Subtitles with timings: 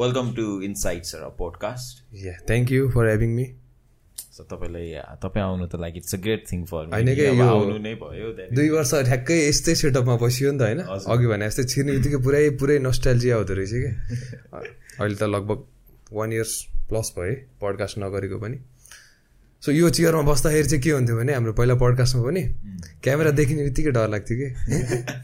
[0.00, 3.44] Welcome to Insights र podcast yeah thank you for having me
[4.36, 8.68] so तपाईँलाई तपाईँ आउनु त लागि it's a great thing for आउनु नै भयो दुई
[8.68, 10.80] वर्ष ठ्याक्कै यस्तै सेटअपमा बसियो नि त होइन?
[11.06, 13.90] अघि भने जस्तै छिर्ने बित्तिकै पुरै पुरै नस्टाइल्जिया हुँदो रहेछ कि?
[15.00, 15.68] अहिले त लगभग
[16.12, 16.54] वान इयर्स
[16.88, 18.58] प्लस भयो पडकास्ट नगरेको पनि।
[19.62, 22.42] सो यो चेयरमा बस्दाखेरि चाहिँ के हुन्थ्यो भने हाम्रो पहिला पडकास्टमा पनि
[23.04, 24.48] क्यामेरा देखिने बित्तिकै डर लाग्थ्यो कि?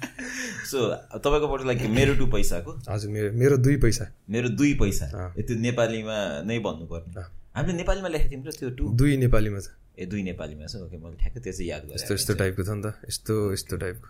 [0.71, 0.79] सो
[1.17, 2.73] तपाईँकोबाट लागि मेरो टु पैसाको?
[2.89, 5.07] हजुर मेरो मेरो दुई पैसा। मेरो दुई पैसा।
[5.41, 7.25] त्यो नेपालीमा नै भन्नुपर्ने।
[7.57, 8.85] हामीले नेपालीमा लेखेको थियौँ र त्यो टु?
[8.93, 10.85] दुई नेपालीमा छ। ए दुई नेपालीमा छ?
[10.85, 13.77] ओके मैले ठ्याक्कै त्यो चाहिँ याद गरेँ। यस्तो यस्तो टाइपको छ नि त। यस्तो यस्तो
[13.77, 14.09] टाइपको।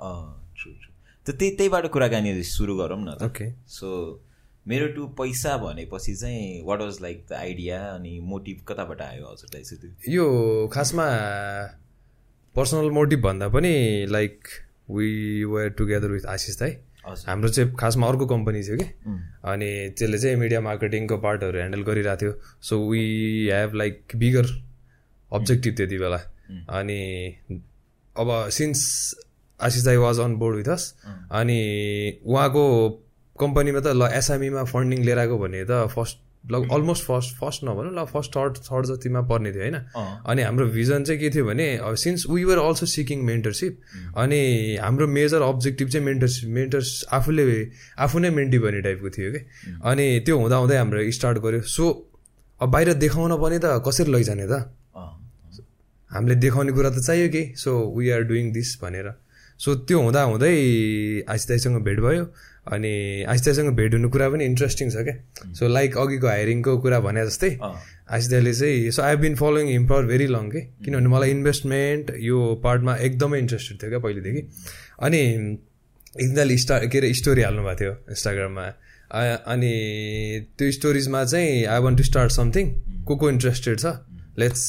[0.00, 0.24] अँ
[0.56, 0.90] ट्रु ट्रु
[1.26, 3.88] त त्यही त्यहीबाट कुराकानी सुरु गरौँ न ओके। सो
[4.66, 9.62] मेरो टु पैसा भनेपछि चाहिँ what was like the idea अनि मोटिभ कताबाट आयो हजुरलाई
[9.62, 11.06] चाहिँ त्यो यो खासमा
[12.54, 14.48] पर्सनल मोटिभ भन्दा पनि like
[14.90, 16.76] we were together with Ashish दाई।
[17.26, 18.84] हाम्रो चाहिँ खासमा अर्को कम्पनी थियो कि।
[19.44, 23.04] अनि त्यसले चाहिँ मिडिया मार्केटिङको पार्टहरू ह्यान्डल गरिरहेको थियो। So we
[23.52, 24.46] have like bigger
[25.32, 26.16] objective त्यति बेला।
[26.78, 27.00] अनि
[28.16, 28.80] अब सिन्स
[29.60, 30.94] आशिष दाई was on board with us
[31.32, 31.60] अनि
[32.26, 32.64] उहाँको
[33.42, 36.18] कम्पनीमा त ल एसएमईमा फन्डिङ लिएर आएको भने त फर्स्ट
[36.52, 39.76] लग अलमोस्ट फर्स्ट फर्स्ट नभनौँ ल फर्स्ट थर्ड थर्ड जतिमा पर्ने थियो होइन?
[40.24, 41.66] अनि हाम्रो भिजन चाहिँ के थियो भने
[42.02, 43.72] since we were also seeking mentorship
[44.16, 44.40] अनि
[44.80, 47.44] हाम्रो मेजर अब्जेक्टिभ चाहिँ मेन्टरसिप मेन्टर्स आफूले
[48.00, 49.40] आफू नै मेन्टी बन्ने टाइपको थियो कि?
[49.84, 51.84] अनि त्यो हुँदा हुँदै हाम्रो स्टार्ट गऱ्यो सो
[52.60, 54.64] अब बाहिर देखाउन पनि त कसरी लैजाने त?
[56.10, 57.42] हामीले देखाउने कुरा त चाहियो कि?
[57.56, 59.12] So we are doing this भनेर।
[59.60, 60.54] सो त्यो हुँदा हुँदै
[61.28, 62.24] आइसिताईसँग भेट भयो।
[62.66, 67.24] अनि आइसिताईसँग भेट हुनु कुरा पनि इन्ट्रेस्टिङ छ क्या। सो लाइक अघिको हायरिङको कुरा भने
[67.26, 72.12] जस्तै आइसिताईले चाहिँ so I been following him for very long के। किनभने मलाई इन्भेस्टमेन्ट
[72.20, 74.42] यो पार्टमा एकदमै इन्ट्रेस्टेड थियो क्या पहिलेदेखि।
[75.02, 75.20] अनि
[76.20, 78.66] एकदिनले स्टा के अरे स्टोरी हाल्नुभएको थियो इन्स्टाग्राममा
[79.52, 79.74] अनि
[80.58, 82.64] त्यो स्टोरिजमा चाहिँ I want to start something
[83.06, 83.86] को को इन्ट्रेस्टेड छ?
[84.38, 84.62] लेट्स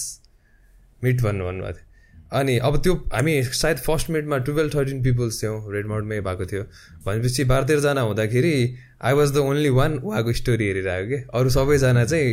[1.03, 1.89] मिट भन्नु भन्नुभएको थियो।
[2.31, 6.63] अनि अब त्यो हामी सायद फर्स्ट मिटमा टुवेल्भ थर्टिन पिपल्स थियौँ रेड मोडमै भएको थियो।
[7.05, 8.55] भनेपछि बाह्र तेह्रजना हुँदाखेरि
[9.03, 11.17] I was the only one उहाँको स्टोरी हेरेर आयो कि?
[11.33, 12.29] अरू सबैजना चाहिँ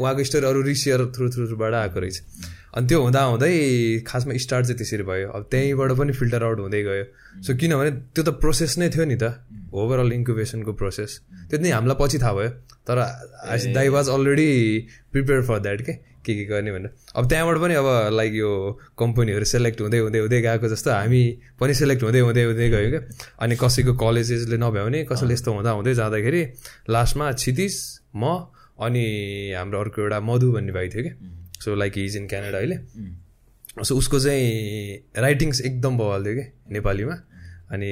[0.00, 2.16] उहाँको स्टोरी अरू रिसियर थ्रु थ्रुबाट आएको रहेछ।
[2.74, 3.52] अनि त्यो हुँदा हुँदै
[4.06, 7.04] खासमा स्टार्ट चाहिँ त्यसरी भयो। अब त्यहीँबाट पनि फिल्टर आउट हुँदै गयो।
[7.44, 11.20] सो किनभने त्यो त प्रोसेस नै थियो नि त। ओभरअल इन्कुबेसनको प्रोसेस
[11.50, 12.50] त्यो नै हामीलाई पछि थाहा भयो।
[12.88, 12.98] तर
[13.76, 14.50] दाई was already
[15.12, 15.92] prepare for that के?
[16.26, 18.50] के के गर्ने भनेर। अब त्यहाँबाट पनि अब लाइक यो
[18.98, 21.22] कम्पनीहरू सेलेक्ट हुँदै हुँदै हुँदै गएको जस्तो हामी
[21.60, 23.02] पनि सेलेक्ट हुँदै हुँदै हुँदै गयो क्या।
[23.38, 26.42] अनि कसैको कलेजेसले नभ्याउने कसैले यस्तो हुँदा हुँदै जाँदाखेरि
[26.90, 27.74] लास्टमा क्षितिस
[28.16, 29.04] म अनि
[29.56, 31.12] हाम्रो अर्को एउटा मधु भन्ने भाइ थियो कि
[31.62, 32.76] so like he's in Canada अहिले।
[33.82, 37.14] सो उसको चाहिँ राइटिङ्स एकदम बवाल थियो कि नेपालीमा
[37.72, 37.90] अनि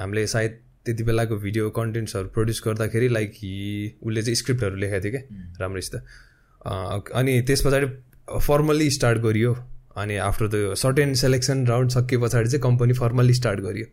[0.00, 3.30] हामीले सायद त्यति बेलाको भिडियो कन्टेन्ट्सहरू प्रड्युस गर्दाखेरि लाइक
[4.02, 5.22] उसले चाहिँ स्क्रिप्टहरू लेखाएको थियो क्या
[5.60, 5.94] राम्रैसित।
[6.66, 7.86] अनि त्यस पछाडि
[8.46, 9.56] फर्मल्ली स्टार्ट गरियो।
[9.96, 13.86] अनि after the certain selection round सकिए पछाडि चाहिँ कम्पनी फर्मल्ली स्टार्ट गरियो।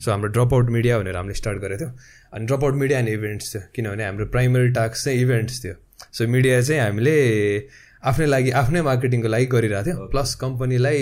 [0.00, 1.90] सो हाम्रो ड्रप आउट मिडिया भनेर हामीले स्टार्ट गरेको थियो।
[2.34, 5.74] अनि Drop Out Media and Events थियो। किनभने हाम्रो प्राइमरी टास्क चाहिँ इभेन्ट्स थियो।
[6.12, 7.16] सो मिडिया चाहिँ हामीले
[8.10, 11.00] आफ्नै लागि आफ्नै मार्केटिङको लागि गरिरहेको थियो। प्लस कम्पनीलाई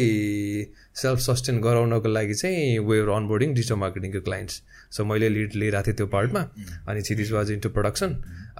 [1.02, 4.54] सेल्फ सस्टेन गराउनको लागि चाहिँ वेयर अनबोर्डिङ डिजिटल मार्केटिङको क्लाइन्ट्स
[4.96, 6.40] सो मैले लिड लिइरहेको थिएँ त्यो पार्टमा।
[6.88, 8.10] अनि छिदिस वाज इन्टु प्रडक्सन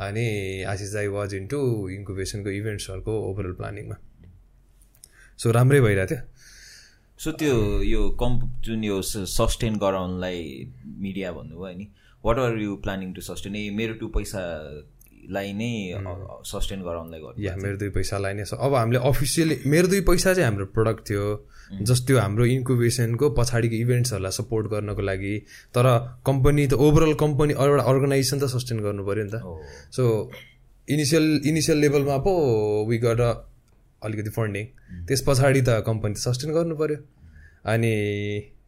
[0.07, 0.27] अनि
[0.73, 1.61] आशिष दाई वाज इन्टु
[1.97, 3.97] इन्कुबेसनको इभेन्ट्सहरूको ओभरअल प्लानिङमा
[5.39, 6.21] सो राम्रै भइरहेको थियो।
[7.21, 9.01] सो त्यो यो कम्प जुन यो
[9.37, 10.41] सस्टेन गराउनलाई
[11.05, 11.87] मिडिया भन्नुभयो नि
[12.25, 14.09] what are you planning to sustain a मेरो टु
[15.21, 15.73] पैसालाई नै
[16.45, 20.47] सस्टेन गराउनलाई गर्नु या मेरो दुई पैसालाई नै अब हामीले अफिसियली मेरो दुई पैसा चाहिँ
[20.49, 21.25] हाम्रो प्रडक्ट थियो।
[21.83, 25.35] जस्ट त्यो हाम्रो इन्कुबेसनको पछाडिको इभेन्ट्सहरूलाई सपोर्ट गर्नको लागि।
[25.75, 25.87] तर
[26.27, 29.37] कम्पनी त ओभरअल कम्पनी एउटा अर्गनाइजेसन त सस्टेन गर्नु पऱ्यो नि त।
[29.95, 30.03] सो
[30.89, 32.33] इनिसियल इनिसियल लेभलमा पो
[32.89, 33.21] वी गर
[34.03, 34.65] अलिकति फन्डिङ
[35.07, 36.99] त्यस पछाडि त कम्पनी त सस्टेन गर्नु पऱ्यो।
[37.71, 37.93] अनि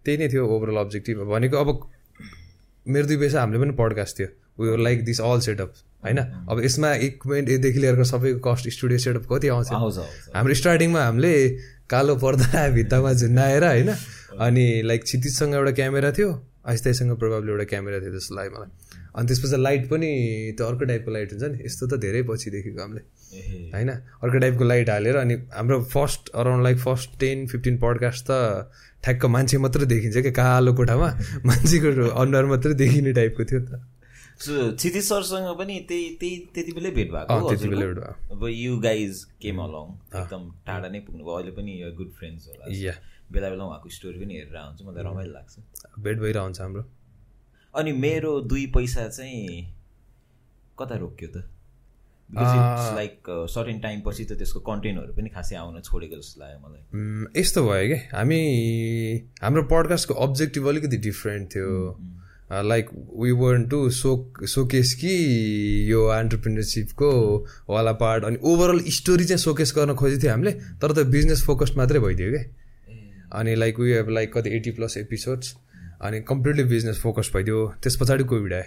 [0.04, 1.68] त्यही नै थियो ओभरअल अब्जेक्टिभ भनेको अब
[2.86, 5.72] मेरो दुई पैसा हामीले पनि पडकास्ट थियो। We like this all setup
[6.04, 6.18] होइन?
[6.50, 9.68] अब यसमा इक्विपमेन्टदेखि लिएर सबैको कस्ट स्टुडियो सेटअप कति आउँछ?
[10.36, 11.34] हाम्रो स्टार्टिङमा हामीले
[11.90, 13.90] कालो पर्दा भित्तामा झुन्डाएर होइन?
[14.40, 16.30] अनि लाइक क्षितिजसँग एउटा क्यामेरा थियो
[16.68, 18.70] आइस्ताइसँग प्रभावले एउटा क्यामेरा थियो जस्तो लाग्यो मलाई।
[19.16, 20.10] अनि त्यसपछि लाइट पनि
[20.56, 21.58] त्यो अर्को टाइपको लाइट हुन्छ नि?
[21.64, 23.02] यस्तो त धेरै पछि देखेको हामीले
[23.74, 23.90] होइन?
[24.22, 28.70] अर्को टाइपको लाइट हालेर अनि हाम्रो first around like first ten fifteen podcast त
[29.04, 31.08] ठ्याक्क मान्छे मात्रै देखिन्छ क्या कालो कोठामा।
[31.46, 33.82] मान्छेको अनुहार मात्रै देखिने टाइपको थियो त।
[34.42, 40.50] क्षितिज सरसँग पनि त्यही त्यही त्यति बेलै भेट भएको अब यु गाइज केम अलङ एकदम
[40.66, 42.94] टाढा नै पुग्नुभयो अहिले पनि यो गुड फ्रेन्ड्स होला या
[43.32, 46.84] बेला बेला उहाँको स्टोरी पनि हेरेर आउँछु मलाई रमाइलो लाग्छ भेट भइरहन्छ हाम्रो
[47.74, 49.66] अनि मेरो दुई पैसा चाहिँ
[50.78, 51.44] कता रोक्यो त
[52.30, 57.64] लाइक सर्टेन टाइम पछि त त्यसको कन्टेन्टहरू पनि खासै आउन छोडेको जस्तो लाग्यो मलाई यस्तो
[57.66, 58.40] भयो क्या हामी
[59.42, 61.72] हाम्रो पडकास्टको अब्जेक्टिभ अलिकति डिफ्रेन्ट थियो
[62.52, 62.88] like
[63.20, 64.10] we were to so
[64.54, 65.12] showcase कि
[65.90, 67.10] यो एन्टरप्रिनरसिपको
[67.70, 70.52] वाला पार्ट अनि ओभरअल स्टोरी चाहिँ सोकेस गर्न खोजेको थियो हामीले
[70.82, 72.44] तर त बिजनेस फोकस्ड मात्रै भइदियो क्या
[73.40, 75.54] अनि लाइक वी हेभ लाइक कति एट्टी प्लस एपिसोड्स
[76.02, 78.62] अनि कम्प्लिटली बिजनेस फोकस भइदियो। त्यस पछाडि कोभिड आयो?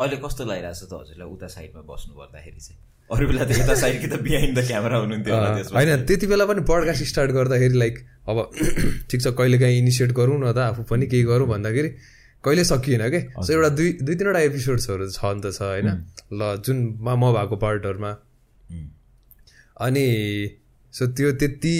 [0.00, 2.78] अहिले कस्तो लागिरहेको छ त हजुरलाई उता साइडमा बस्नु पर्दाखेरि चाहिँ?
[3.10, 5.34] अरू बेला त यता साइड कि त बिहाइन्ड द क्यामेरा हुनुहुन्थ्यो
[5.76, 7.98] होइन त्यति बेला पनि पडकास्ट स्टार्ट गर्दाखेरि लाइक
[8.28, 8.36] अब
[9.10, 11.90] ठिक छ कहिले काहीँ इनिसिएट गरौँ न त आफू पनि केही गरौँ भन्दाखेरि।
[12.46, 13.20] कहिले सकिएन कि?
[13.42, 15.88] सो एउटा दुई दुई तिनवटा एपिसोड्सहरू छ नि त छ होइन?
[16.32, 18.12] ल जुन म भएको पार्टहरूमा
[19.80, 20.06] अनि
[20.92, 21.76] सो त्यो त्यति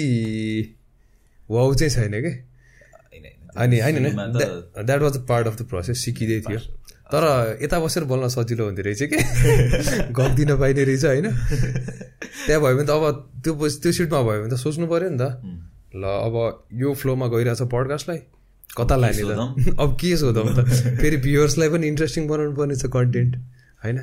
[1.49, 2.33] वाउ चाहिँ छैन कि?
[3.57, 4.03] अनि होइन
[4.83, 6.59] that was a part of the process सिकिँदै थियो।
[7.07, 7.23] तर
[7.63, 9.17] यता बसेर बोल्न सजिलो हुँदो रहेछ कि?
[10.19, 11.27] गल्ती नपाइने रहेछ होइन?
[12.45, 15.23] त्यहाँ भयो भने त अब त्यो त्यो सिटमा भयो भने त सोच्नु पऱ्यो नि त।
[15.95, 16.35] ल अब
[16.73, 18.19] यो फ्लोमा गइरहेछ पडकास्टलाई
[18.77, 20.65] कता लाने त। अब के सोधौँ त।
[21.01, 23.35] फेरि भ्युवर्सलाई पनि इन्ट्रेस्टिङ बनाउनु पर्ने छ कन्टेन्ट
[23.83, 23.99] होइन?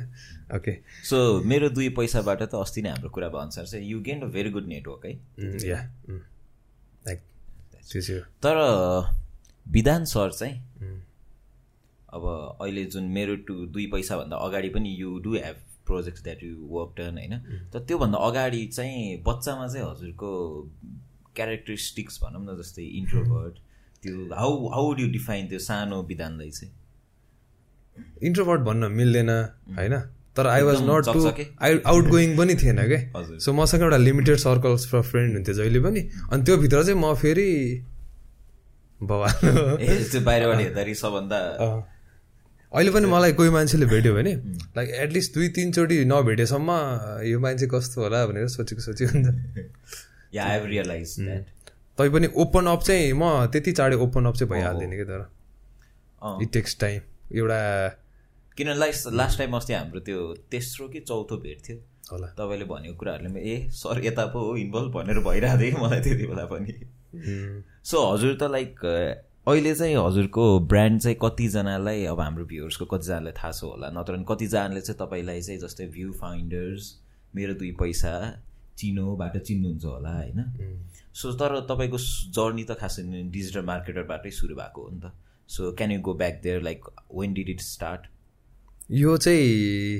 [0.55, 0.73] ओके
[1.09, 4.25] सो मेरो दुई पैसाबाट त अस्ति नै हाम्रो कुरा भयो अनुसार चाहिँ you gain a
[4.25, 5.13] very good network है?
[5.67, 5.79] या
[8.43, 8.57] तर
[9.71, 10.61] विधान सर चाहिँ
[12.13, 15.55] अब अहिले जुन मेरो टु दुई पैसाभन्दा अगाडि पनि you do have
[15.87, 17.37] projects that you work done होइन?
[17.73, 20.31] तर त्योभन्दा अगाडि चाहिँ बच्चामा चाहिँ हजुरको
[21.35, 23.64] क्यारेक्टरिस्टिक्स भनौँ न जस्तै इन्ट्रोभर्ट
[24.05, 26.71] त्यो हाउ हाउ डु डिफाइन त्यो सानो विधानलाई चाहिँ?
[28.23, 29.29] इन्ट्रोभर्ट भन्न मिल्दैन
[29.77, 29.95] होइन?
[30.37, 31.19] तर I was not to
[31.61, 35.79] I out going पनि थिएन क्या सो मसँग एउटा लिमिटेड सर्कल्स फर फ्रेन्ड हुन्थ्यो जहिले
[35.79, 37.49] पनि। अनि त्योभित्र चाहिँ म फेरि
[39.05, 41.37] बाहिरबाट हेर्दाखेरि सबभन्दा
[42.71, 44.33] अहिले पनि मलाई कोही मान्छेले भेट्यो भने
[44.77, 46.69] लाइक एटलिस्ट दुई तिनचोटि नभेटेसम्म
[47.27, 49.27] यो मान्छे कस्तो होला भनेर सोचेको सोचेको हुन्छ।
[50.35, 51.54] तै
[51.99, 55.21] पनि ओपन अप चाहिँ म त्यति चाँडै ओपन अप चाहिँ भइहाल्दैन कि तर।
[56.43, 57.01] इट टेक्स टाइम
[57.37, 57.59] एउटा
[58.57, 61.77] किन लास्ट लास्ट टाइम अस्ति हाम्रो त्यो तेस्रो कि चौथो भेट थियो?
[62.11, 66.25] होला। तपाईँले भनेको कुराहरूले ए सर यता पो हो इन्भल्भ भनेर भइरहेको थियो मलाई त्यति
[66.27, 66.73] बेला पनि।
[67.83, 68.79] सो हजुर त लाइक
[69.47, 74.81] अहिले चाहिँ हजुरको ब्रान्ड चाहिँ कतिजनालाई अब हाम्रो भ्युवर्सको कतिजनालाई थाहा छ होला। नत्र कतिजनाले
[74.81, 76.93] चाहिँ तपाईँलाई चाहिँ जस्तै भ्यू फाइन्डर्स
[77.35, 78.13] मेरो दुई पैसा
[78.77, 80.39] चिनोबाट चिन्नुहुन्छ होला होइन?
[81.13, 81.97] सो तर तपाईँको
[82.37, 85.11] जर्नी त खास डिजिटल मार्केटरबाटै सुरु भएको हो नि त।
[85.49, 86.85] So can you go back there like
[87.15, 88.07] when did it start
[88.91, 89.99] यो चाहिँ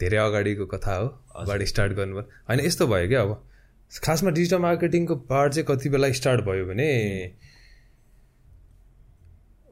[0.00, 1.06] धेरै अगाडिको कथा हो
[1.36, 3.42] अगाडि स्टार्ट गर्नुभयो। होइन यस्तो भयो क्या अब।
[4.04, 6.88] खासमा डिजिटल मार्केटिङको पार्ट चाहिँ कति बेला स्टार्ट भयो भने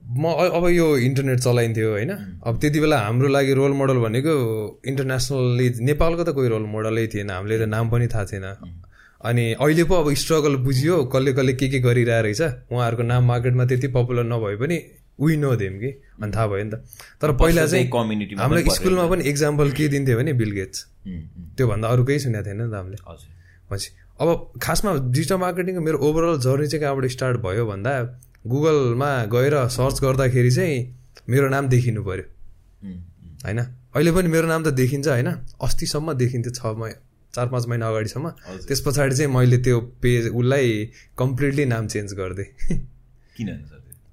[0.04, 2.10] म अब यो इन्टरनेट चलाइन्थ्यो होइन?
[2.44, 4.34] अब त्यति बेला हाम्रो लागि रोल मोडल भनेको
[4.84, 8.46] इन्टरनेसनल्ली नेपालको त कोही रोल मोडलै थिएन हामीले त नाम पनि थाहा थिएन।
[9.24, 13.64] अनि अहिले पो अब स्ट्रगल बुझियो कसले कसले के के गरिरहेको रहेछ। उहाँहरूको नाम मार्केटमा
[13.64, 14.76] त्यति पपुलर नभए पनि
[15.18, 15.90] उही नो देम कि?
[16.20, 16.84] अनि थाहा भयो नि त।
[17.20, 20.78] तर पहिला चाहिँ कम्युनिटी हाम्रो स्कुलमा पनि इक्जाम्पल के दिन्थ्यो भने बिल गेट्स
[21.56, 22.98] त्योभन्दा अरू केही सुनेको थिएन नि त हामीले।
[23.70, 23.88] पछि।
[24.20, 24.28] अब
[24.62, 27.92] खासमा डिजिटल मार्केटिङको मेरो ओभरअल जर्नी चाहिँ कहाँबाट स्टार्ट भयो भन्दा
[28.44, 30.76] गुगलमा गएर सर्च गर्दाखेरि चाहिँ
[31.28, 32.24] मेरो नाम देखिनु पऱ्यो
[33.44, 33.58] होइन?
[33.94, 35.28] अहिले पनि मेरो नाम त देखिन्छ होइन?
[35.60, 36.90] अस्तिसम्म देखिन्थ्यो छ मै
[37.34, 38.28] चार पाँच महिना अगाडिसम्म।
[38.68, 40.68] त्यस पछाडि चाहिँ मैले त्यो पेज उसलाई
[41.18, 42.78] कम्प्लिटली नाम चेन्ज गरिदिएँ
[43.36, 43.48] किन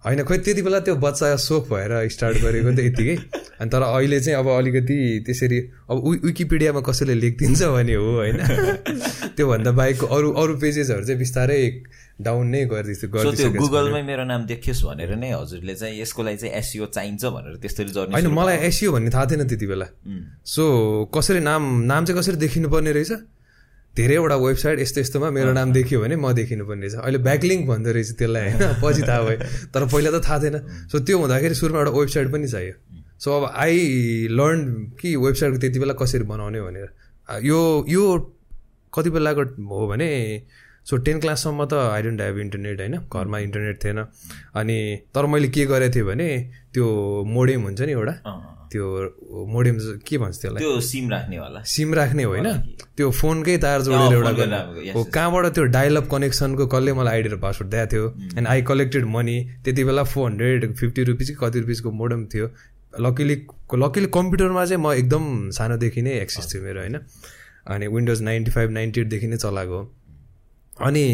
[0.06, 3.16] होइन खोइ त्यति बेला त्यो बच्चा सोख भएर स्टार्ट गरेको त यतिकै
[3.62, 5.58] अनि तर अहिले चाहिँ अब अलिकति त्यसरी
[5.90, 8.38] अब विकिपिडियामा कसैले लेखिदिन्छ भने हो होइन?
[9.38, 11.60] त्योभन्दा बाहेक अरू अरू पेजेसहरू चाहिँ बिस्तारै
[12.22, 16.86] डाउन नै गरिदिन्छु गुगलमै मेरो नाम देखियोस् भनेर नै हजुरले चाहिँ यसको लागि चाहिँ एसियो
[16.86, 19.88] चाहिन्छ भनेर त्यस्तरी जर्नी होइन मलाई एसियो भन्ने थाहा थिएन त्यति बेला।
[20.46, 20.64] सो
[21.14, 23.12] कसरी नाम नाम चाहिँ कसरी देखिनु पर्ने रहेछ?
[23.98, 27.92] धेरैवटा वेबसाइट यस्तो यस्तोमा मेरो नाम देखियो भने म देखिनु पर्ने रहेछ। अहिले ब्याकलिङ्क भन्दो
[27.92, 28.80] रहेछ त्यसलाई होइन?
[28.84, 29.38] पछि थाहा भयो।
[29.74, 30.58] तर पहिला त थाहा थिएन।
[30.92, 32.74] सो त्यो हुँदाखेरि सुरुमा एउटा वेबसाइट पनि चाहियो।
[33.20, 33.78] सो अब आई
[34.32, 34.60] लर्न
[35.00, 36.90] कि वेबसाइटको त्यति बेला कसरी बनाउने भनेर।
[37.44, 38.04] यो यो
[38.94, 39.44] कति बेलाको
[39.76, 40.08] हो भने
[40.88, 42.96] सो टेन क्लाससम्म त आई डोन्ट ह्याभ इन्टरनेट होइन?
[43.12, 44.00] घरमा इन्टरनेट थिएन।
[44.56, 44.78] अनि
[45.14, 46.30] तर मैले के गरेको थिएँ भने
[46.74, 46.88] त्यो
[47.28, 48.14] मोडेम हुन्छ नि एउटा।
[48.72, 48.86] त्यो
[49.54, 50.62] मोडेम के भन्छ त्यसलाई?
[50.64, 52.48] त्यो सिम राख्नेवाला सिम राख्ने होइन?
[52.98, 54.32] त्यो फोनकै तार जोडेर एउटा
[54.96, 58.06] हो कहाँबाट त्यो डायलअप कनेक्सनको कसले मलाई आइडी र पासवर्ड दिएको थियो?
[58.38, 62.48] एन्ड आई कलेक्टेड मनी त्यति बेला फोर हन्ड्रेड फिफ्टी रुपिस कि कति रुपिसको मोडम थियो।
[63.00, 63.36] लकिली
[63.76, 66.98] लकिली कम्प्युटरमा चाहिँ म एकदम सानोदेखि नै एक्सेस थियो मेरो होइन।
[67.68, 69.80] अनि विन्डोज नाइन्टी फाइभ नाइन्टी एटदेखि नै चलाएको
[70.82, 71.06] अनि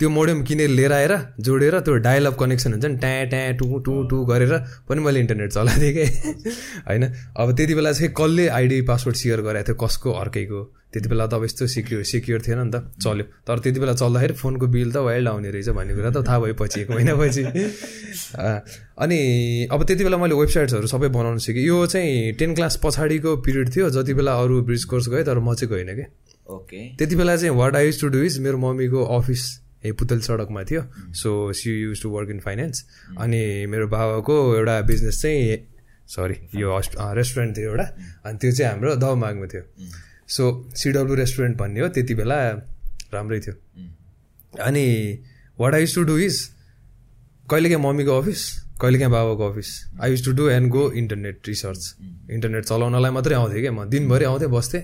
[0.00, 3.78] त्यो मोडेम किनेर लिएर आएर जोडेर त्यो डायल अप कनेक्सन हुन्छ नि ट्याँ ट्याँ टु
[3.78, 4.52] टु टु गरेर
[4.88, 6.50] पनि मैले इन्टरनेट चलाएको थिएँ कि।
[6.88, 7.04] होइन?
[7.36, 10.62] अब त्यति बेला चाहिँ कसले आइडी पासवर्ड सेयर गराएको थियो कसको अर्कैको?
[10.92, 14.34] त्यति बेला त अब यस्तो सिक्योर सिक्योर थिएन नि त चल्यो। तर त्यति बेला चल्दाखेरि
[14.36, 17.42] फोनको बिल त वाइल्ड आउने रहेछ भन्ने कुरा त थाहा भएपछि एक महिनापछि।
[19.02, 19.20] अनि
[19.72, 23.90] अब त्यति बेला मैले वेबसाइट्सहरू सबै बनाउनु सिकेँ। यो चाहिँ टेन क्लास पछाडिको पिरियड थियो
[23.96, 26.04] जति बेला अरू ब्रिज कोर्स गएँ तर म चाहिँ गइनँ कि।
[26.52, 30.20] ओके। त्यति बेला चाहिँ what I use to do is मेरो मम्मीको अफिस ए पुतल
[30.20, 32.84] सडकमा थियो। So she use to work in finance
[33.18, 35.58] अनि मेरो बाबाको एउटा बिजनेस चाहिँ
[36.08, 36.68] सरी यो
[37.18, 37.86] रेस्टुरेन्ट थियो एउटा।
[38.26, 39.62] अनि त्यो चाहिँ हाम्रो दहमागमा थियो।
[40.28, 42.38] सो सिडब्लु रेस्टुरेन्ट भन्ने हो त्यति बेला
[43.14, 43.54] राम्रै थियो।
[44.64, 44.86] अनि
[45.58, 46.36] what I use to do is
[47.50, 48.40] कहिलेकाहीँ मम्मीको अफिस
[48.80, 49.68] कहिलेकाहीँ बाबाको office
[50.02, 51.82] I use to do and go internet research
[52.30, 54.82] internet चलाउनलाई मात्रै आउँथेँ क्या म। दिनभरि आउँथेँ बस्थेँ।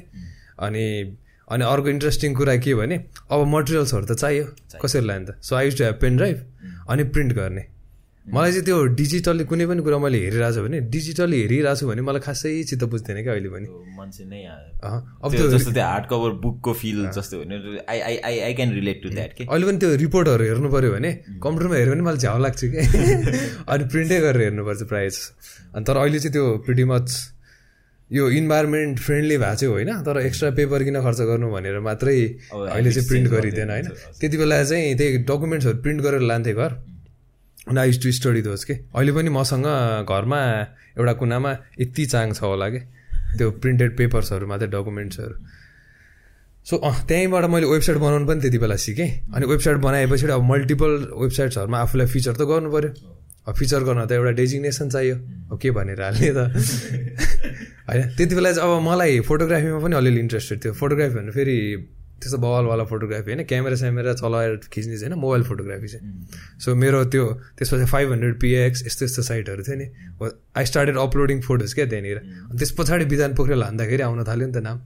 [0.58, 0.84] अनि
[1.48, 2.96] अनि अर्को इन्ट्रेस्टिङ कुरा के भने
[3.30, 4.44] अब मटेरियल्सहरू त चाहियो।
[4.82, 6.38] कसरी लाने त so I use to have pen drive
[6.90, 7.64] अनि प्रिन्ट गर्ने।
[8.22, 12.02] मलाई चाहिँ त्यो डिजिटल्ली कुनै पनि कुरा मैले हेरिरहेको छु भने डिजिटल्ली हेरिरहेको छु भने
[12.06, 13.66] मलाई खासै चित्त बुझ्दैन क्या अहिले पनि।
[13.98, 17.52] मान्छे नै अब त्यो जस्तो त्यो हार्ड कभर बुकको फिल जस्तो होइन
[17.90, 19.44] I I I I can relate to that के?
[19.50, 21.10] अहिले पनि त्यो रिपोर्टहरू हेर्नु पऱ्यो भने
[21.42, 22.78] कम्प्युटरमा हेऱ्यो भने मलाई झ्याउ लाग्छ कि?
[23.74, 25.18] अनि प्रिन्टै गरेर हेर्नुपर्छ प्रायः
[25.74, 27.06] अनि तर अहिले चाहिँ त्यो प्रिटी मच
[28.12, 32.16] यो इन्भाइरोमेन्ट फ्रेन्डली भएको चाहिँ होइन तर एक्स्ट्रा पेपर किन खर्च गर्नु भनेर मात्रै
[32.52, 33.86] अहिले चाहिँ प्रिन्ट गरिँदैन होइन।
[34.20, 36.72] त्यति बेला चाहिँ त्यही डकुमेन्ट्सहरू प्रिन्ट गरेर लान्थेँ घर।
[37.68, 38.74] अनि आई टु स्टडी दोज के?
[38.94, 39.66] अहिले पनि मसँग
[40.08, 40.40] घरमा
[40.98, 42.80] एउटा कुनामा यति चाङ छ होला कि?
[43.38, 45.34] त्यो प्रिन्टेड पेपर्सहरू मात्रै डकुमेन्ट्सहरू
[46.66, 50.92] सो अँ त्यहीँबाट मैले वेबसाइट बनाउनु पनि त्यति बेला सिकेँ। अनि वेबसाइट बनाएपछि अब मल्टिपल
[51.16, 52.90] वेबसाइट्सहरूमा आफूलाई फिचर त गर्नु पऱ्यो
[53.48, 55.16] अब फिचर गर्न त एउटा डेजिग्नेसन चाहियो।
[55.50, 56.40] अब के भनेर हाल्ने त?
[57.92, 58.08] होइन?
[58.16, 61.58] त्यति बेला चाहिँ अब मलाई फोटोग्राफीमा पनि अलिअलि इन्ट्रेस्टेड थियो। फोटोग्राफी भन्नु फेरि
[62.22, 66.04] त्यस्तो बवालवाला फोटोग्राफी होइन क्यामेरा स्यामेरा चलाएर खिच्ने चाहिँ होइन मोबाइल फोटोग्राफी चाहिँ।
[66.62, 67.24] सो मेरो त्यो
[67.58, 69.86] त्यसपछि फाइभ हन्ड्रेड पिएक्स यस्तो यस्तो साइटहरू थियो नि।
[70.56, 74.52] आई स्टार्टेड अपलोडिङ फोटोज क्या त्यहाँनिर। अनि त्यस पछाडि बिधान पोखरेल हान्दाखेरि आउन थाल्यो नि
[74.52, 74.78] त नाम।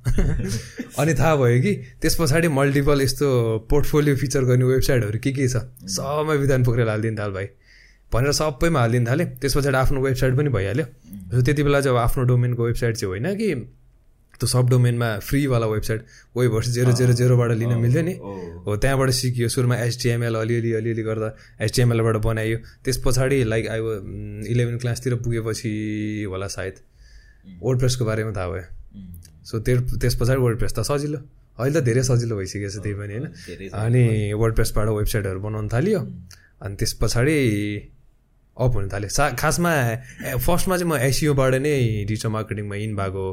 [1.00, 1.72] अनि थाहा भयो कि
[2.02, 3.28] त्यस पछाडि मल्टिपल यस्तो
[3.70, 5.56] पोर्टफोलियो फिचर गर्ने वेबसाइटहरू के के छ?
[5.92, 7.46] सबमा बिधान पोखरेल हालिदिनु थाल भाइ।
[8.12, 10.86] भनेर सबैमा हालिदिनु थालेँ त्यस पछाडि आफ्नो वेबसाइट पनि भइहाल्यो।
[11.42, 13.48] त्यति बेला चाहिँ अब आफ्नो डोमेनको वेबसाइट चाहिँ होइन कि
[14.36, 16.00] त्यो सब डोमेनमा फ्रीवाला वेबसाइट
[16.36, 18.14] वेबहरू जेरो जेरो जेरोबाट लिन मिल्थ्यो नि।
[18.66, 21.28] हो त्यहाँबाट सिकियो सुरुमा एचटिएमएल अलिअलि अलिअलि गर्दा
[21.64, 25.72] एचटिएमएलबाट बनायो। त्यस पछाडि लाइक अब इलेभेन क्लासतिर पुगेपछि
[26.30, 26.74] होला सायद।
[27.62, 28.64] वर्ड प्रेसको बारेमा थाहा भयो।
[29.44, 31.18] सो त्यो त्यस पछाडि वर्ड प्रेस त सजिलो।
[31.58, 33.26] अहिले त धेरै सजिलो भइसकेको छ त्यही पनि होइन?
[33.72, 36.00] अनि वर्ड प्रेसबाट वेबसाइटहरू बनाउनु थालियो।
[36.60, 37.36] अनि त्यस पछाडि
[38.56, 39.72] अप हुन थाल्यो। सा खासमा
[40.36, 43.24] फर्स्टमा चाहिँ म एसियोबाट नै डिजिटल मार्केटिङमा इन भएको।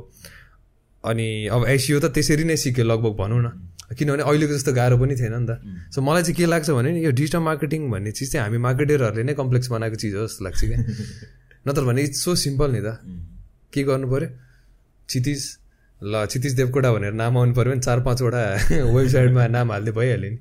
[1.04, 3.48] अनि अब एसियो त त्यसरी नै सिक्यो लगभग भनौँ न।
[3.98, 5.60] किनभने अहिलेको जस्तो गाह्रो पनि थिएन नि त।
[5.96, 9.34] सो मलाई चाहिँ के लाग्छ भने यो डिजिटल मार्केटिङ भन्ने चिज चाहिँ हामी मार्केटरहरूले नै
[9.34, 10.80] कम्प्लेक्स बनाएको चिज हो जस्तो लाग्छ क्या।
[11.68, 13.00] नत्र भने इट्स सो सिम्पल नि त।
[13.74, 14.28] के गर्नु पऱ्यो
[15.10, 15.42] क्षितिज
[16.02, 18.42] ल क्षितिज देवकोटा भनेर नाम आउनु पऱ्यो भने चार पाँचवटा
[18.96, 20.40] वेबसाइटमा नाम हाल्दै भइहाल्यो नि।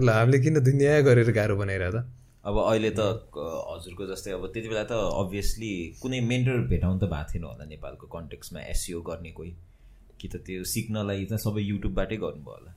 [0.06, 2.04] ल हामीले किन दुनियाँ गरेर गाह्रो बनाइरह त?
[2.48, 3.00] अब अहिले त
[3.36, 8.06] हजुरको जस्तै अब त्यति बेला त अभियसली कुनै मेन्टर भेटाउनु त भएको थिएन होला नेपालको
[8.18, 9.54] कन्टेक्समा एसियो गर्ने कोही।
[10.20, 12.72] कि त त्यो सिक्नलाई त सबै युट्युबबाटै गर्नुभयो होला।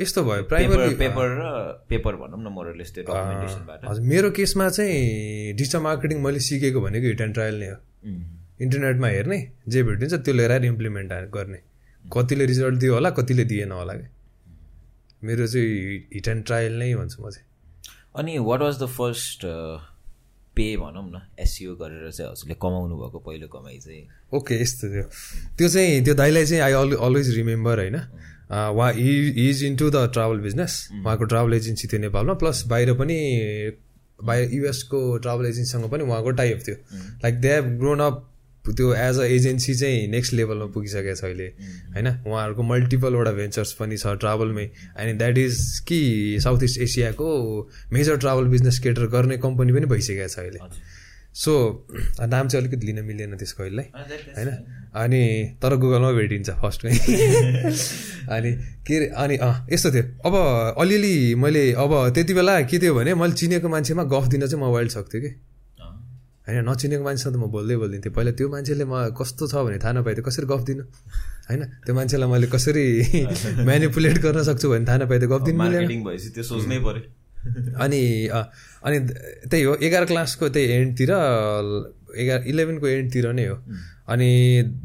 [0.00, 1.44] यस्तो भयो। प्राइमरी पेपर र
[1.88, 7.06] पेपर भनौँ न मोरलेस त्यो डकुमेन्टेसनबाट हजुर मेरो केसमा चाहिँ डिजिटल मार्केटिङ मैले सिकेको भनेको
[7.06, 7.78] हिट एन्ड ट्रायल नै हो।
[8.64, 9.38] इन्टरनेटमा हेर्ने
[9.72, 11.60] जे भेटिन्छ त्यो लिएर आएर इम्प्लिमेन्ट गर्ने।
[12.04, 14.06] कतिले रिजल्ट दियो होला कतिले दिएन होला कि
[15.22, 17.46] मेरो चाहिँ हिट एन्ड ट्रायल नै भन्छु म चाहिँ।
[18.14, 19.46] अनि what was the first
[20.56, 24.06] pay भनौँ न एससिओ गरेर चाहिँ हजुरले कमाउनु भएको पहिलो कमाइ चाहिँ?
[24.34, 25.04] ओके यस्तो थियो।
[25.58, 27.96] त्यो चाहिँ त्यो दाइलाई चाहिँ आई अल अलवेज रिमेम्बर होइन।
[28.50, 33.18] उहाँ is into the travel business उहाँको ट्राभल एजेन्सी थियो नेपालमा। प्लस बाहिर पनि
[34.20, 36.76] बाहिर युएसको ट्राभल एजेन्सीसँग पनि उहाँको टाइप थियो।
[37.22, 38.22] Like they have grown up
[38.72, 41.46] त्यो एज अ एजेन्सी चाहिँ नेक्स्ट लेभलमा पुगिसकेको छ अहिले
[41.94, 42.08] होइन?
[42.08, 44.64] उहाँहरूको मल्टिपलवटा भेन्चर्स पनि छ ट्राभलमै
[44.98, 47.28] एन्ड द्याट इज कि साउथ इस्ट एसियाको
[47.92, 50.58] मेजर ट्राभल बिजनेस केटर गर्ने कम्पनी पनि भइसकेको छ अहिले।
[51.34, 51.86] सो
[52.20, 54.48] नाम चाहिँ अलिकति लिन मिलेन त्यसको अहिले होइन?
[54.94, 55.22] अनि
[55.62, 56.92] तर गुगलमा भेटिन्छ फर्स्टमै
[58.36, 58.52] अनि
[58.86, 60.34] के अरे अनि अँ यस्तो थियो। अब
[60.78, 64.70] अलिअलि मैले अब त्यति बेला के थियो भने मैले चिनेको मान्छेमा गफ दिन चाहिँ म
[64.72, 65.28] वाइल्ड सक्थेँ कि।
[66.46, 69.92] होइन नचिनेको मान्छेसँग त म बोल्दै बोलिदिन्थेँ पहिला त्यो मान्छेले म कस्तो छ भने थाहा
[69.96, 70.82] नपाए त कसरी गफ दिनु
[71.48, 72.84] होइन त्यो मान्छेलाई मैले कसरी
[73.68, 75.58] म्यानिपुलेट गर्न सक्छु भने थाहा नपाए त गफ दिनु
[76.04, 77.02] भएपछि त्यो सोच्नै पऱ्यो।
[77.76, 78.00] अनि
[78.84, 78.98] अनि
[79.48, 81.10] त्यही हो एघार क्लासको त्यही एन्डतिर
[82.16, 83.56] एघार इलेभेनको एन्डतिर नै हो।
[84.12, 84.28] अनि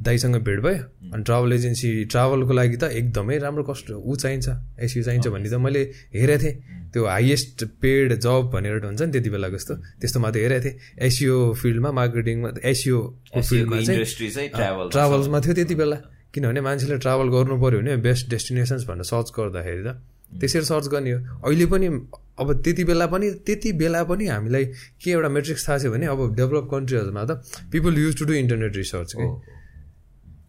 [0.06, 0.84] दाइसँग भेट भयो
[1.14, 4.48] अनि ट्राभल एजेन्सी ट्राभलको लागि त एकदमै राम्रो कस्ट ऊ चाहिन्छ
[4.84, 5.82] एसियो चाहिन्छ भन्ने त मैले
[6.16, 6.56] हेरेको थिएँ।
[6.94, 10.76] त्यो हाइएस्ट पेड जब भनेर हुन्छ नि त्यति बेलाको जस्तो त्यस्तो मात्रै हेरेको थिएँ।
[11.08, 14.48] एसियो फिल्डमा मार्केटिङमा एसियोको फिल्डमा चाहिँ
[14.96, 15.98] ट्राभल्समा थियो त्यति बेला।
[16.34, 19.98] किनभने मान्छेले ट्राभल गर्नु पऱ्यो भने बेस्ट डेस्टिनेसन्स भनेर सर्च गर्दाखेरि त
[20.40, 21.88] त्यसरी सर्च गर्ने हो। अहिले पनि
[22.40, 24.66] अब त्यति बेला पनि त्यति बेला पनि हामीलाई
[25.02, 27.32] के एउटा मेट्रिक्स थाहा छ भने अब डेभलप कन्ट्रीहरूमा त
[27.72, 29.26] people use to do internet research कि?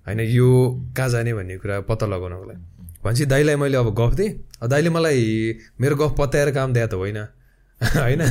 [0.07, 0.49] होइन यो
[0.97, 2.63] कहाँ जाने भन्ने कुरा पत्ता लगाउनको लागि
[3.05, 4.33] भनेपछि दाइलाई मैले अब गफ दिएँ।
[4.69, 5.21] दाइले मलाई
[5.81, 7.19] मेरो गफ पत्याएर काम दिए त होइन।
[7.97, 8.23] होइन?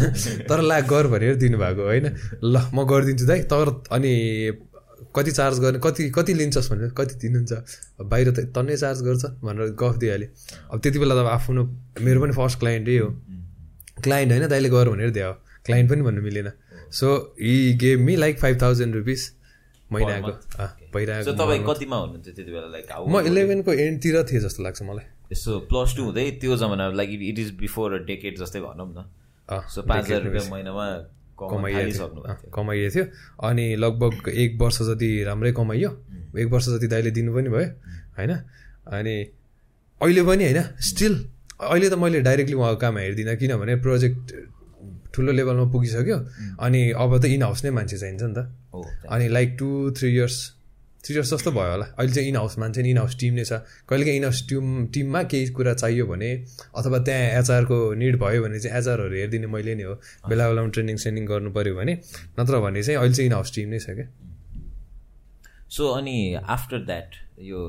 [0.45, 2.05] तर ला गर भनेर दिनुभएको होइन?
[2.43, 4.13] ल म गरिदिन्छु दाइ तर अनि
[5.15, 7.53] कति चार्ज गर्ने कति कति लिन्छस् भनेर कति दिनुहुन्छ?
[8.01, 10.29] बाहिर त तन्नै चार्ज गर्छ भनेर गफ दिइहालेँ।
[10.71, 11.63] अब त्यति बेला त अब आफ्नो
[12.01, 13.09] मेरो पनि फर्स्ट क्लाइन्टै हो।
[14.03, 15.31] क्लाइन्ट होइन दाइले गर भनेर दियो।
[15.65, 16.51] क्लाइन्ट पनि भन्नु मिलेन।
[16.91, 17.07] So
[17.41, 19.21] he gave me like five thousand rupees
[19.91, 20.31] महिनाको।
[23.07, 27.39] म इलेभेनको एन्डतिर थिएँ जस्तो लाग्छ मलाई। यसो प्लस टू हुँदै त्यो जमाना like it
[27.39, 29.05] is before a decade जस्तै भनौँ न।
[29.69, 30.85] सो पाँच हजार रुपियाँ महिनामा
[31.47, 32.07] कमाइएको
[32.51, 33.05] कमाइएको थियो।
[33.47, 35.89] अनि लगभग एक वर्ष जति राम्रै कमाइयो
[36.37, 37.67] एक वर्ष जति दाइले दिनु पनि भयो
[38.17, 38.31] होइन?
[38.91, 39.15] अनि
[40.01, 40.61] अहिले पनि होइन?
[40.81, 41.13] स्टिल
[41.61, 44.31] अहिले त मैले डाइरेक्टली उहाँको काम हेर्दिनँ किनभने प्रोजेक्ट
[45.13, 46.17] ठुलो लेभलमा पुगिसक्यो।
[46.59, 48.39] अनि अब त इन हाउस नै मान्छे चाहिन्छ नि त।
[49.09, 50.37] अनि like two three years
[50.99, 53.53] years जस्तो भयो होला। अहिले चाहिँ इन हाउस मान्छे इन हाउस टिम नै छ।
[53.89, 56.29] कहिलेकाहीँ इन हाउस टिम टिममा केही कुरा चाहियो भने
[56.75, 59.93] अथवा त्यहाँ एचआरको निड भयो भने चाहिँ एचआरहरू हेरिदिने मैले नै हो।
[60.29, 61.93] बेला बेलामा ट्रेनिङ सेनिङ गर्नु पऱ्यो भने
[62.39, 64.07] नत्र भने चाहिँ अहिले चाहिँ इन हाउस टिम नै छ क्या।
[65.69, 67.15] सो अनि आफ्टर द्याट
[67.47, 67.59] यो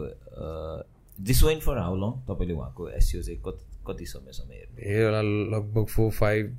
[1.19, 5.23] this when for how long तपाईँले उहाँको एसयु चाहिँ कति कति समयसम्म हेर्नु हेर
[5.55, 6.59] लगभग फोर फाइभ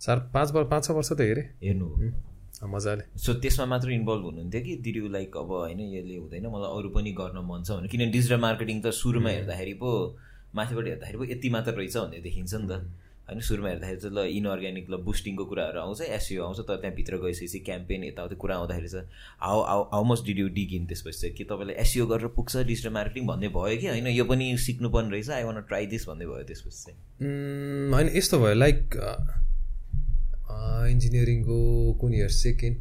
[0.00, 1.86] चार पाँच वर्ष पाँच छ वर्ष त हेरेँ। हेर्नु
[2.66, 4.76] मजाले। सो त्यसमा मात्र इन्भल्भ हुनुहुन्थ्यो कि?
[4.82, 8.40] दिदि लाइक अब होइन यसले हुँदैन मलाई अरू पनि गर्न मन छ भने किनभने डिजिटल
[8.40, 9.90] मार्केटिङ त सुरुमा हेर्दाखेरि पो
[10.54, 12.82] माथिबाट हेर्दाखेरि पो यति मात्र रहेछ भन्ने देखिन्छ नि त।
[13.28, 17.58] होइन सुरुमा हेर्दाखेरि चाहिँ ल इनअर्ग्यानिक ल बुस्टिङको कुराहरू आउँछ एसियो आउँछ तर त्यहाँभित्र गइसकेपछि
[17.60, 19.06] क्याम्पेन यताउति कुरा आउँदाखेरि चाहिँ
[19.38, 22.56] how how how much did you dig in त्यसपछि चाहिँ कि तपाईँले एसियो गरेर पुग्छ
[22.56, 24.06] डिजिटल मार्केटिङ भन्ने भयो कि होइन?
[24.16, 28.54] यो पनि सिक्नुपर्ने रहेछ आई वान ट्राई दिस भन्ने भयो त्यसपछि चाहिँ। होइन यस्तो भयो
[28.54, 28.96] लाइक
[30.90, 31.58] इन्जिनियरिङको
[32.00, 32.76] कुन इयर सेकेन्ड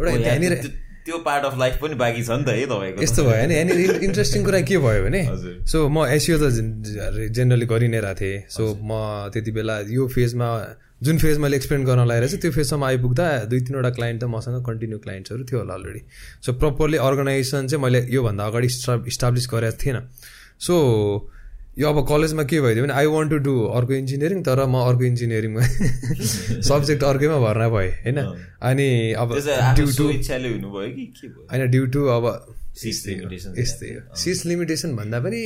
[0.00, 0.74] एउटा
[1.06, 4.02] त्यो पार्ट अफ लाइफ पनि बाँकी छ नि त है तपाईँको। यस्तो भयो होइन यहाँनिर
[4.04, 5.20] इन्ट्रेस्टिङ कुरा के भयो भने
[5.72, 6.50] सो म एसियो त
[7.30, 10.48] जेनरली गरि नै रहेको थिएँ। सो म त्यति बेला यो फेजमा
[11.06, 14.64] जुन फेज मैले एक्सप्लेन गर्न लगाएर चाहिँ त्यो फेजसम्म आइपुग्दा दुई तिनवटा क्लाइन्ट त मसँग
[14.66, 16.02] कन्टिन्यू क्लाइन्ट्सहरू थियो होला अलरेडी
[16.42, 18.66] सो प्रपरली अर्गनाइजेसन चाहिँ मैले योभन्दा अगाडि
[19.06, 19.98] इस्टाब्लिस गरेको थिएन।
[20.58, 20.74] सो
[21.76, 25.04] यो अब कलेजमा के भइदियो भने आई वन्ट टु डु अर्को इन्जिनियरिङ तर म अर्को
[25.04, 25.62] इन्जिनियरिङमा
[26.68, 28.18] सब्जेक्ट अर्कैमा भर्ना भएँ होइन?
[28.68, 29.28] अनि अब
[29.76, 30.04] ड्यु टु
[31.50, 32.24] होइन ड्यु टु अब
[32.84, 33.12] यस्तै
[33.92, 35.42] हो। सिस लिमिटेसन भन्दा पनि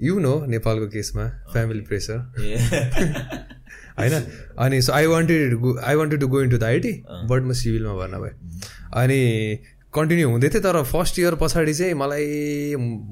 [0.00, 2.18] यु नो नेपालको केसमा फ्यामिली प्रेसर
[3.98, 4.14] होइन?
[4.58, 8.18] अनि so I wanted I wanted to go into the IT but म सिभिलमा भर्ना
[8.18, 8.34] भएँ।
[9.02, 9.20] अनि
[9.94, 12.26] कन्टिन्यू हुँदै थियो तर फर्स्ट इयर पछाडि चाहिँ मलाई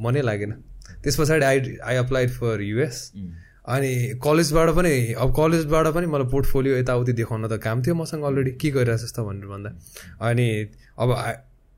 [0.07, 0.53] मनै लागेन।
[1.05, 3.13] त्यस पछाडि I I applied for US
[3.69, 3.93] अनि
[4.25, 8.71] कलेजबाट पनि अब कलेजबाट पनि मलाई पोर्टफोलियो यताउति देखाउन त काम थियो मसँग अलरेडी के
[8.71, 9.71] गरिरहेको छ भनेर भन्दा।
[10.29, 10.47] अनि
[10.99, 11.09] अब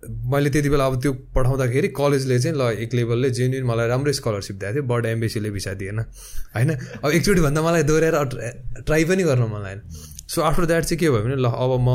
[0.02, 4.56] मैले त्यति बेला अब त्यो पठाउँदाखेरि कलेजले चाहिँ ल एक लेभलले जेन्युन मलाई राम्रो स्कलरसिप
[4.56, 6.70] दिएको थियो। बर्ड एम्बेसीले भिसा दिएन। होइन?
[7.04, 9.80] अब एकचोटि भन्दा मलाई दोहोऱ्याएर ट्राई पनि गर्न मन लागेन।
[10.26, 11.90] सो आफ्टर द्याट चाहिँ के भयो भने ल अब म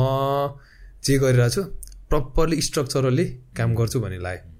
[1.04, 1.62] जे गरिरहेको छु
[2.08, 3.24] प्रपरली स्ट्रक्चरली
[3.56, 4.57] काम गर्छु भन्ने लाग्यो।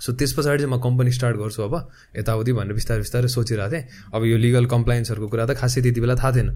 [0.00, 1.74] सो त्यस पछाडि चाहिँ म कम्पनी स्टार्ट गर्छु अब
[2.16, 3.84] यताउति भनेर बिस्तारै बिस्तारै सोचिरहेको थिएँ।
[4.14, 6.48] अब यो लिगल कम्प्लाइन्सहरूको कुरा त खासै त्यति बेला थाहा थिएन।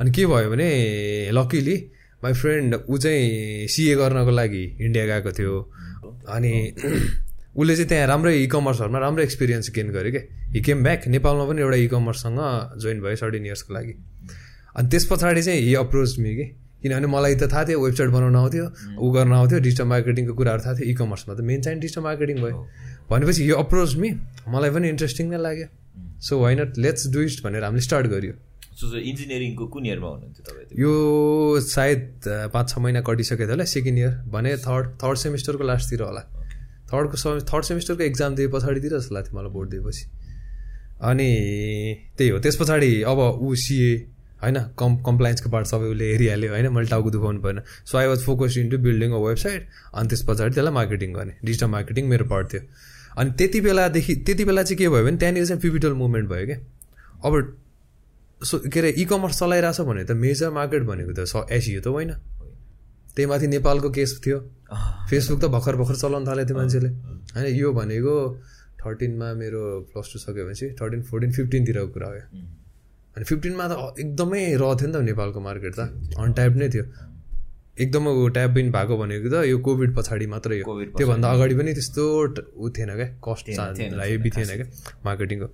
[0.00, 0.68] अनि के भयो भने
[1.32, 1.76] लकिली
[2.24, 5.54] माई फ्रेन्ड ऊ चाहिँ सिए गर्नको लागि इन्डिया गएको थियो।
[6.28, 6.52] अनि
[7.58, 11.44] उसले चाहिँ त्यहाँ राम्रै इ कमर्सहरूमा राम्रो एक्सपिरियन्स गेन गर्यो क्या हि केम ब्याक नेपालमा
[11.48, 12.40] पनि एउटा इ कमर्ससँग
[12.82, 13.94] जोइन भयो सर्टिन इयर्सको लागि।
[14.76, 16.46] अनि त्यस पछाडि चाहिँ हि अप्रोच मी कि।
[16.82, 18.66] किनभने मलाई त थाहा थियो वेबसाइट बनाउन आउँथ्यो
[18.98, 22.36] ऊ गर्न आउँथ्यो डिजिटल मार्केटिङको कुराहरू थाहा थियो इ कमर्समा त मेन चाहिँ डिजिटल मार्केटिङ
[22.42, 22.56] भयो।
[23.10, 24.10] भनेपछि यो अप्रोच मी
[24.48, 25.66] मलाई पनि इन्ट्रेस्टिङ नै लाग्यो।
[26.22, 28.34] So why not let's do it भनेर हामीले स्टार्ट गर्यो।
[28.78, 30.92] इन्जिनियरिङको कुन इयरमा हुनुहुन्थ्यो तपाईँ यो
[31.66, 32.04] सायद
[32.54, 36.22] पाँच छ महिना कटिसकेको थियो होला सेकेन्ड इयर भने थर्ड थर्ड सेमिस्टरको लास्टतिर होला।
[36.92, 40.04] थर्डको सम थर्ड सेमिस्टरको एक्जाम दिए पछाडितिर जस्तो लाग्थ्यो मलाई बोर्ड दिएपछि।
[41.10, 41.30] अनि
[42.18, 43.90] त्यही हो त्यस पछाडि अब ऊ सिए
[44.42, 48.24] होइन कम् कम्प्लाइन्सको पार्ट सबै उसले हेरिहाल्यो होइन मैले टाउको दुखाउनु परेन so I was
[48.24, 52.52] focus into building a website अनि त्यस पछाडि त्यसलाई मार्केटिङ गर्ने डिजिटल मार्केटिङ मेरो पार्ट
[52.52, 52.62] थियो।
[53.18, 56.58] अनि त्यति बेलादेखि त्यति बेला चाहिँ के भयो भने त्यहाँनिर चाहिँ पिपिटल मुभमेन्ट भयो क्या।
[57.24, 57.32] अब
[58.40, 61.86] सो के अरे इ कमर्स चलाइरहेछ भने त मेजर मार्केट भनेको त स एसियो त
[61.88, 62.12] होइन।
[63.16, 64.38] त्यही माथि नेपालको केस थियो।
[65.10, 66.90] फेसबुक त भर्खर भर्खर चलाउनु थाल्यो थियो मान्छेले।
[67.34, 68.14] होइन यो भनेको
[68.78, 72.20] थर्टिनमा मेरो प्लस टू सकेपछि थर्टिन फोर्टिन फिफ्टिनतिरको कुरा हो
[73.18, 75.80] अनि फिफ्टिनमा त एकदमै र थियो नि त नेपालको मार्केट त।
[76.22, 76.84] अनट्याप नै थियो।
[77.82, 82.02] एकदमै ट्याप पनि भएको भनेको त यो कोभिड पछाडि मात्रै हो। त्योभन्दा अगाडि पनि त्यस्तो
[82.54, 84.66] ऊ थिएन क्या। कस्ट हेभी थिएन क्या
[85.06, 85.48] मार्केटिङको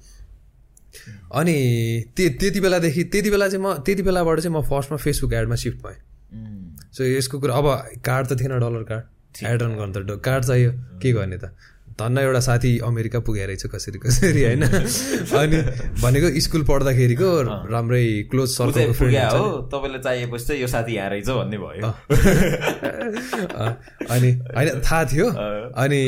[1.41, 1.57] अनि
[2.17, 5.99] त्यति बेलादेखि त्यति बेला चाहिँ म त्यति बेलाबाट चाहिँ म फर्स्टमा फेसबुक एडमा सिफ्ट भएँ।
[6.95, 7.67] सो यसको कुरा अब
[8.05, 9.05] कार्ड त थिएन डलर कार्ड
[9.45, 10.71] एड रन गर्नु त कार्ड चाहियो।
[11.03, 11.45] के गर्ने त?
[11.95, 14.63] धन्न एउटा साथी अमेरिका पुगेर रहेछ कसरी कसरी होइन?
[14.63, 15.59] अनि
[16.03, 17.29] भनेको स्कुल पढ्दाखेरिको
[17.71, 21.89] राम्रै क्लोज सर्कल फ्रेन्ड हो तपाईँलाई चाहिएपछि चाहिँ यो साथी यहाँ रहेछ भन्ने भयो।
[24.11, 25.27] अनि होइन थाहा थियो।
[25.77, 26.03] अनि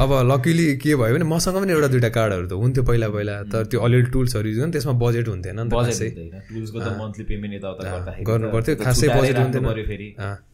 [0.00, 3.62] अब लकिली के भयो भने मसँग पनि एउटा दुइटा कार्डहरू त हुन्थ्यो पहिला पहिला। तर
[3.70, 5.68] त्यो अलिअलि टुल्सहरू युज त्यसमा बजेट हुन्थेन नि
[7.62, 7.64] त
[8.28, 9.64] गर्नु पर्थ्यो खासै बजेट हुन्थेन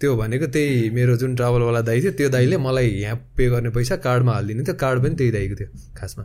[0.00, 3.96] त्यो भनेको त्यही मेरो जुन ट्राभलवाला दाइ थियो त्यो दाइले मलाई यहाँ पे गर्ने पैसा
[4.04, 6.24] कार्डमा हालिदिनु थियो कार्ड पनि त्यही दाइको थियो खासमा।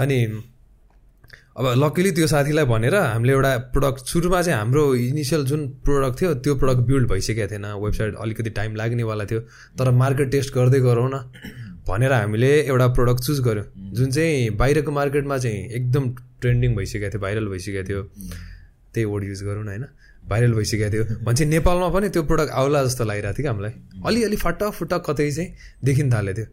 [0.00, 0.18] अनि
[1.58, 6.34] अब लकिली त्यो साथीलाई भनेर हामीले एउटा प्रडक्ट सुरुमा चाहिँ हाम्रो इनिसियल जुन प्रोडक्ट थियो
[6.44, 9.40] त्यो प्रडक्ट बिल्ड भइसकेको थिएन। वेबसाइट अलिकति टाइम लाग्नेवाला थियो
[9.78, 11.24] तर मार्केट टेस्ट गर्दै गरौँ न।
[11.88, 16.08] भनेर हामीले एउटा प्रडक्ट चुज गऱ्यौँ। जुन चाहिँ बाहिरको मार्केटमा चाहिँ एकदम
[16.40, 18.02] ट्रेन्डिङ भइसकेको थियो भाइरल भइसकेको थियो।
[18.94, 19.84] त्यही वर्ड युज गरौँ न होइन?
[20.28, 23.72] भाइरल भइसकेको थियो। भनेपछि नेपालमा पनि त्यो प्रडक्ट आउला जस्तो लागिरहेको थियो कि हामीलाई।
[24.06, 25.50] अलिअलि फटक फुटक कतै चाहिँ
[25.84, 26.46] देखिन थालेको थियो।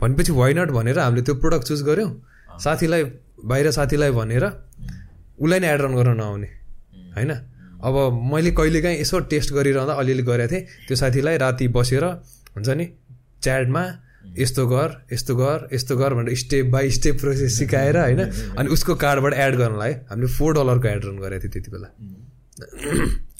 [0.00, 2.10] भनेपछि वाइ नट भनेर हामीले त्यो प्रोडक्ट चुज गऱ्यौँ।
[2.58, 3.02] साथीलाई
[3.44, 4.44] बाहिर साथीलाई भनेर
[5.38, 6.48] उसलाई नै एड रन गर्न नआउने
[7.16, 7.32] होइन?
[7.78, 7.94] अब
[8.32, 12.04] मैले कहिलेकाहीँ यसो टेस्ट गरिरहँदा अलिअलि गरेको थिएँ त्यो साथीलाई राति बसेर
[12.56, 12.86] हुन्छ नि
[13.42, 13.84] च्याटमा
[14.38, 18.94] यस्तो गर यस्तो गर यस्तो गर भनेर स्टेप बाई स्टेप प्रोसेस सिकाएर होइन अनि उसको
[18.94, 21.88] कार्डबाट एड गर्नलाई हामीले फोर डलरको एड रन गरेको थियो त्यति बेला।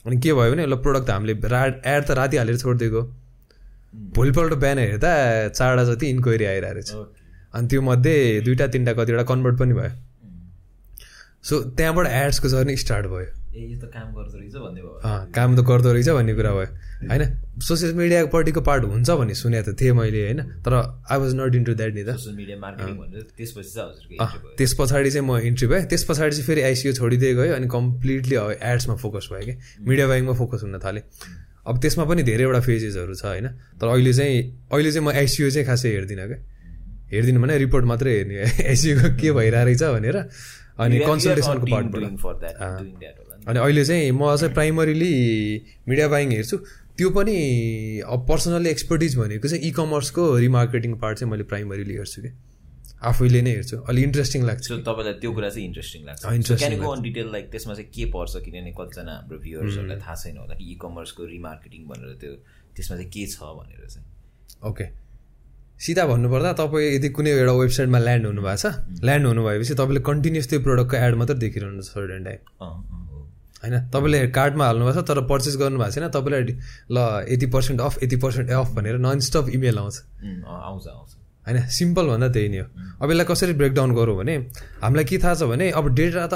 [0.06, 3.02] अनि के भयो भने ल प्रोडक्ट हामीले रा एड त राति हालेर छोडिदिएको
[4.16, 5.12] भोलिपल्ट बिहान हेर्दा
[5.48, 6.90] चारवटा जति इन्क्वायरी आइरहेको रहेछ
[7.54, 9.92] अनि त्यो मध्ये दुइटा तिनवटा कतिवटा कन्भर्ट पनि भयो।
[11.44, 13.26] सो त्यहाँबाट एड्सको जर्नी स्टार्ट भयो।
[15.32, 16.68] काम त गर्दो रहेछ भन्ने कुरा भयो।
[17.08, 17.22] होइन?
[17.64, 20.40] सोसियल मिडियापट्टिको पार्ट हुन्छ भन्ने सुनेको त थिएँ मैले होइन?
[20.60, 22.10] तर I was not into that नि त।
[24.58, 28.36] त्यस पछाडि चाहिँ म इन्ट्री भएँ। त्यस पछाडि चाहिँ फेरि आइसियो छोडिदिए गयो अनि कम्प्लिटली
[28.60, 31.02] एड्समा फोकस भयो कि। मिडिया बाइङमा फोकस हुन थालेँ।
[31.66, 33.46] अब त्यसमा पनि धेरैवटा फेजेसहरू छ होइन?
[33.80, 34.36] तर अहिले चाहिँ
[34.72, 36.38] अहिले चाहिँ म आइसियु चाहिँ खासै हेर्दिनँ क्या।
[37.12, 38.36] हेर्दिनँ भने रिपोर्ट मात्रै हेर्ने
[38.70, 40.16] आइसियुको के भइरहेको रहेछ भनेर
[40.78, 42.04] अनि कन्सल्टेसनको पार्टबाट
[43.48, 45.12] अनि अहिले चाहिँ म चाहिँ प्राइमरीली
[45.88, 46.56] मिडिया बाइङ हेर्छु।
[46.96, 47.36] त्यो पनि
[48.06, 52.28] अब पर्सनली एक्सपर्टिज भनेको चाहिँ इ कमर्सको रिमार्केटिङ पार्ट चाहिँ मैले प्राइमरीली हेर्छु कि
[53.02, 57.28] आफैले नै हेर्छु। अलिक इन्ट्रेस्टिङ लाग्छ। तपाईँलाई त्यो कुरा चाहिँ इन्ट्रेस्टिङ लाग्छ। इन्ट्रेस्टिङ अन डिटेल
[57.32, 61.22] लाइक त्यसमा चाहिँ के पर्छ किनभने कतिजना हाम्रो भ्युवर्सहरूलाई थाहा छैन होला कि इ कमर्सको
[61.36, 62.32] रिमार्केटिङ भनेर त्यो
[62.76, 64.06] त्यसमा चाहिँ के छ भनेर चाहिँ।
[64.70, 64.86] ओके।
[65.76, 68.66] सिधा भन्नुपर्दा तपाईँ यदि कुनै एउटा वेबसाइटमा ल्यान्ड हुनुभएको छ
[69.04, 72.40] ल्यान्ड हुनुभएपछि तपाईँले कन्टिन्युस त्यो प्रडक्टको एड मात्रै देखिरहनु सर्टेन टाइम
[73.60, 73.74] होइन?
[73.92, 76.42] तपाईँले कार्डमा हाल्नुभएको छ तर पर्चेस गर्नुभएको छैन तपाईँलाई
[76.96, 79.96] ल यति पर्सेन्ट अफ यति पर्सेन्ट अफ भनेर नन स्टप इमेल आउँछ
[80.48, 81.10] आउँछ आउँछ।
[81.46, 82.66] होइन सिम्पल भन्दा त्यही नै हो।
[83.02, 84.34] अब यसलाई कसरी ब्रेकडाउन गरौँ भने
[84.82, 86.34] हामीलाई के थाहा छ भने अब डेटा त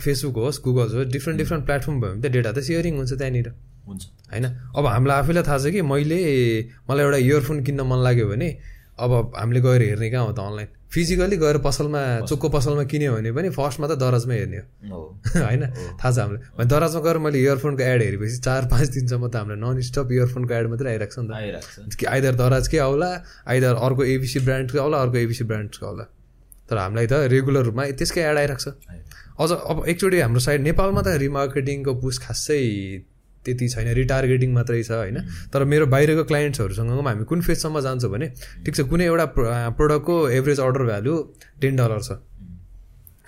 [0.00, 3.48] फेसबुक होस् गुगल होस् डिफ्रेन्ट डिफ्रेन्ट प्लेटफर्म भयो भने त डेटा त सेयरिङ हुन्छ त्यहाँनिर।
[3.86, 4.46] हुन्छ। होइन?
[4.76, 6.18] अब हामीलाई आफैलाई थाहा छ कि मैले
[6.88, 8.48] मलाई एउटा इयरफोन किन्न मन लाग्यो भने
[8.98, 13.30] अब हामीले गएर हेर्ने कहाँ हो त अनलाइन फिजिकली गएर पसलमा चोकको पसलमा किन्यो भने
[13.32, 15.00] पनि फर्स्टमा त दराजमै हेर्ने हो।
[15.46, 15.62] होइन?
[16.02, 19.80] थाहा छ हामीलाई। दराजमा गएर मैले इयरफोनको एड हेरेपछि चार पाँच दिनसम्म त हामीलाई नन
[19.86, 23.10] स्टप इयरफोनको एड मात्रै आइरहेको छ नि त। कि आइदर दराजकै आउला
[23.46, 26.06] आइदर अर्को एबिसी ब्रान्डको आउला अर्को एबिसी ब्रान्डको आउला।
[26.70, 28.74] तर हामीलाई त रेगुलर रूपमा त्यसकै एड आइरहेको छ।
[29.40, 32.60] अझ अब एकचोटि हाम्रो साइड नेपालमा त रिमार्केटिङको पुस खासै
[33.44, 35.18] त्यति छैन रिटार्गेटिङ मात्रै छ होइन?
[35.52, 38.26] तर मेरो बाहिरको क्लाइन्ट्सहरूसँग हामी कुन फेजसम्म जान्छौँ भने
[38.64, 39.26] ठिक छ कुनै एउटा
[39.78, 41.14] प्रोडक्टको average order value
[41.60, 42.10] ten dollar छ।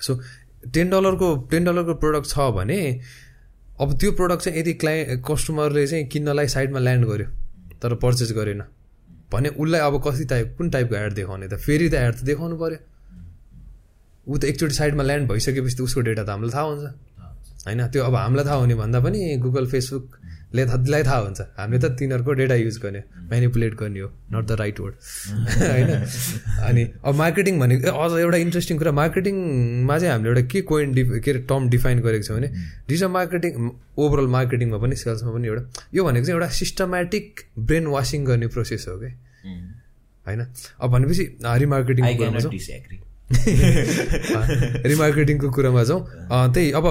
[0.01, 0.13] सो
[0.75, 2.79] टेन डलरको टेन डलरको प्रोडक्ट छ भने
[3.81, 4.97] अब त्यो प्रोडक्ट चाहिँ यदि क्लाइ
[5.27, 7.29] कस्टमरले चाहिँ किन्नलाई साइडमा ल्यान्ड गर्यो
[7.83, 8.63] तर पर्चेस गरेन
[9.33, 11.55] भने उसलाई अब कति टाइप कुन टाइपको एड देखाउने त?
[11.57, 12.79] फेरि त एड त देखाउनु पऱ्यो
[14.27, 16.85] ऊ त एकचोटि साइडमा ल्यान्ड भइसकेपछि त उसको डेटा त हामीलाई थाहा हुन्छ।
[17.67, 21.85] होइन त्यो अब हामीलाई थाहा हुने भन्दा पनि गुगल फेसबुकले लाई थाहा हुन्छ। हामीले त
[21.99, 24.95] तिनीहरूको डेटा युज गर्ने मेनिपुलेट गर्ने हो नट द राइट वर्ड
[25.63, 25.91] होइन?
[26.69, 31.05] अनि अब मार्केटिङ भनेको अझ एउटा इन्ट्रेस्टिङ कुरा मार्केटिङमा चाहिँ हामीले एउटा के कोइन डि
[31.05, 32.49] के अरे टर्म डिफाइन गरेको छ भने
[32.89, 35.63] डिजिटल मार्केटिङ ओभरअल मार्केटिङमा पनि सेल्समा पनि एउटा
[35.95, 39.11] यो भनेको चाहिँ एउटा सिस्टमेटिक ब्रेन वासिङ गर्ने प्रोसेस हो कि
[40.27, 40.41] होइन?
[40.81, 41.25] अब भनेपछि
[41.65, 42.05] रिमार्केटिङ
[44.87, 46.01] रिमार्केटिङको कुरामा जाउँ।
[46.55, 46.87] त्यही अब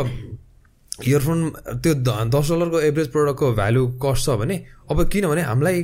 [1.07, 1.39] इयरफोन
[1.81, 1.93] त्यो
[2.29, 4.55] दस डलरको एभरेज प्रडक्टको भ्यालु कस्ट छ भने
[4.91, 5.79] अब किनभने हामीलाई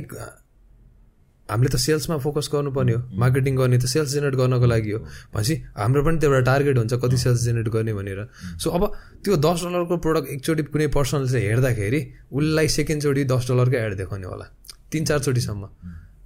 [1.48, 4.98] हामीले त सेल्समा फोकस गर्नुपर्ने हो। मार्केटिङ गर्ने त सेल्स जेनेरेट गर्नको लागि हो।
[5.32, 8.20] भनेपछि हाम्रो पनि त्यो एउटा टार्गेट हुन्छ कति सेल्स जेनेरेट गर्ने भनेर।
[8.60, 8.82] सो अब
[9.24, 12.00] त्यो दस डलरको प्रडक्ट एकचोटि कुनै पर्सनले चाहिँ हेर्दाखेरि
[12.36, 14.46] उसलाई सेकेन्डचोटि दस डलरकै एड देखाउने होला।
[14.92, 15.62] तिन चारचोटिसम्म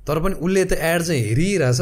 [0.07, 1.81] तर पनि उसले त एड चाहिँ हेरिरहेछ।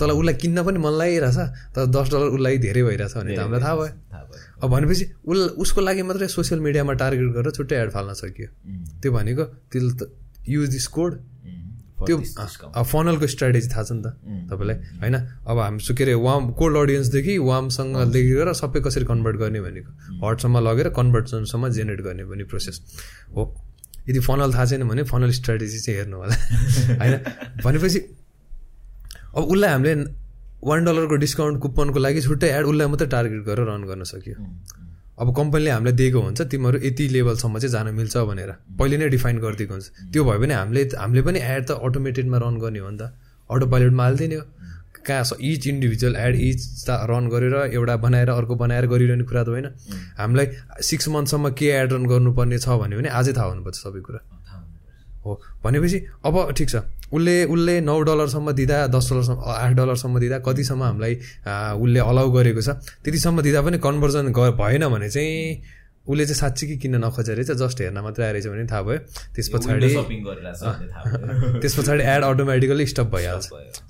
[0.00, 1.38] तर उसलाई किन्न पनि मन लागिरहेछ।
[1.76, 5.12] तर दस डलर उसलाई धेरै भइरहेछ भने त हामीलाई थाहा भयो। थाहा भयो। अब भनेपछि
[5.24, 8.48] उस उसको लागि मात्रै सोसियल मिडियामा टार्गेट गरेर छुट्टै एड फाल्न सकियो।
[9.02, 10.12] त्यो भनेको त्यसले त
[10.48, 11.12] युज दिस कोड
[12.06, 12.16] त्यो
[12.82, 14.06] फनलको स्ट्राटेजी थाहा छ नि त
[14.50, 15.14] तपाईँलाई होइन?
[15.46, 20.58] अब हामी के अरे वाम कोल्ड अडियन्सदेखि वामसँग लिएर सबै कसरी कन्भर्ट गर्ने भनेको। हटसम्म
[20.58, 22.80] लगेर कन्भर्टसनसम्म जेनेरेट गर्ने भन्ने प्रोसेस
[23.36, 23.54] हो।
[24.08, 26.34] यदि फनल थाहा छैन भने फनल स्ट्राटेजी चाहिँ हेर्नु होला।
[27.00, 27.14] होइन?
[27.64, 27.98] भनेपछि
[29.36, 30.25] अब उसलाई हामीले
[30.66, 34.34] वान डलरको डिस्काउन्ट कुपनको लागि छुट्टै एड उसलाई मात्रै टार्गेट गरेर रन गर्न सक्यो।
[35.16, 39.38] अब कम्पनीले हामीलाई दिएको हुन्छ तिमीहरू यति लेभलसम्म चाहिँ जान मिल्छ भनेर। पहिले नै डिफाइन
[39.38, 42.98] गरिदिएको हुन्छ। त्यो भयो भने हामीले हामीले पनि एड त अटोमेटेडमा रन गर्ने हो नि
[42.98, 43.02] त।
[43.50, 44.44] अटो पाइलटमा हालिदिने हो।
[45.06, 49.66] कहाँ each individual ad each run गरेर एउटा बनाएर अर्को बनाएर गरिरहने कुरा त होइन।
[50.18, 50.46] हामीलाई
[50.82, 54.20] सिक्स मन्थसम्म के एड रन गर्नुपर्ने छ भन्यो भने अझै थाहा हुनुपर्छ सबै कुरा।
[55.24, 56.76] हो। भनेपछि अब ठिक छ।
[57.12, 61.14] उसले उसले नौ डलरसम्म दिँदा दस डलरसम्म आठ डलरसम्म दिँदा कतिसम्म हामीलाई
[61.78, 62.68] उसले अलाउ गरेको छ।
[63.04, 65.62] त्यतिसम्म दिँदा पनि कन्भर्जन ग भएन भने चाहिँ
[66.06, 68.98] उसले चाहिँ साँच्चै कि किन्न नखोजेर चाहिँ जस्ट हेर्न मात्रै आएर भने थाहा भयो।
[69.34, 69.90] त्यस पछाडि।
[71.62, 73.46] त्यस पछाडि एड अटोमेटिकली स्टप भइहाल्छ।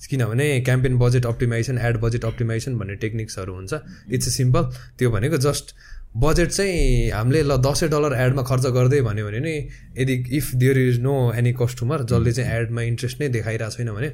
[0.08, 3.72] किनभने campaign budget optimization ad budget optimization भन्ने टेक्निक्सहरू हुन्छ।
[4.16, 4.62] इट्स सिम्पल
[4.96, 5.76] त्यो भनेको जस्ट
[6.16, 9.54] बजेट चाहिँ हामीले ल दसैँ डलर एडमा खर्च गर्दै भन्यो भने नि
[10.00, 14.08] यदि if there is no any customer जसले चाहिँ एडमा इन्ट्रेस्ट नै देखाइरहेको छैन भने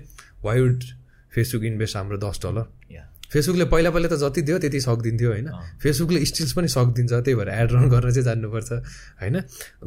[0.44, 0.82] वाइ वुड
[1.34, 2.66] फेसबुक इन्भेस्ट हाम्रो दस डलर.
[3.32, 5.48] फेसबुकले पहिला पहिला त जति दियो त्यति सकिदिन्थ्यो होइन।
[5.82, 8.72] फेसबुकले स्टिल्स पनि सकिदिन्छ त्यही भएर एड रन गर्न चाहिँ जान्नुपर्छ
[9.22, 9.36] होइन?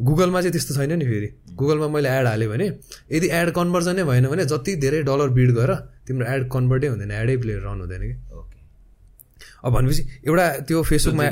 [0.02, 2.66] गुगलमा चाहिँ त्यस्तो छैन नि फेरि। गुगलमा मैले एड हालेँ भने
[3.12, 5.70] यदि एड कन्भर्जनै भएन भने जति धेरै डलर बिड गर
[6.08, 8.14] तिम्रो एड कन्भर्टै हुँदैन एडै प्ले रन हुँदैन कि.
[9.66, 11.24] अब भनेपछि एउटा त्यो फेसबुकमा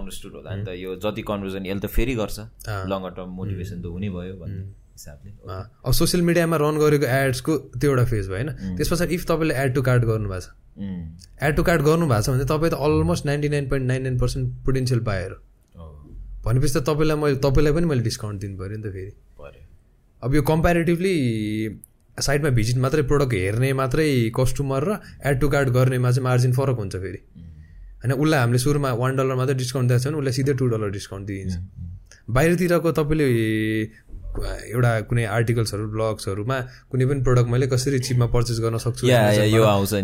[0.00, 2.38] understood होला नि त यो जति कन्भर्जन यसले त फेरि गर्छ।
[2.90, 4.62] लङ्गर टर्म मोटिभेसन त हुने भयो भन्ने
[4.96, 5.30] हिसाबले।
[5.84, 8.76] अब सोसियल मिडियामा रन गरेको एड्सको त्यो एउटा फेज भयो होइन?
[8.76, 10.48] त्यस पछाडि इफ तपाईँले एड टु कार्ट गर्नुभएको छ.
[11.44, 14.46] एड टु कार्ट गर्नुभएको छ भने तपाईँ त almost ninety nine point nine nine percent
[14.66, 15.32] potential पाएर
[16.44, 19.12] भनेपछि त तपाईँलाई मैले तपाईँलाई पनि मैले डिस्काउन्ट दिनु पऱ्यो नि त फेरि।
[20.22, 21.14] अब यो कम्पेरिटिभली
[22.16, 24.90] साइडमा भिजिट मात्रै प्रडक्ट हेर्ने मात्रै कस्टमर र
[25.28, 27.20] एड टु कार्ट गर्नेमा चाहिँ मार्जिन फरक हुन्छ फेरि।
[28.04, 30.90] होइन उसलाई हामीले सुरुमा वान डलर मात्रै डिस्काउन्ट दिएको छ भने उसलाई सिधै टू डलर
[30.90, 31.54] डिस्काउन्ट दिइन्छ।
[32.30, 33.26] बाहिरतिरको तपाईँले
[34.74, 39.06] एउटा कुनै आर्टिकल्सहरू ब्लग्सहरूमा कुनै पनि प्रडक्ट मैले कसरी चिपमा पर्चेस गर्न सक्छु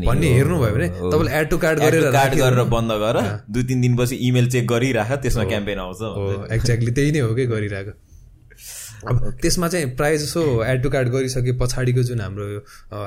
[0.07, 3.17] भन्ने हेर्नुभयो भने। तपाईँले एड टु to गरेर राखिदिनु- गरेर बन्द गर।
[3.51, 7.47] दुई तिन दिनपछि इमेल चेक गरिराख त्यसमा क्याम्पेन आउँछ। हो एक्ज्याक्टली त्यही नै हो कि
[7.47, 7.93] गरिरहेको
[9.09, 12.47] अब त्यसमा चाहिँ प्रायः जसो एड टु कार्ड गरिसके पछाडिको जुन हाम्रो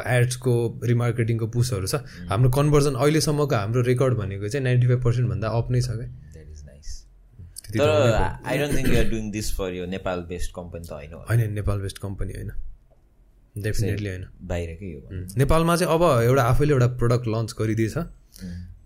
[0.07, 1.95] एड्सको रिमार्केटिङको पुसहरू छ
[2.29, 6.07] हाम्रो कन्भर्जन अहिलेसम्मको हाम्रो रेकर्ड भनेको चाहिँ नाइन्टी फाइभ पर्सेन्टभन्दा अप नै छ क्या.
[7.73, 7.89] तर
[8.45, 11.79] I don't think you're doing this for यो नेपाल बेस्ड कम्पनी त होइन। होइन नेपाल
[11.79, 12.51] बेस्ट कम्पनी होइन।
[13.57, 17.97] डेफिनेटली होइन। बाहिरकै हो। भने। नेपालमा चाहिँ अब एउटा आफैले एउटा प्रडक्ट लन्च गरिदिएछ।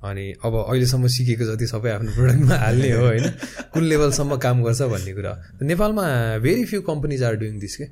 [0.04, 3.30] अनि अब अहिलेसम्म सिकेको जति सबै आफ्नो प्रडक्टमा हाल्ने हो होइन?
[3.74, 6.04] कुन लेभलसम्म काम गर्छ भन्ने कुरा नेपालमा
[6.40, 7.84] very few companies are doing this के?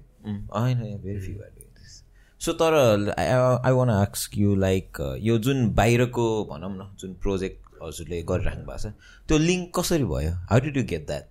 [0.56, 2.02] होइन very few are doing this
[2.42, 2.74] so तर
[3.18, 8.90] I want ask you like यो जुन बाहिरको भनौँ न जुन प्रोजेक्ट हजुरले गरिराख्नु भएको
[8.90, 8.94] छ
[9.28, 10.32] त्यो लिङ्क कसरी भयो?
[10.52, 11.28] How did you get that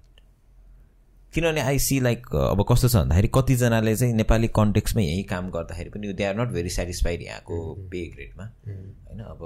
[1.34, 5.90] किनभने आई सी लाइक अब कस्तो छ भन्दाखेरि कतिजनाले चाहिँ नेपाली कन्टेक्समा यहीँ काम गर्दाखेरि
[5.90, 7.56] पनि they are not very satisfied यहाँको
[7.90, 9.42] पे ग्रेडमा होइन अब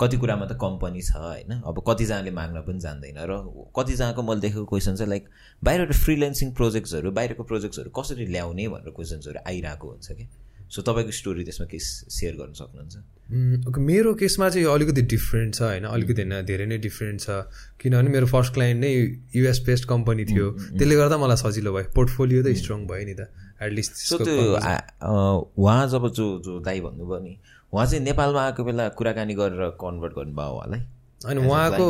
[0.00, 1.52] कति कुरामा त कम्पनी छ होइन?
[1.62, 3.40] अब कतिजनाले माग्न पनि जान्दैन र
[3.76, 5.24] कतिजनाको मैले देखेको क्वेसन चाहिँ लाइक
[5.64, 10.26] बाहिरबाट फ्रिलेन्सिङ प्रोजेक्ट्सहरू बाहिरको प्रोजेक्ट्सहरू कसरी ल्याउने भनेर क्वेसन्सहरू आइरहेको हुन्छ कि
[10.70, 12.96] सो तपाईँको स्टोरी त्यसमा के सेयर गर्न सक्नुहुन्छ?
[13.68, 15.84] ओके, मेरो केसमा चाहिँ अलिकति डिफ्रेन्ट छ होइन?
[15.84, 17.42] अलिकति होइन धेरै नै डिफ्रेन्ट छ।
[17.82, 18.92] किनभने मेरो फर्स्ट क्लाइन्ट नै
[19.34, 20.46] युएस बेस्ड कम्पनी थियो।
[20.78, 23.26] त्यसले गर्दा मलाई सजिलो भयो। पोर्टफोलियो त स्ट्रङ भयो नि त।
[23.58, 24.46] एटलिस्ट सो त्यो
[25.58, 27.34] उहाँ जब जो जो दाई भन्नुभयो नि
[27.72, 30.80] उहाँ चाहिँ नेपालमा आएको बेला कुराकानी गरेर कन्भर्ट गर्नुभयो उहाँलाई?
[31.20, 31.86] अनि उहाँको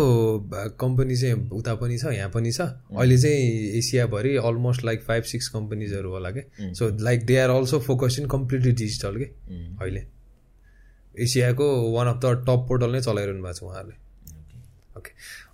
[0.80, 5.48] कम्पनी चाहिँ उता पनि छ यहाँ पनि छ। अहिले चाहिँ एसियाभरि अलमोस्ट लाइक फाइभ सिक्स
[5.48, 6.42] कम्पनीजहरू होला कि।
[6.74, 9.24] So like they are also focus in completely digital के
[9.80, 10.02] अहिले।
[11.14, 13.96] एसियाको one of the top portal नै चलाइरहनु भएको छ उहाँहरूले।
[14.98, 15.10] ओके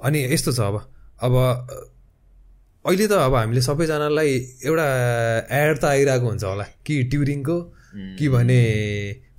[0.08, 0.76] अनि यस्तो छ अब।
[1.22, 1.34] अब
[2.84, 4.34] अहिले त अब हामीले सबैजनालाई
[4.64, 4.86] एउटा
[5.52, 7.56] एड त आइरहेको हुन्छ होला कि ट्युरिङको
[8.18, 8.60] कि भने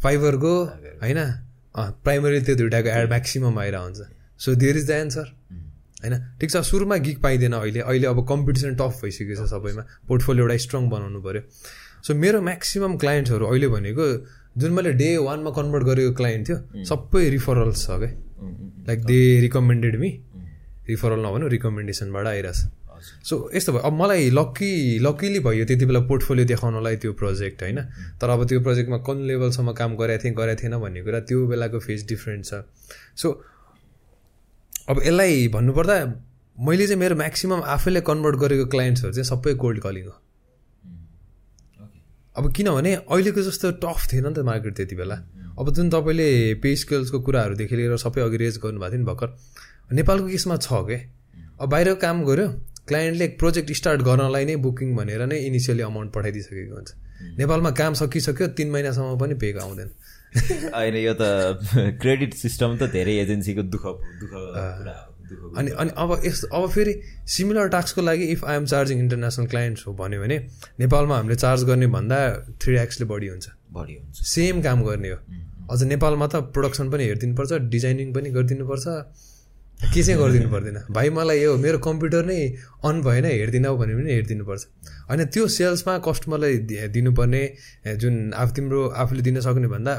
[0.04, 0.54] फाइबरको
[1.04, 1.20] होइन?
[1.76, 4.00] प्राइमरी त्यो दुइटाको एड म्याक्सिमम् आइरहेको हुन्छ
[4.40, 5.26] so there is the answer
[6.04, 6.16] होइन?
[6.40, 10.58] ठिक छ सुरुमा गिक पाइँदैन अहिले। अहिले अब कम्पिटिसन टफ भइसकेको छ सबैमा। पोर्टफोलियो एउटा
[10.66, 11.42] स्ट्रङ बनाउनु पऱ्यो
[12.08, 14.06] सो मेरो म्याक्सिमम् क्लाइन्ट्सहरू अहिले भनेको
[14.58, 18.12] जुन मैले डे वानमा कन्भर्ट गरेको क्लाइन्ट थियो सबै रिफरल्स छ क्या
[18.88, 20.10] like they recommended me
[20.90, 22.60] referral नभनौँ रिकमेन्डेसनबाट आइरहेछ।
[23.24, 27.80] सो यस्तो भयो। अब मलाई लक्की लक्किली भयो त्यति बेला पोर्टफोलियो देखाउनलाई त्यो प्रोजेक्ट होइन?
[28.20, 31.80] तर अब त्यो प्रोजेक्टमा कुन लेभलसम्म काम गरेको थिएँ गरेको थिएन भन्ने कुरा त्यो बेलाको
[31.80, 32.64] फेज डिफ्रेन्ट छ।
[33.16, 33.28] सो
[34.90, 35.96] अब यसलाई भन्नुपर्दा
[36.58, 40.16] मैले चाहिँ मेरो म्याक्सिमम् आफैले कन्भर्ट गरेको क्लाइन्ट्सहरू चाहिँ सबै कोल्ड कलिङ हो।
[42.36, 45.16] अब किनभने अहिलेको जस्तो टफ थिएन नि त मार्केट त्यति बेला।
[45.60, 46.30] अब जुन तपाईँले
[46.62, 49.30] पे स्केल्सको कुराहरूदेखि लिएर सबै अघि रेज गर्नुभएको थियो नि भर्खर
[49.94, 51.00] नेपालको केसमा छ क्या
[51.62, 52.48] अब बाहिर काम गऱ्यो
[52.90, 56.90] क्लाइन्टले प्रोजेक्ट स्टार्ट गर्नलाई नै बुकिङ भनेर नै इनिसियली अमाउन्ट पठाइदिइसकेको हुन्छ।
[57.40, 59.90] नेपालमा काम सकिसक्यो तिन महिनासम्म पनि पेक आउँदैन।
[60.74, 61.24] होइन यो त
[62.02, 63.86] क्रेडिट सिस्टम त धेरै एजेन्सीको दुःख
[64.24, 64.34] दुःख
[65.58, 66.94] अनि अनि अब यस अब फेरि
[67.28, 70.38] सिमिलर टास्कको लागि if I'm charging international clients हो भन्यो भने
[70.80, 72.20] नेपालमा हामीले चार्ज गर्ने भन्दा
[72.64, 75.18] थ्री एक्सले बढी हुन्छ। बढी हुन्छ। सेम काम गर्ने हो।
[75.72, 78.86] अझ नेपालमा त प्रोडक्सन पनि हेरिदिनुपर्छ डिजाइनिङ पनि गरिदिनुपर्छ।
[79.78, 82.40] के चाहिँ गरिदिनु पर्दैन। भाइ मलाई यो मेरो कम्प्युटर नै
[82.84, 84.64] अन भएन हेरिदिनौ भने पनि हेरिदिनुपर्छ।
[85.10, 86.54] होइन त्यो सेल्समा कस्टमरलाई
[86.90, 87.42] दिनुपर्ने
[88.02, 89.94] जुन आफू तिम्रो आफूले दिन सक्ने भन्दा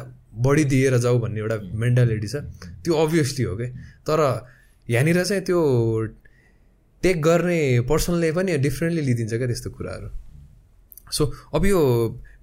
[0.45, 2.37] बढी दिएर जाऊ भन्ने एउटा मेन्टालिटी छ।
[2.85, 3.67] त्यो अभियसली हो कि
[4.07, 4.19] तर
[4.87, 5.59] यहाँनिर चाहिँ त्यो
[7.03, 10.09] टेक गर्ने पर्सनले पनि डिफ्रेन्टली लिइदिन्छ क्या त्यस्तो कुराहरू।
[11.13, 11.23] सो
[11.55, 11.81] अब यो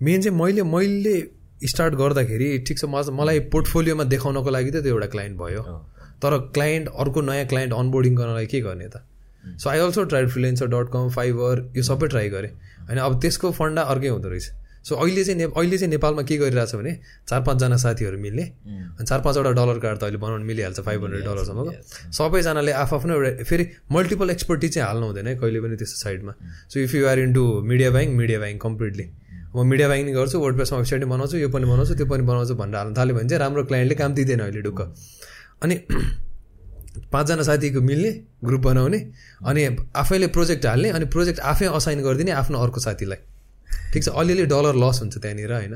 [0.02, 1.16] मेन चाहिँ मैले मैले
[1.68, 5.64] स्टार्ट गर्दाखेरि ठिक छ मलाई पोर्टफोलियोमा देखाउनको लागि त त्यो एउटा क्लाइन्ट भयो।
[6.22, 9.02] तर क्लाइन्ट अर्को नयाँ क्लाइन्ट अनबोर्डिङ गर्नलाई के गर्ने त?
[9.58, 12.52] So I also try freelancer dot com Fiverr यो सबै ट्राई गरेँ।
[12.88, 14.52] होइन अब त्यसको फन्डा अर्कै हुँदो रहेछ।
[14.86, 16.92] सो अहिले चाहिँ ने अहिले चाहिँ नेपालमा के गरिरहेछ भने
[17.30, 18.44] चार पाँचजना साथीहरू मिल्ने।
[18.98, 21.72] अनि चार पाँचवटा डलर कार्ड त अहिले बनाउनु मिलिहाल्छ फाइभ हन्ड्रेड डलरसम्मको
[22.14, 26.34] सबैजनाले आफ्नो एउटा फेरि मल्टिपल एक्सपर्टी चाहिँ हाल्नु हुँदैन है कहिले पनि त्यस्तो साइडमा।
[26.70, 29.06] So if you are into media buying media buying completely
[29.56, 32.78] म मिडिया बाइङ गर्छु वर्ड प्रेसमा वेबसाइट बनाउँछु यो पनि बनाउँछु त्यो पनि बनाउँछु भनेर
[32.78, 34.82] हाल्नु थाल्यो भने चाहिँ राम्रो क्लाइन्टले काम दिँदैन अहिले ढुक्क।
[35.62, 35.76] अनि
[37.12, 38.12] पाँचजना साथीको मिल्ने
[38.44, 39.00] ग्रुप बनाउने
[39.46, 39.62] अनि
[39.96, 43.20] आफैले प्रोजेक्ट हाल्ने अनि प्रोजेक्ट आफै असाइन गरिदिने आफ्नो अर्को साथीलाई।
[43.94, 45.76] ठिक छ अलिअलि डलर लस हुन्छ त्यहाँनिर होइन?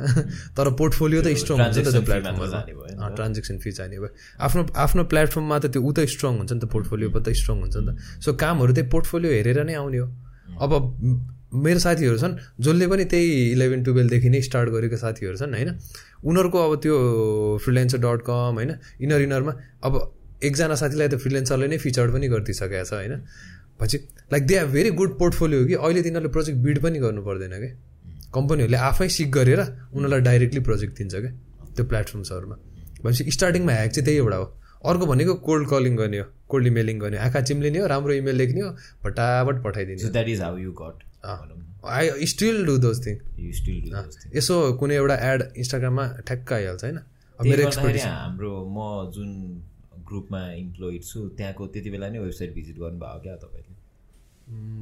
[0.55, 5.03] तर पोर्टफोलियो त स्ट्रङ हुन्छ नि त त्यो प्लेटफर्ममा ट्रान्जेक्सन फी चाहिने भयो आफ्नो आफ्नो
[5.11, 7.89] प्लेटफर्ममा त त्यो ऊ त स्ट्रङ हुन्छ नि त पोर्टफोलियो त स्ट्रङ हुन्छ नि त।
[8.23, 10.07] सो कामहरू त्यही पोर्टफोलियो हेरेर नै आउने हो।
[10.59, 10.71] अब
[11.53, 15.69] मेरो साथीहरू छन् जसले पनि त्यही इलेभेन टुवेल्भदेखि नै स्टार्ट गरेको साथीहरू छन् होइन?
[16.23, 16.95] उनीहरूको अब त्यो
[17.63, 18.71] फ्रिलेन्सर डट कम होइन?
[19.01, 19.93] इनर इनरमा अब
[20.43, 23.15] एकजना साथीलाई त फ्रिलेन्सरले नै फिचर्ड पनि गरिदिइसकेको छ होइन?
[23.81, 23.97] पछि
[24.31, 25.73] like they are very good portfolio कि?
[25.75, 27.71] अहिले तिनीहरूले प्रोजेक्ट बिड पनि गर्नु पर्दैन क्या
[28.33, 31.33] कम्पनीहरूले आफै सिक गरेर उनीहरूलाई डाइरेक्टली प्रोजेक्ट दिन्छ क्या
[31.75, 32.55] त्यो प्लेटफर्म्सहरूमा
[33.03, 34.47] भनेपछि स्टार्टिङमा ह्याक चाहिँ त्यही एउटा हो।
[34.85, 38.61] अर्को भनेको कोल्ड कलिङ गर्ने हो कोल्ड इमेलिङ गर्ने आँखा चिम्लिने हो राम्रो इमेल लेख्ने
[38.61, 43.15] हो फटाफट पठाइदिने that is how you got I still do those thing
[44.35, 46.99] यसो कुनै एउटा एड इन्स्टाग्राममा ठ्याक्क आइहाल्छ होइन
[48.07, 49.29] हाम्रो म जुन
[50.09, 53.73] ग्रुपमा इम्प्लोइड छु त्यहाँको त्यति बेला नै वेबसाइट भिजिट गर्नुभयो क्या तपाईँले।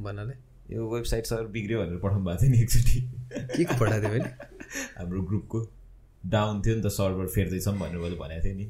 [0.02, 0.34] भन्नाले?
[0.70, 3.00] यो वेबसाइट सर बिग्रियो भनेर पठाउनु भएको थियो नि एकचोटि।
[3.56, 4.30] के को पठाएको थियो मैले
[4.98, 5.58] हाम्रो ग्रुपको।
[6.26, 8.66] डाउन थियो नि त सर्भर फेर्दैछौँ भनेर मैले भनेको थिएँ नि।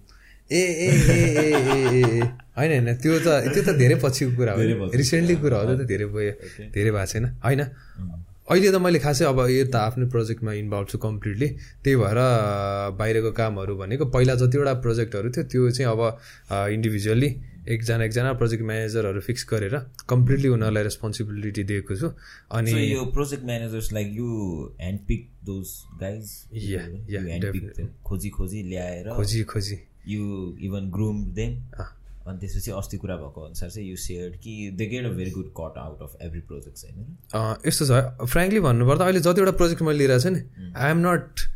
[0.51, 1.49] ए ए ए
[1.97, 2.21] ए
[2.57, 2.89] होइन होइन.
[3.03, 6.33] त्यो त त्यो त धेरै पछिको कुरा हो। रिसेन्टली कुरा। हो त धेरै भयो।
[6.75, 7.61] धेरै भएको छैन। होइन।
[8.49, 11.49] अहिले त मैले खासै अब यो त आफ्नै प्रोजेक्टमा इन्भल्भ छु कम्प्लिटली।
[11.85, 12.19] त्यही भएर
[12.97, 16.01] बाहिरको कामहरू भनेको पहिला जतिवटा प्रोजेक्टहरू थियो त्यो चाहिँ अब
[16.73, 17.29] इन्डिभिजुअली
[17.69, 19.75] एकजना एकजना प्रोजेक्ट म्यानेजरहरू फिक्स गरेर
[20.09, 22.09] कम्प्लिटली उनीहरूलाई रेस्पोन्सिबिलिटी दिएको छु।
[22.57, 24.29] अनि यो project managers like you
[24.81, 25.69] hand pick those
[26.01, 26.25] guys
[28.09, 29.77] खोजी खोजी ल्याएर खोजी खोजी।
[30.09, 30.25] यु
[30.67, 31.55] इभन ग्रुम देम
[32.29, 35.51] अनि त्यसपछि अस्ति कुरा भएको अनुसार चाहिँ यु सेयर्ड कि they get a very good
[35.61, 37.17] cut out of every project होइन?
[37.67, 41.47] यस्तो छ। फ्रेङ्कली भन्नुपर्दा अहिले जतिवटा प्रोजेक्ट मैले लिइरहेको छु नि I am not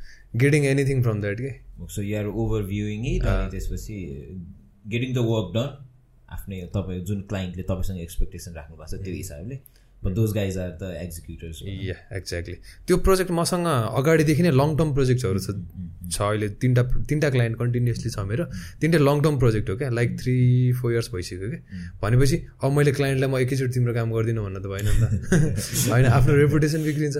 [0.44, 1.52] getting anything from that के
[1.94, 3.96] so you are over viewing it अनि त्यसपछि
[4.94, 5.68] गेटिङ द वर्क डन
[6.36, 9.60] आफ्नै तपाईँ जुन क्लाइन्टले तपाईँसँग एक्सपेक्टेसन राख्नु भएको छ त्यो हिसाबले
[10.04, 13.66] but those guys are the executors yeah exactly त्यो प्रोजेक्ट मसँग
[14.02, 15.58] अगाडिदेखि नै लङ टर्म प्रोजेक्टहरू छ
[16.12, 18.44] छ अहिले तिनवटा तिनवटा क्लाइन्ट कन्टिन्युसली छ मेरो।
[18.80, 20.34] तिनवटा लङ टर्म प्रोजेक्ट हो क्या लाइक थ्री
[20.80, 21.60] फोर इयर्स भइसक्यो क्या
[22.02, 26.06] भनेपछि अब मैले क्लाइन्टलाई म एकैचोटि तिम्रो काम गरिदिनु भन्न त भएन नि त। होइन
[26.06, 27.16] आफ्नो रेपुटेसन बिग्रिन्छ।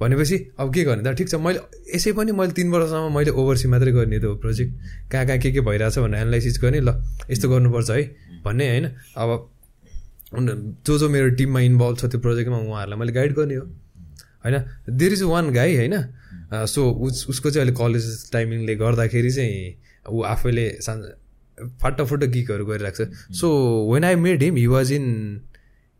[0.00, 1.16] भनेपछि अब के गर्ने त?
[1.18, 1.60] ठिक छ मैले
[1.96, 4.72] यसै पनि मैले तिन वर्षसम्म मैले ओभरसी मात्रै गर्ने त्यो प्रोजेक्ट
[5.12, 6.94] कहाँ कहाँ के के भइरहेछ भनेर एनालाइसिस गर्ने ल
[7.30, 8.02] यस्तो गर्नुपर्छ है
[8.44, 8.86] भन्ने होइन।
[9.18, 9.30] अब
[10.32, 13.64] जो जो मेरो टिममा इन्भल्भ छ त्यो प्रोजेक्टमा उहाँहरूलाई मैले गाइड गर्ने हो।
[14.44, 14.58] होइन?
[14.90, 15.94] देयर इज वान गाई होइन?
[16.66, 19.74] सो उस उसको चाहिँ अहिले कलेज टाइमिङले गर्दाखेरि चाहिँ
[20.06, 20.94] ऊ आफैले सा
[21.82, 23.48] फाटाफुट्टा गिकहरू गरिरहेको छ। So
[23.92, 25.06] when I made him he was in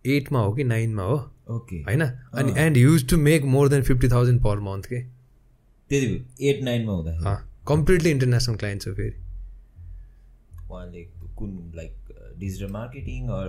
[0.05, 1.16] एटमा हो कि नाइनमा हो।
[1.51, 2.03] ओके होइन?
[2.03, 5.01] अनि and use to make more than fifty thousand per month के
[5.91, 7.37] त्यति एट नाइनमा हुँदाखेरि।
[7.68, 9.14] कम्प्लिटली इन्टरनेसनल क्लाइन्ट छ फेरि।
[10.70, 11.03] उहाँले
[11.37, 11.93] कुन like
[12.41, 13.49] digital marketing or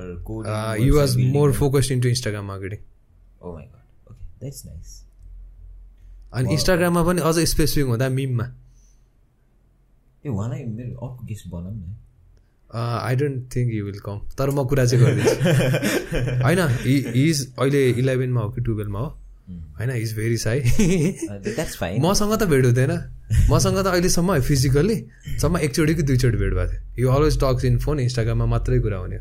[0.81, 2.79] you was more focused into Instagram marketing
[3.41, 4.89] oh my god okay that's nice
[6.33, 8.45] अनि इन्स्टाग्राममा पनि अझ स्पेसिफिक हुँदा मिममा
[10.25, 11.95] ए उहाँलाई मेरो अर्को गेस्ट बनाऊँ न।
[12.71, 15.37] I don't think you will come तर म कुरा चाहिँ गरिदिन्छु
[16.45, 16.59] होइन
[17.21, 19.09] इज अहिले इलेभेनमा हो कि टुवेल्भमा हो।
[19.49, 20.59] होइन इज भेरी साई
[21.99, 22.93] मसँग त भेट हुँदैन।
[23.49, 24.97] मसँग त अहिलेसम्म फिजिकल्ली
[25.41, 28.97] सम्म एकचोटि कि दुईचोटि भेट भएको थियो। यो अलवेज टक्स इन फोन इन्स्टाग्राममा मात्रै कुरा
[28.97, 29.19] हुने।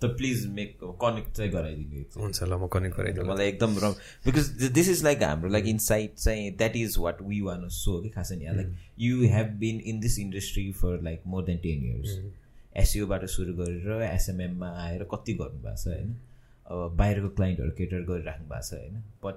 [0.00, 3.92] त प्लिज मेक कनेक्ट चाहिँ गराइदिनु हुन्छ ल म कनेक्ट गराइदिनु मलाई एकदम wrong
[4.26, 8.08] because this is like हाम्रो लाइक इनसाइट चाहिँ that is what we want so कि
[8.08, 8.68] खास नि like
[8.98, 12.16] you have been in this industry for like more than ten years
[12.76, 16.16] एसयुबाट सुरु गरेर एसएमएममा आएर कति गर्नुभएको छ होइन?
[16.70, 19.36] अब बाहिरको क्लाइन्टहरू केटर गरिराख्नु भएको छ होइन। बट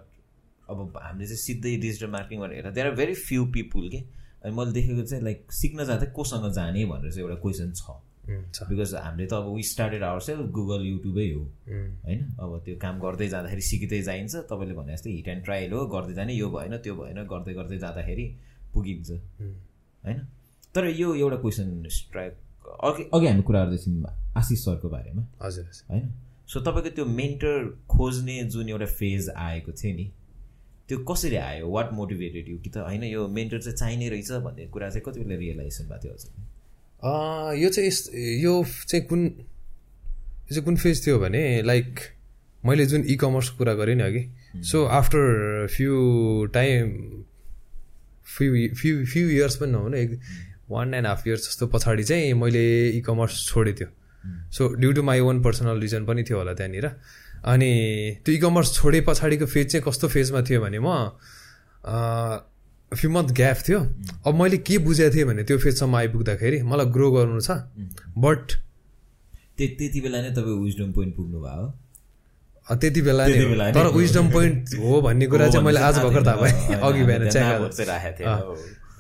[0.69, 3.99] अब हामीले चाहिँ सिधै डिजिटल मार्केटिङ भनेर हेर्दा there are very few people के
[4.43, 8.93] अनि मैले देखेको चाहिँ लाइक सिक्न जाँदा कोसँग जाने भनेर चाहिँ एउटा क्वेसन छ। बिकज
[8.95, 11.43] हामीले त अब we started our self Google युट्युबै हो।
[12.05, 12.21] होइन?
[12.39, 16.13] अब त्यो काम गर्दै जाँदाखेरि सिकिँदै जाइन्छ। तपाईँले भने जस्तै हिट एन्ड ट्रायल हो गर्दै
[16.13, 18.25] जाने यो भएन त्यो भएन गर्दै गर्दै जाँदाखेरि
[18.73, 19.09] पुगिन्छ।
[20.03, 20.19] होइन?
[20.75, 22.33] तर यो एउटा क्वेसन स्ट्राइक
[22.83, 26.07] अघि अघि हामी कुरा गर्दैछौँ आशिष सरको बारेमा। हजुर। होइन?
[26.53, 30.11] सो तपाईँको त्यो मेन्टर खोज्ने जुन एउटा फेज आएको थियो नि
[30.89, 31.69] त्यो कसरी आयो?
[31.69, 35.19] वाट मोटिभेटेड यु कि त होइन यो मेन्टर चाहिँ चाहिने रहेछ भन्ने कुरा चाहिँ कति
[35.19, 36.31] बेला रियलाइजेसन भएको थियो हजुर?
[37.57, 37.89] यो चाहिँ
[38.41, 41.99] यो चाहिँ कुन यो चाहिँ कुन फेज थियो भने लाइक
[42.65, 44.29] मैले जुन इ कमर्सको कुरा गरेँ नि अघि
[44.63, 46.91] so after few time
[48.37, 50.19] few few few years पनि नहुने एक
[50.69, 53.89] वान एन्ड हाफ इयर्स जस्तो पछाडि चाहिँ मैले इ कमर्स छोडेको थियो
[54.51, 56.85] so due to my own personal reason पनि थियो होला त्यहाँनिर।
[57.43, 57.71] अनि
[58.25, 60.87] त्यो इ कमर्स छोडे पछाडिको फेज चाहिँ कस्तो फेजमा थियो भने म
[62.91, 63.79] फ्यु मन्थ ग्याप थियो।
[64.27, 67.49] अब मैले के बुझेको थिएँ भने त्यो फेजसम्म आइपुग्दाखेरि मलाई ग्रो गर्नु छ।
[68.17, 68.45] बट
[69.57, 71.67] त्यति बेला नै तपाईँ विजडम पोइन्ट पुग्नु भयो
[72.79, 76.53] त्यति बेला नै तर विजडम पोइन्ट हो भन्ने कुरा चाहिँ मैले आज भर्खर थाहा पाएँ।
[76.79, 78.35] अघि बिहान च्याका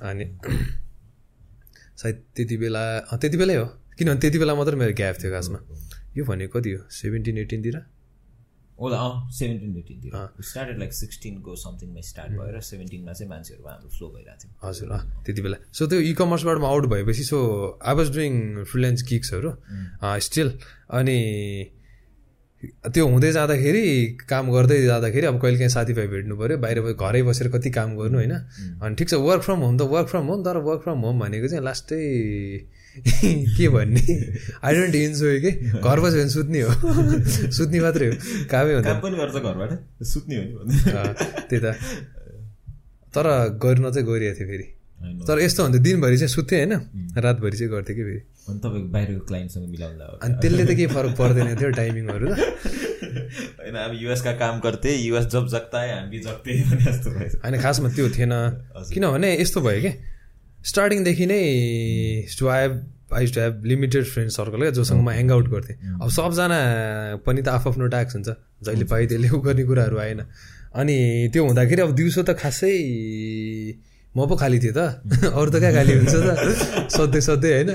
[0.09, 0.25] अनि
[2.01, 3.67] सायद त्यति बेला त्यति बेलै हो।
[3.97, 5.59] किनभने त्यति बेला मात्रै मेरो ग्याप थियो खासमा
[6.17, 6.79] यो भनेको कति हो?
[6.91, 7.77] सेभेन्टिन एटिनतिर?
[8.79, 10.11] होला अँ सेभेन्टिन एटिनतिर।
[10.43, 15.01] स्टार्टेड लाइक सिक्सटिनको समथिङमा स्टार्ट भएर सेभेन्टिनमा चाहिँ मान्छेहरू हाम्रो फ्लो भइरहेको थियो। हजुर अँ
[15.25, 17.39] त्यति बेला। सो त्यो इ कमर्सबाट म आउट भएपछि so
[17.85, 19.53] I was doing freelance किक्सहरू
[20.27, 20.49] still
[20.99, 21.17] अनि
[22.63, 23.85] त्यो हुँदै जाँदाखेरि
[24.29, 28.17] काम गर्दै जाँदाखेरि अब कहिले काहीँ साथीभाइ भेट्नु पऱ्यो बाहिर घरै बसेर कति काम गर्नु
[28.17, 28.33] होइन?
[28.81, 31.47] अनि ठिक छ वर्क फ्रम होम त वर्क फ्रम होम तर वर्क फ्रम होम भनेको
[31.47, 31.99] चाहिँ लास्टै
[33.57, 34.01] के भन्ने?
[34.63, 35.51] आई डोन्ट इन्जोय के?
[35.81, 36.71] घर बस्यो भने सुत्ने हो।
[37.51, 38.13] सुत्ने मात्रै हो।
[38.51, 40.77] कामै हुँदैन। पनि गर्छ घरबाट। सुत्ने हो नि
[41.49, 41.73] त्यही त।
[43.13, 44.67] तर गर्न चाहिँ गरिरहेको थियो फेरि।
[45.25, 46.73] तर यस्तो हुन्थ्यो दिनभरि चाहिँ सुत्थेँ होइन?
[47.17, 51.17] रातभरि चाहिँ गर्थेँ कि फेरि। अनि तपाईँको बाहिरको क्लाइन्टसँग मिलाउँदा अनि त्यसले त केही फरक
[51.17, 52.39] पर्दैन थियो टाइमिङहरू त।
[53.63, 58.33] होइन अब युएसका काम गर्थे युएस जब जग्दा हामी जग्थे होइन खासमा त्यो थिएन।
[58.93, 60.12] किनभने यस्तो भयो कि?
[60.65, 61.41] स्टार्टिङदेखि नै
[62.39, 62.71] to have
[63.13, 66.59] I to have limited friend circle क्या जोसँग म ह्याङ आउट गर्थेँ। अब सबजना
[67.25, 68.29] पनि त आफ्नो ट्याक्स हुन्छ।
[68.63, 70.19] जहिले पाइ त्यसले उ गर्ने कुराहरू आएन।
[70.75, 72.73] अनि त्यो हुँदाखेरि अब दिउँसो त खासै
[74.15, 74.79] म पो खाली थिएँ त।
[75.33, 76.29] अरू त कहाँ खाली हुन्छ त?
[76.95, 77.69] सधैँ सधैँ होइन।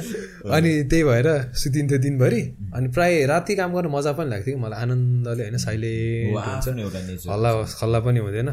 [0.50, 2.40] अनि त्यही भएर सुतिन्थ्यो दिनभरि।
[2.74, 7.50] अनि प्रायः राति काम गर्नु मजा पनि लाग्थ्यो कि। मलाई आनन्दले होइन साइलेन्ट हुन्छ। हल्ला
[7.82, 8.48] हल्ला पनि हुँदैन।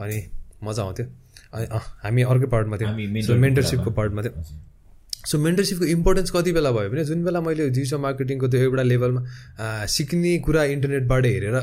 [0.00, 0.18] अनि
[0.64, 1.06] मजा आउँथ्यो।
[1.52, 4.32] हामी अर्कै पार्टमा थियौँ। सो मेन्टरसिपको पार्टमा थियो।
[5.26, 9.20] सो मेन्टरसिपको इम्पोर्टेन्स कति बेला भयो भने जुन बेला मैले डिजिटल मार्केटिङको त्यो एउटा लेभलमा
[9.86, 11.56] सिक्ने कुरा इन्टरनेटबाट हेरेर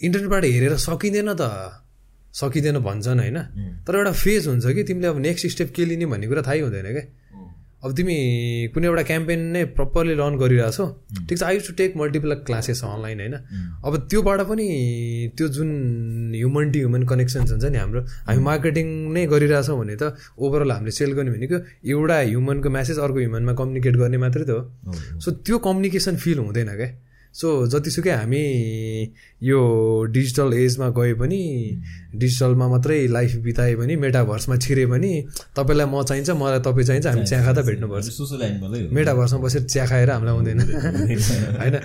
[0.00, 1.42] इन्टरनेटबाट हेरेर सकिँदैन त।
[2.28, 3.38] सकिँदैन भन्छन् होइन?
[3.84, 6.86] तर एउटा फेज हुन्छ कि तिमीले अब नेक्स्ट स्टेप के लिने भन्ने कुरा थाहै हुँदैन
[6.92, 7.04] क्या
[7.84, 8.14] अब तिमी
[8.74, 10.86] कुनै एउटा क्याम्पेन नै प्रपरली रन गरिरहेछौ
[11.28, 13.34] ठिक छ I to take multiple classes online होइन।
[13.86, 14.66] अब त्योबाट पनि
[15.38, 15.70] त्यो जुन
[16.34, 20.90] ह्युमन टु ह्युमन कनेक्सन्स हुन्छ नि हाम्रो हामी मार्केटिङ नै गरिरहेछौँ भने त ओभरअल हामीले
[20.98, 25.58] सेल गर्ने भनेको एउटा ह्युमनको म्यासेज अर्को ह्युमनमा कम्युनिकेट गर्ने मात्रै त हो। सो त्यो
[25.68, 26.90] कम्युनिकेसन फिल हुँदैन क्या?
[27.38, 28.42] सो जतिसुकै हामी
[29.42, 29.58] यो
[30.10, 31.42] डिजिटल एजमा गए पनि
[32.14, 35.12] डिजिटलमा मात्रै लाइफ बिताए पनि मेटाभर्समा छिरे पनि
[35.56, 38.06] तपाईँलाई म चाहिन्छ मलाई तपाईँ चाहिन्छ हामी चिया खाँदा भेट्नुपर्छ।
[38.90, 40.60] मेटाभर्समा बसेर चिया खाएर हामीलाई हुँदैन।
[41.62, 41.76] होइन?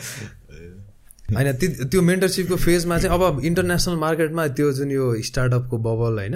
[1.36, 1.52] होइन
[1.92, 6.36] त्यो मेन्टरसिपको फेजमा चाहिँ अब इन्टरनेसनल मार्केटमा त्यो जुन यो स्टार्टअपको बबल होइन?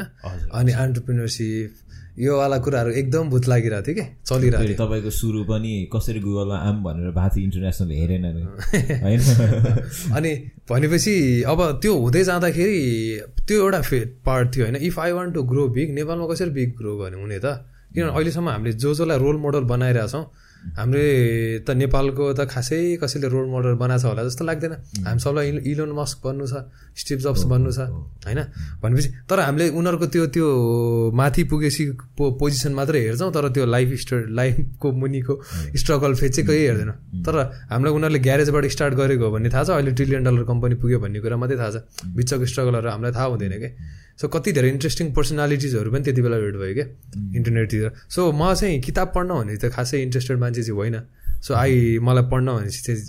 [0.53, 1.69] अनि एन्टरप्रिनरसिप
[2.17, 4.05] योवाला कुराहरू एकदम भूत लागिरहेको थियो कि?
[4.25, 8.25] चलिरहेको फेरि तपाईँको सुरु पनि कसरी गुगलमा आम भनेर भएको थियो इन्टरनेसनल हेरेन
[9.05, 9.21] होइन?
[9.21, 10.31] थियो अनि
[10.69, 11.13] भनेपछि
[11.47, 12.81] अब त्यो हुँदै जाँदाखेरि
[13.47, 16.69] त्यो एउटा फे पार्ट थियो होइन if I want to grow big नेपालमा कसरी बिग
[16.77, 17.21] ग्रो गर्ने?
[17.21, 17.45] हुने त।
[17.93, 20.23] किनभने अहिलेसम्म हामीले जो जसलाई रोल मोडल बनाइरहेछौँ
[20.77, 21.05] हामीले
[21.65, 24.73] त नेपालको त खासै कसैले रोल मोडल बनाएको छ होला जस्तो लाग्दैन।
[25.05, 26.53] हामी सबलाई इल- इलोन मस्क बन्नु छ
[26.97, 27.79] स्टिभ जब्स बन्नु छ
[28.25, 28.39] होइन?
[28.81, 30.47] भनेपछि तर हामीले उनीहरूको त्यो त्यो
[31.13, 31.83] माथि पुगेपछि
[32.17, 35.33] पो पोजिसन मात्रै हेर्छौँ तर त्यो लाइफ स्ट लाइफको मुनिको
[35.77, 36.91] स्ट्रगल फेज चाहिँ कहीँ हेर्दैन।
[37.25, 37.35] तर
[37.71, 41.19] हामीलाई उनीहरूले ग्यारेजबाट स्टार्ट गरेको हो भन्ने थाहा छ अहिले ट्रिलियन डलर कम्पनी पुग्यो भन्ने
[41.21, 41.77] कुरा मात्रै थाहा छ।
[42.17, 43.71] बिचको स्ट्रगलहरू हामीलाई थाहा हुँदैन क्या
[44.21, 46.85] सो कति धेरै इन्ट्रेस्टिङ पर्सनालिटिजहरू पनि त्यति बेला भेट भयो क्या
[47.37, 50.99] इन्टरनेटतिर सो म चाहिँ किताब पढ्न भने चाहिँ खासै इन्ट्रेस्टेड मान्छे चाहिँ होइन।
[51.41, 52.99] सो आई मलाई पढ्न भनेपछि चाहिँ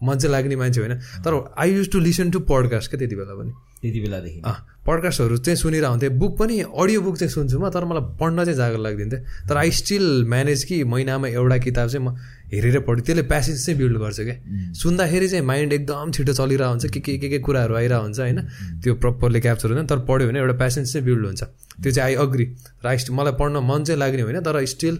[0.00, 0.94] मन चाहिँ लाग्ने मान्छे होइन।
[1.24, 3.52] तर I use to listen to podcast क्या त्यति बेला पनि।
[3.82, 4.40] त्यति बेलादेखि।
[4.86, 8.56] पडकास्टहरू चाहिँ सुनिरहेको हुन्थेँ बुक पनि अडियो बुक चाहिँ सुन्छु म तर मलाई पढ्न चाहिँ
[8.56, 12.16] जागर लाग्दिन्थ्यो तर आई स्टिल म्यानेज कि महिनामा एउटा किताब चाहिँ म
[12.52, 14.36] हेरेर पढ्छु त्यसले प्यासेन्स चाहिँ बिल्ड गर्छ क्या।
[14.74, 18.40] सुन्दाखेरि चाहिँ माइन्ड एकदम छिटो चलिरहेको हुन्छ के के के के कुराहरू आइरहेको हुन्छ होइन?
[18.82, 22.14] त्यो प्रपरली क्याप्चर हुँदैन तर पढ्यो भने एउटा प्यासेन्स चाहिँ बिल्ड हुन्छ। त्यो चाहिँ आई
[22.24, 22.44] अग्री
[22.84, 24.96] र आई स्टिल मलाई पढ्न मन चाहिँ लाग्ने होइन तर स्टिल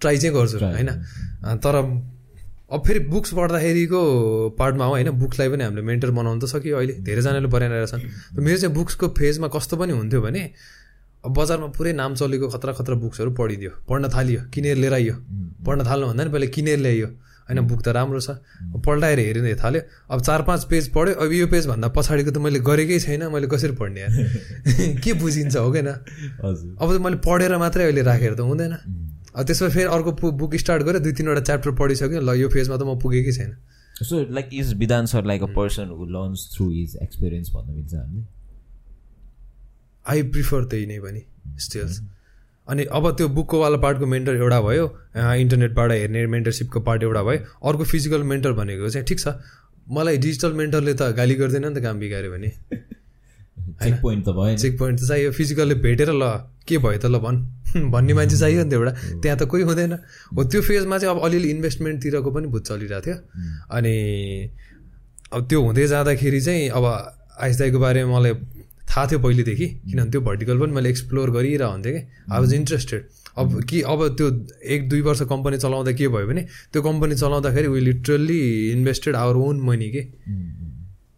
[0.00, 0.90] ट्राई चाहिँ गर्छु होइन?
[1.62, 1.74] तर
[2.72, 4.00] अब फेरि बुक्स पढ्दाखेरिको
[4.58, 5.10] पार्टमा हो होइन?
[5.20, 8.02] बुक्सलाई पनि हामीले मेन्टर बनाउनु त सक्यो अहिले। धेरैजनाले बनाइरहेका छन्।
[8.40, 10.42] मेरो चाहिँ बुक्सको फेजमा कस्तो पनि हुन्थ्यो भने
[11.24, 15.14] बजारमा पुरै नाम चलेको खतरा खतरा बुक्सहरू पढिदियो पढ्न थालियो किनेर लिएर आइयो।
[15.66, 17.06] पढ्न थाल्नु भन्दा नि पहिले किनेर ल्याइयो।
[17.48, 18.30] होइन बुक त राम्रो छ।
[18.86, 22.98] पल्टाएर हेरिँदै थाल्यो। अब चार पाँच पेज पढ्यो। अब यो पेजभन्दा पछाडिको त मैले गरेकै
[22.98, 25.94] छैन मैले कसरी पढ्ने के बुझिन्छ हो कि न?
[26.42, 28.74] हजुर। अब त मैले पढेर मात्रै अहिले राखेर त हुँदैन।
[29.34, 30.10] अब त्यसमा फेरि अर्को
[30.42, 33.54] बुक स्टार्ट गरेँ दुई तिनवटा च्याप्टर पढिसक्यो। ल यो फेजमा त म पुगेकै छैन।
[34.02, 37.94] So like is Bidhan sir like a person who learns through his experience भन्न मिल्छ
[37.94, 38.22] हामीले
[40.06, 41.22] आई प्रिफर त्यही नै पनि
[41.58, 42.00] स्टिल्स
[42.68, 44.86] अनि अब त्यो बुकको वाला पार्टको मेन्टर एउटा भयो
[45.16, 49.28] इन्टरनेटबाट हेर्ने मेन्टरसिपको पार्ट एउटा भयो अर्को फिजिकल मेन्टर भनेको चाहिँ ठिक छ।
[49.90, 52.48] मलाई डिजिटल मेन्टरले त गाली गर्दैन नि त काम बिगाऱ्यो भने।
[53.82, 56.22] चेक पोइन्ट त भएन। चेक पोइन्ट त चाहियो फिजिकलले भेटेर ल
[56.68, 57.38] के भयो त ल भन्।
[57.94, 58.92] भन्ने मान्छे चाहियो नि त एउटा
[59.22, 59.92] त्यहाँ त कोही हुँदैन।
[60.36, 63.16] हो त्यो फेजमा चाहिँ अब अलिअलि इन्भेस्टमेन्टतिरको पनि भूत चलिरहेको थियो।
[63.70, 63.94] अनि
[65.32, 66.84] अब त्यो हुँदै जाँदाखेरि चाहिँ अब
[67.42, 68.32] आइस दाईको बारेमा मलाई
[68.88, 72.00] थाहा थियो पहिलेदेखि किनभने त्यो भर्टिकल पनि मैले एक्सप्लोर गरिरहेको हुन्थेँ कि
[72.32, 73.08] आई वाज इन्ट्रेस्टेड
[73.38, 74.28] अब कि अब त्यो
[74.74, 79.36] एक दुई वर्ष कम्पनी चलाउँदा के भयो भने त्यो कम्पनी चलाउँदाखेरि we literally invested our
[79.38, 80.00] own money के।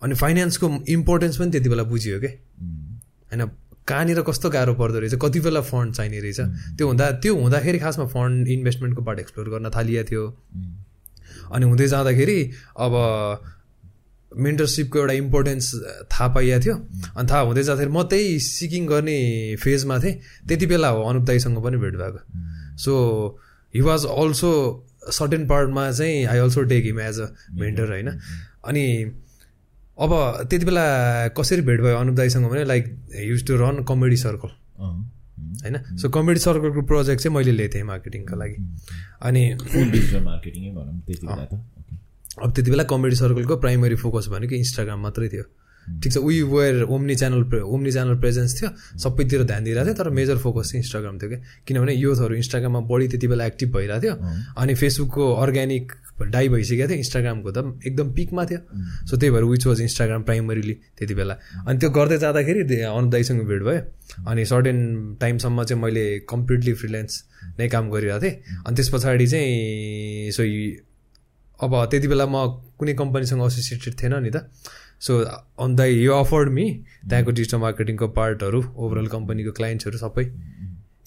[0.02, 3.50] अनि फाइनेन्सको इम्पोर्टेन्स पनि त्यति बेला बुझियो क्या होइन
[3.88, 6.40] कहाँनिर कस्तो गाह्रो पर्दो रहेछ कति बेला फन्ड चाहिने रहेछ।
[6.76, 10.24] त्यो हुँदा त्यो हुँदाखेरि खासमा फन्ड इन्भेस्टमेन्टको पार्ट एक्सप्लोर गर्न थालिएको थियो।
[11.52, 12.38] अनि हुँदै जाँदाखेरि
[12.78, 12.92] अब
[14.36, 15.74] मेन्टरसिपको एउटा इम्पोर्टेन्स
[16.12, 16.74] थाहा पाइएको थियो।
[17.16, 19.18] अनि थाहा हुँदै जाँदाखेरि म त्यही सिकिङ गर्ने
[19.62, 20.14] फेजमा थिएँ।
[20.48, 22.20] त्यति बेला हो अनुप दाईसँग पनि भेट भएको।
[22.76, 22.92] So
[23.74, 24.50] he was also
[25.12, 28.08] certain पार्टमा चाहिँ I also take him as a mentor होइन।
[28.64, 28.84] अनि
[29.98, 30.12] अब
[30.50, 30.84] त्यति बेला
[31.38, 32.84] कसरी भेट भयो अनुप दाईसँग भने like
[33.24, 34.48] use to run comedy circle
[35.62, 38.56] होइन। सो कमेडी सर्कलको प्रोजेक्ट चाहिँ मैले लिएको थिएँ मार्केटिङको लागि।
[39.22, 39.42] अनि
[42.42, 45.44] अब त्यति बेला कमेडी सर्कलको प्राइमरी फोकस भनेको इन्स्टाग्राम मात्रै थियो।
[46.02, 48.68] ठिक छ उही where omni channel omni channel presence थियो
[49.04, 53.08] सबैतिर ध्यान दिइरहेको थियो तर मेजर फोकस चाहिँ इन्स्टाग्राम थियो क्या। किनभने युथहरू इन्स्टाग्राममा बढी
[53.08, 54.14] त्यति बेला एक्टिभ भइरहेको थियो
[54.56, 55.92] अनि फेसबुकको अर्ग्यानिक
[56.32, 58.60] डाइ भइसकेको थियो इन्स्टाग्रामको त एकदम पिकमा थियो।
[59.04, 61.34] सो त्यही भएर विच वाज इन्स्टाग्राम प्राइमरीली त्यति बेला।
[61.68, 63.80] अनि त्यो गर्दै जाँदाखेरि अनु दाईसँग भेट भयो
[64.24, 64.80] अनि सर्टेन
[65.20, 67.12] टाइमसम्म चाहिँ मैले कम्प्लिटली फ्रिल्यान्स
[67.60, 68.34] नै काम गरिरहेको थिएँ।
[68.66, 70.42] अनि त्यस पछाडि चाहिँ सो
[71.60, 72.36] अब त्यति बेला म
[72.78, 74.50] कुनै कम्पनीसँग एसोसिएटेड थिएन नि त।
[75.00, 75.12] सो
[75.60, 76.64] अन द यो अफर्ड मी
[77.08, 80.24] त्यहाँको डिजिटल मार्केटिङको पार्टहरू ओभरअल कम्पनीको क्लाइन्ट्सहरू सबै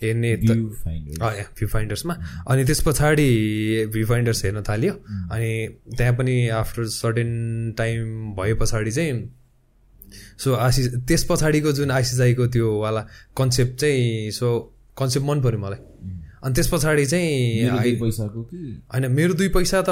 [0.04, 1.44] हेर्ने View finder.
[1.58, 2.14] भ्यू फाइन्डर्समा
[2.48, 3.30] अनि त्यस पछाडि
[3.94, 4.94] भ्यू फाइन्डर्स हेर्न थाल्यो।
[5.34, 5.52] अनि
[5.98, 9.30] त्यहाँ पनि आफ्टर सर्टेन टाइम भए पछाडि चाहिँ
[10.40, 13.02] सो आशिष त्यस पछाडिको जुन आशिष दाईको त्यो वाला
[13.38, 14.48] कन्सेप्ट चाहिँ सो
[14.98, 15.80] कन्सेप्ट मन पऱ्यो मलाई।
[16.44, 18.58] अनि त्यस पछाडि चाहिँ पैसाको कि?
[18.94, 19.92] होइन मेरो दुई पैसा त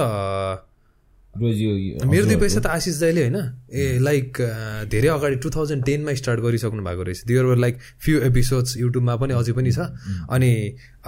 [1.36, 3.36] मेरो दुई पैसा त आशिष दाईले होइन।
[3.76, 4.38] ए लाइक
[4.88, 9.16] धेरै अगाडि टु थाउजन्ड टेनमा स्टार्ट गरिसक्नु भएको रहेछ। There were like few episodes युट्युबमा
[9.20, 9.80] पनि अझै पनि छ।
[10.32, 10.52] अनि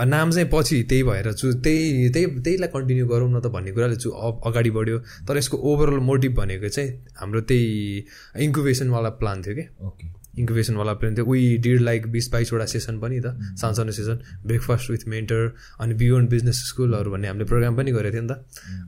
[0.03, 3.95] नाम चाहिँ पछि त्यही भएर चु त्यही त्यही त्यहीलाई कन्टिन्यू गरौँ न त भन्ने कुराले
[3.95, 6.91] चु अगाडि बढ्यो। तर यसको ओभरअल मोटिभ भनेको चाहिँ
[7.23, 8.03] हाम्रो त्यही
[8.43, 13.19] इन्क्युबेसनवाला प्लान थियो कि। ओके इन्क्युबेसनवाला प्लान थियो। उही डिड लाइक बिस बाइसवटा सेसन पनि
[13.25, 15.41] त सानसानो सेसन ब्रेकफास्ट विथ मेन्टर
[15.81, 18.39] अनि बियोन्ड बिजनेस स्कुलहरू भन्ने हामीले प्रोग्राम पनि गरेको थियो नि त।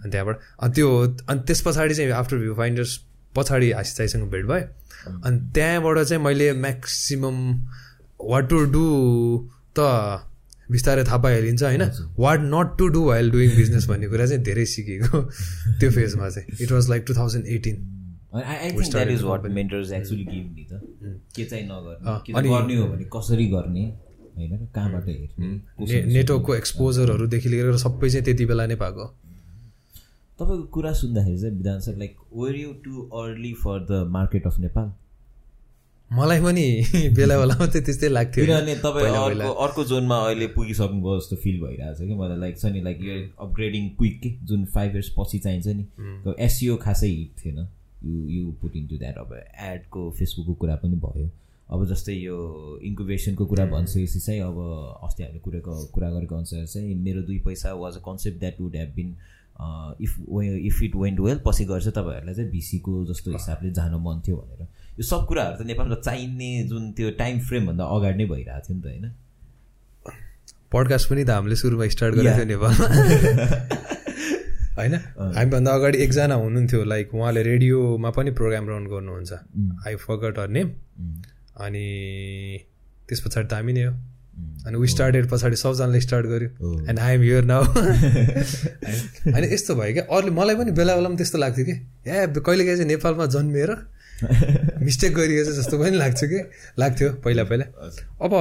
[0.04, 0.88] अनि त्यहाँबाट अनि त्यो
[1.30, 2.98] अनि त्यस पछाडि चाहिँ आफ्टर भ्यू फाइन्डर्स
[3.36, 4.66] पछाडि आशिष दाईसँग भेट भयो।
[5.26, 7.44] अनि त्यहाँबाट चाहिँ मैले म्याक्सिमम्
[8.22, 8.86] वाट टु डु
[9.78, 10.26] त
[10.72, 11.84] बिस्तारै थाहा पाइहालिन्छ होइन?
[12.20, 15.22] What not to do while doing business भन्ने कुरा चाहिँ धेरै सिकेको
[15.80, 17.76] त्यो फेजमा चाहिँ। It was like two thousand eighteen
[22.50, 23.86] गर्ने हो भने कसरी गर्ने
[24.38, 29.06] होइन कहाँबाट हेर्ने नेटवर्कको एक्सपोजरहरूदेखि लिएर सबै चाहिँ त्यति बेला नै पाएको
[30.40, 34.60] तपाईँको कुरा सुन्दाखेरि चाहिँ Vidhan sir like were you too early for the market of
[34.60, 34.94] Nepal
[36.14, 36.84] मलाई पनि
[37.16, 41.94] बेला बेलामा चाहिँ त्यस्तै लाग्थ्यो। किनभने तपाईँ अर्को अर्को जोनमा अहिले पुगिसक्नुभयो जस्तो फिल भइरहेको
[41.94, 44.30] छ कि मलाई लाइक छ नि लाइक यो अपग्रेडिङ क्विक के?
[44.44, 45.88] जुन फाइभ इयर्स पछि चाहिन्छ नि।
[46.40, 47.68] एसियो खासै हिट थिएन।
[48.06, 51.30] You you put into that अब एडको फेसबुकको कुरा पनि भयो।
[51.72, 52.38] अब जस्तै यो
[52.84, 54.58] इन्कुबेसनको कुरा भनिसकेपछि चाहिँ अब
[55.04, 58.76] अस्ति हामीले कुराको कुरा गरेको अनुसार चाहिँ मेरो दुई पैसा was a concept that would
[58.76, 59.10] have been
[60.02, 60.12] if
[60.66, 64.38] if it went well पछि गएर चाहिँ तपाईँहरूलाई चाहिँ भिसीको जस्तो हिसाबले जानु मन थियो
[64.38, 64.68] भनेर।
[65.00, 68.82] यो सब कुराहरू त नेपालमा चाहिने जुन त्यो टाइम फ्रेमभन्दा अगाडि नै भइरहेको थियो नि
[68.82, 69.12] त होइन?
[70.72, 73.96] पडकास्ट पनि त हामीले सुरुमा स्टार्ट गरेको थियो नेपालमा।
[74.80, 74.96] होइन?
[75.36, 79.32] हामीभन्दा अगाडि एकजना हुनुहुन्थ्यो लाइक उहाँले रेडियोमा पनि प्रोग्राम रन गर्नुहुन्छ।
[79.88, 80.68] आई फगट अर नेम
[81.66, 81.86] अनि
[83.10, 83.94] त्यस पछाडि त हामी नै हो।
[84.68, 86.50] अनि वी स्टार्टेड पछाडि सबजनाले स्टार्ट गर्यो।
[86.90, 89.44] And I am here now होइन?
[89.54, 90.04] यस्तो भयो क्या?
[90.08, 91.76] अरूले मलाई पनि बेला बेलामा त्यस्तो लाग्थ्यो कि?
[92.08, 93.72] ए कहिले काहीँ चाहिँ नेपालमा जन्मिएर
[94.84, 96.40] मिस्टेक गरिएछ जस्तो पनि लाग्छ कि?
[96.80, 97.66] लाग्थ्यो पहिला पहिला।
[98.24, 98.34] अब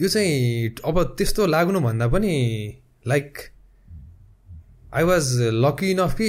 [0.00, 2.32] यो चाहिँ अब त्यस्तो लाग्नुभन्दा पनि
[3.06, 3.38] like
[4.96, 5.24] I was
[5.64, 6.28] lucky enough कि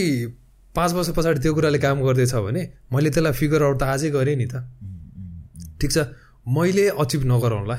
[0.76, 2.64] पाँच वर्ष पछाडि त्यो कुराले काम गर्दैछ भने
[2.94, 4.56] मैले त्यसलाई फिगर आउट त आजै गरेँ नि त।
[5.82, 5.98] ठिक छ?
[6.48, 7.78] मैले अचिभ नगरौँला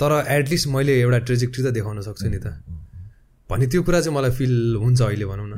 [0.00, 2.46] तर एटलिस्ट मैले एउटा ट्रेजेक्ट्री त देखाउन सक्छु नि त।
[3.50, 5.54] भने त्यो कुरा चाहिँ मलाई फिल हुन्छ अहिले भनौँ न।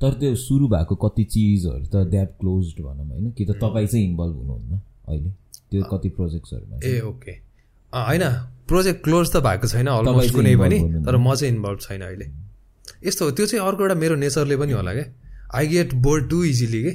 [0.00, 4.04] तर त्यो सुरु भएको कति चिजहरू त द्याट क्लोज भनौँ होइन कि त तपाईँ चाहिँ
[4.06, 5.30] इन्भल्भ हुनुहुन्न अहिले?
[5.70, 7.45] त्यो कति प्रोजेक्ट्सहरूमा ए ओके।
[8.02, 8.22] होइन
[8.68, 12.26] प्रोजेक्ट क्लोज त भएको छैन अलमोस्ट कुनै पनि तर म चाहिँ इन्भल्भ छैन अहिले।
[13.06, 15.04] यस्तो त्यो चाहिँ अर्को एउटा मेरो नेचरले पनि होला क्या
[15.54, 16.90] I get bored too easily के?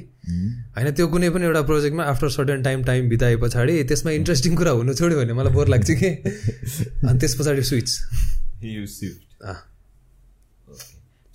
[0.75, 4.71] होइन त्यो कुनै पनि एउटा प्रोजेक्टमा आफ्टर सर्टन टाइम टाइम बिताए पछाडि त्यसमा इन्ट्रेस्टिङ कुरा
[4.71, 6.09] हुनु छोड्यो भने मलाई बोर लाग्छ कि?
[7.07, 7.89] अनि त्यस पछाडि स्विच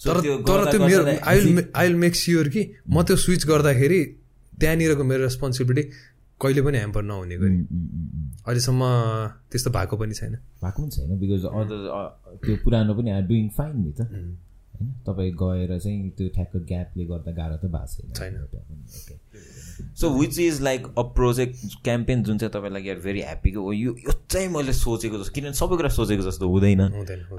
[0.00, 4.00] तर तर त्यो मेरो I will I will make sure कि म त्यो स्विच गर्दाखेरि
[4.60, 5.90] त्यहाँनिरको मेरो रेस्पोन्सिबिलिटी
[6.40, 7.58] कहिले पनि ह्याम्पर नहुने गरी।
[8.46, 8.82] अहिलेसम्म
[9.50, 11.78] त्यस्तो भएको पनि छैन। भएको पनि छैन बिकज अदर
[12.44, 14.92] त्यो पुरानो पनि डुइङ फाइन नि त। होइन?
[15.06, 18.36] तपाईँ गएर चाहिँ त्यो ठ्याक्क ग्यापले गर्दा गाह्रो त भएको छैन।
[20.00, 23.94] So which is like a project campaign जुन चाहिँ तपाईँलाई यार भेरी ह्याप्पीको हो यो
[23.98, 26.80] यो चाहिँ मैले सोचेको जस्तो किनभने सबै कुरा सोचेको जस्तो हुँदैन।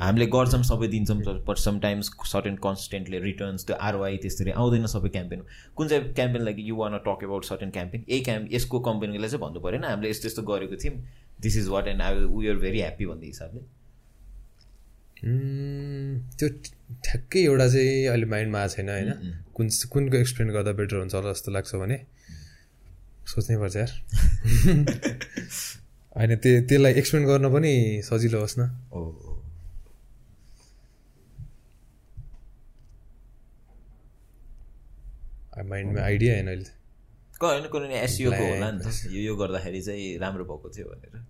[0.02, 1.18] हामीले गर्छौँ सबै दिन्छौँ
[1.48, 5.42] बट समटाइम्स सर्टेन कन्सटेन्टले रिटर्न्स त्यो आरवाई त्यसरी आउँदैन सबै क्याम्पेन
[5.76, 9.42] कुन चाहिँ क्याम्पेन लागि you want talk about certain campaign यही क्याम्प यसको कम्पेनीलाई चाहिँ
[9.42, 10.96] भन्नु पऱ्यो हामीले यस्तो यस्तो गरेको थियौँ।
[11.42, 13.62] This is what and I we are very happy भन्ने हिसाबले।
[16.38, 16.48] त्यो
[17.04, 19.34] ठ्याक्कै एउटा चाहिँ अहिले माइन्डमा आएको छैन होइन?
[19.56, 21.98] कुन कुनको एक्सप्लेन गर्दा बेटर हुन्छ होला जस्तो लाग्छ भने।
[23.28, 23.92] सोच्नै पर्छ यार।
[26.18, 28.70] होइन त्यो त्यसलाई एक्सप्लेन गर्न पनि सजिलो होस् न।
[35.70, 36.64] माइन्डमा आइडिया होइन अहिले
[37.42, 41.26] होइन कुनै एसियोको होला नि त। यो गर्दाखेरि चाहिँ राम्रो भएको थियो भनेर।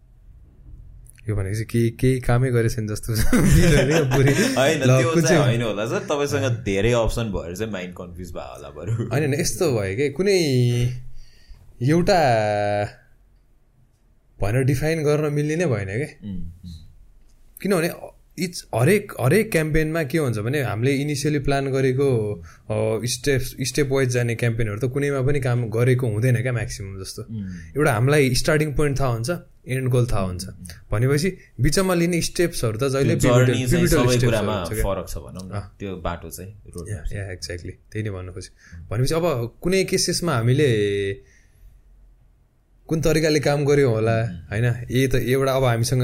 [1.30, 3.14] यो भनेपछि केही केही कामै गरेछ नि जस्तो
[4.58, 9.72] होइन होला सर। तपाईँसँग धेरै अप्सन भएर चाहिँ माइन्ड कन्फ्युज भयो होला बरु। होइन यस्तो
[9.72, 10.10] भयो कि?
[10.10, 11.07] कुनै
[11.82, 12.19] एउटा
[14.39, 16.09] भनेर डिफाइन गर्न मिल्ने नै भएन क्या
[17.61, 17.89] किनभने
[18.45, 22.07] इच हरेक हरेक क्याम्पेनमा के हुन्छ भने हामीले इनिसियली प्लान गरेको
[23.13, 27.21] स्टेप स्टेप वाइज जाने क्याम्पेनहरू त कुनैमा पनि काम गरेको हुँदैन क्या म्याक्सिमम् जस्तो।
[27.78, 29.30] एउटा हामीलाई स्टार्टिङ पोइन्ट थाहा हुन्छ
[29.67, 30.45] एन्ड गोल थाहा हुन्छ।
[30.91, 31.30] भनेपछि
[31.61, 33.15] बिचमा लिने स्टेप्सहरू त जहिले
[35.80, 36.51] त्यो बाटो चाहिँ
[37.34, 38.51] एक्ज्याक्टली त्यही नै भन्नु खोज्छु
[38.89, 39.25] भनेपछि अब
[39.61, 40.69] कुनै केसेसमा हामीले
[42.88, 44.15] कुन तरिकाले काम गऱ्यौँ होला
[44.51, 44.65] होइन?
[44.91, 46.03] ए त एउटा अब हामीसँग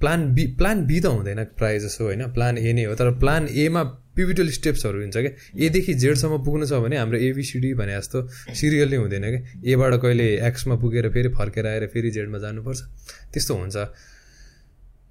[0.00, 2.22] प्लान बी प्लान बी त हुँदैन प्रायः जसो होइन?
[2.32, 3.82] प्लान ए नै हो तर प्लान एमा
[4.16, 5.32] पिभिटल स्टेप्सहरू हुन्छ क्या
[5.66, 8.18] एदेखि जेडसम्म पुग्नु छ भने हाम्रो एबिसिडी भने जस्तो
[8.54, 12.80] सिरियल नै हुँदैन क्या एबाट कहिले एक्समा पुगेर फेरि फर्केर आएर फेरि जेडमा जानुपर्छ।
[13.32, 13.76] त्यस्तो हुन्छ।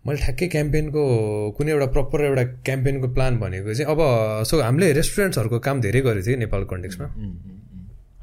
[0.07, 1.01] मैले ठ्याक्कै क्याम्पेनको
[1.57, 3.99] कुनै एउटा प्रपर एउटा क्याम्पेनको प्लान भनेको चाहिँ अब
[4.49, 7.07] सो हामीले रेस्टुरेन्ट्सहरूको काम धेरै गरेको थिएँ नेपाल कन्टेक्समा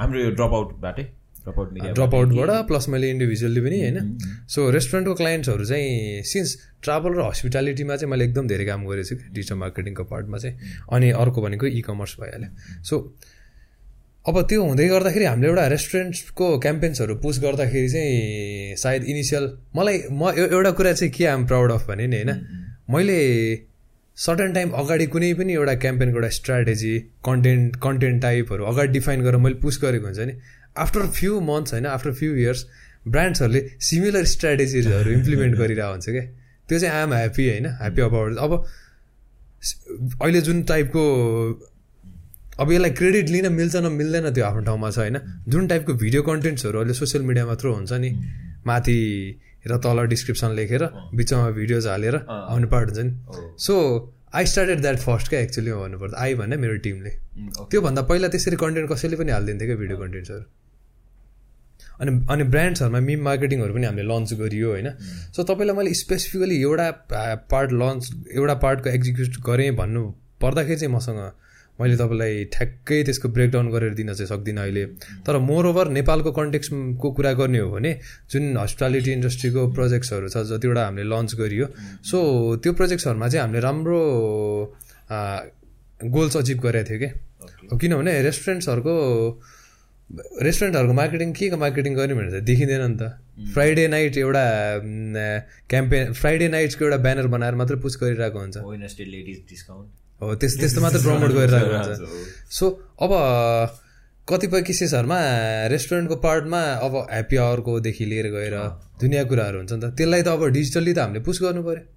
[0.00, 1.04] हाम्रो यो ड्रप आउटबाटै
[1.46, 4.18] ड्रप आउटबाट प्लस मैले इन्डिभिजुअली पनि होइन?
[4.48, 9.16] सो रेस्टुरेन्टको क्लाइन्ट्सहरू चाहिँ सिन्स ट्राभल र हस्पिटालिटीमा चाहिँ मैले एकदम धेरै काम गरेको छु
[9.16, 10.54] कि डिजिटल मार्केटिङको पार्टमा चाहिँ
[10.92, 12.50] अनि अर्को भनेको इ कमर्स भइहाल्यो।
[12.82, 12.94] सो
[14.26, 19.44] अब त्यो हुँदै गर्दाखेरि हामीले एउटा रेस्टुरेन्टको क्याम्पेन्सहरू पुस गर्दाखेरि चाहिँ सायद इनिसियल
[19.76, 22.30] मलाई म एउटा कुरा चाहिँ के आम प्राउड अफ भने नि होइन?
[22.90, 23.18] मैले
[24.16, 29.36] सर्टन टाइम अगाडि कुनै पनि एउटा क्याम्पेनको एउटा स्ट्राटेजी कन्टेन्ट कन्टेन्ट टाइपहरू अगाडि डिफाइन गरेर
[29.36, 30.34] मैले पुस गरेको हुन्छ नि।
[30.78, 32.66] आफ्टर फ्यु मन्थ्स होइन आफ्टर फ्यु इयर्स
[33.08, 36.24] ब्रान्ड्सहरूले सिमिलर स्ट्राटेजिजहरू इम्प्लिमेन्ट गरिरहेको हुन्छ क्या।
[36.68, 38.52] त्यो चाहिँ आम ह्याप्पी होइन ह्याप्पी अबाउट अब
[40.22, 41.02] अहिले जुन टाइपको
[42.60, 45.18] अब यसलाई क्रेडिट लिन मिल्छ न मिल्दैन त्यो आफ्नो ठाउँमा छ होइन।
[45.48, 48.10] जुन टाइपको भिडियो कन्टेन्ट्सहरू अहिले सोसियल मिडियामा थ्रो हुन्छ नि
[48.66, 48.98] माथि
[49.66, 50.82] र तल डिस्क्रिप्सन लेखेर
[51.14, 53.12] बिचमा भिडियोज हालेर आउने पार्ट हुन्छ नि
[53.62, 53.74] so
[54.34, 57.10] I started that first क्या एक्चुली भन्नुपर्दा। आई भन्ने मेरो टिमले।
[57.70, 60.44] त्योभन्दा पहिला त्यसरी कन्टेन्ट कसैले पनि हालिदिन्थ्यो क्या भिडियो कन्टेन्ट्सहरू
[62.00, 64.88] अनि अनि ब्रान्ड्सहरूमा मिम मार्केटिङहरू पनि हामीले लन्च गरियो होइन?
[65.34, 66.90] सो तपाईँलाई मैले स्पेसिफिकली एउटा
[67.50, 70.04] पार्ट लन्च एउटा पार्टको एक्जिक्युट गरेँ भन्नु
[70.42, 71.20] पर्दाखेरि चाहिँ मसँग
[71.80, 74.84] मैले तपाईँलाई ठ्याक्कै त्यसको ब्रेकडाउन गरेर दिन चाहिँ सक्दिनँ अहिले।
[75.26, 77.92] तर मोरओभर नेपालको कन्टेक्सको कुरा गर्ने हो भने
[78.32, 81.66] जुन हस्पिटालिटी इन्डस्ट्रीको प्रोजेक्ट्सहरू छ जतिवटा हामीले लन्च गरियो
[82.10, 82.16] सो
[82.64, 84.00] त्यो प्रोजेक्ट्सहरूमा चाहिँ हामीले राम्रो
[86.00, 87.08] गोल्स अचिभ गरेको थियो कि।
[87.76, 88.94] किनभने रेस्टुरेन्ट्सहरूको
[90.10, 93.02] रेस्टुरेन्टहरूको मार्केटिङ के को मार्केटिङ गर्ने भनेर चाहिँ देखिँदैन नि त।
[93.54, 94.44] फ्राइडे नाइट एउटा
[95.68, 98.56] क्याम्पेन फ्राइडे नाइट्सको एउटा ब्यानर बनाएर मात्रै पुस गरिरहेको हुन्छ।
[100.22, 101.98] हो त्यस त्यस्तो मात्रै प्रमोट गरिरहेको हुन्छ।
[102.58, 102.70] सो
[103.02, 103.12] अब
[104.28, 105.18] कतिपय केसेसहरूमा
[105.74, 108.56] रेस्टुरेन्टको पार्टमा अब ह्याप्पी आवरकोदेखि लिएर गएर
[109.02, 111.95] दुनियाँ कुराहरू हुन्छ नि त। त्यसलाई त अब डिजिटल्ली त हामीले पुस गर्नु पऱ्यो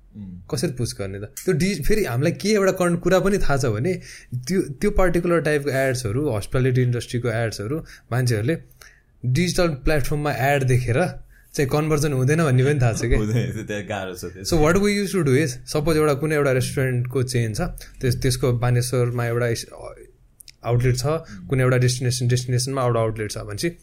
[0.52, 1.32] कसरी पुस गर्ने त?
[1.46, 3.94] त्यो डि फेरि हामीलाई के एउटा कन् कुरा पनि थाहा छ भने
[4.48, 7.78] त्यो त्यो पर्टिकुलर टाइपको एड्सहरू हस्पिटालिटी इन्डस्ट्रीको एड्सहरू
[8.12, 8.56] मान्छेहरूले
[9.24, 11.00] डिजिटल प्लेटफर्ममा एड देखेर
[11.54, 13.16] चाहिँ कन्भर्जन हुँदैन भन्ने पनि थाहा छ कि?
[14.46, 17.70] So what we used to do is suppose एउटा कुनै एउटा रेस्टुरेन्टको चेन छ
[18.02, 19.48] त्यस त्यसको बानेश्वरमा एउटा
[20.70, 21.16] आउटलेट छ
[21.50, 23.76] कुनै एउटा डेस्टिनेसन डेस्टिनेसनमा एउटा आउटलेट छ भने चाहिँ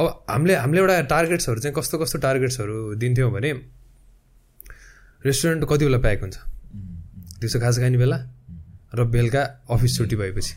[0.00, 3.52] अब हामीले हामीले एउटा टार्गेट्सहरू चाहिँ कस्तो कस्तो टार्गेट्सहरू दिन्थ्यौँ भने
[5.24, 6.36] रेस्टुरेन्ट कति बेला प्याक हुन्छ?
[7.40, 8.18] दिउँसो खाजा खाने बेला
[8.94, 10.54] र बेलुका अफिस छुट्टी भएपछि।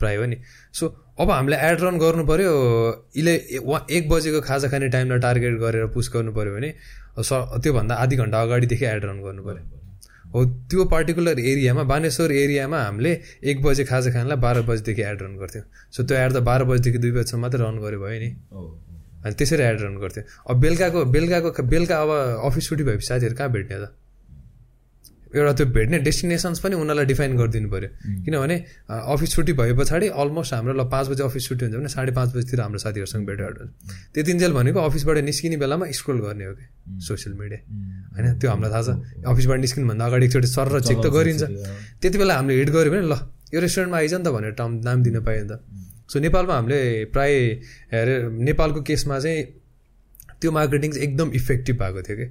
[0.00, 0.36] प्रायः हो नि।
[0.72, 0.86] सो
[1.20, 2.50] अब हामीले एड रन गर्नु पऱ्यो
[3.16, 3.34] इले
[3.88, 6.70] एक बजेको खाजा खाने टाइमलाई टार्गेट गरेर पुस गर्नु पऱ्यो भने
[7.20, 7.30] स
[7.62, 9.62] त्योभन्दा आधी घन्टा अगाडिदेखि एड रन गर्नु पऱ्यो
[10.34, 13.12] हो त्यो पर्टिकुलर एरियामा बानेश्वर एरियामा हामीले
[13.50, 15.64] एक बजे खाजा खानलाई बाह्र बजीदेखि एड रन गर्थ्यौँ।
[15.94, 18.30] सो त्यो एड त बाह्र बजीदेखि दुई बजीसम्म मात्रै रन गऱ्यो भयो नि।
[19.24, 22.10] अनि त्यसरी एड रन गर्थ्यो। अब बेलुकाको बेलुकाको बेलुका अब
[22.44, 23.86] अफिस छुट्टी भएपछि साथीहरू कहाँ भेट्ने त?
[25.34, 27.88] एउटा त्यो भेट्ने डेस्टिनेसन्स पनि उनीहरूलाई डिफाइन गरिदिनु पऱ्यो
[28.22, 28.56] किनभने
[28.86, 32.28] अफिस छुट्टी भए पछाडि अलमोस्ट हाम्रो ल पाँच बजी अफिस छुट्टी हुन्छ भने साढे पाँच
[32.38, 33.70] बजीतिर हाम्रो साथीहरूसँग भेटघाट हुन्छ
[34.14, 36.64] त्यतिन्जेल भनेको अफिसबाट निस्किने बेलामा स्क्रोल गर्ने हो कि
[37.02, 37.60] सोसियल मिडिया
[38.14, 41.42] होइन त्यो हामीलाई थाहा छ। अफिसबाट निस्किनुभन्दा अगाडि एकचोटि सर र चेक त गरिन्छ।
[41.98, 43.14] त्यति बेला हामीले हिट गऱ्यो भने ल
[43.50, 44.54] यो रेस्टुरेन्टमा आइज नि त भनेर
[44.86, 45.58] नाम दिन पायो नि त।
[46.08, 47.32] सो नेपालमा हामीले प्राय
[48.48, 49.44] नेपालको केसमा चाहिँ
[50.40, 52.26] त्यो मार्केटिङ चाहिँ एकदम इफेक्टिभ भएको थियो कि।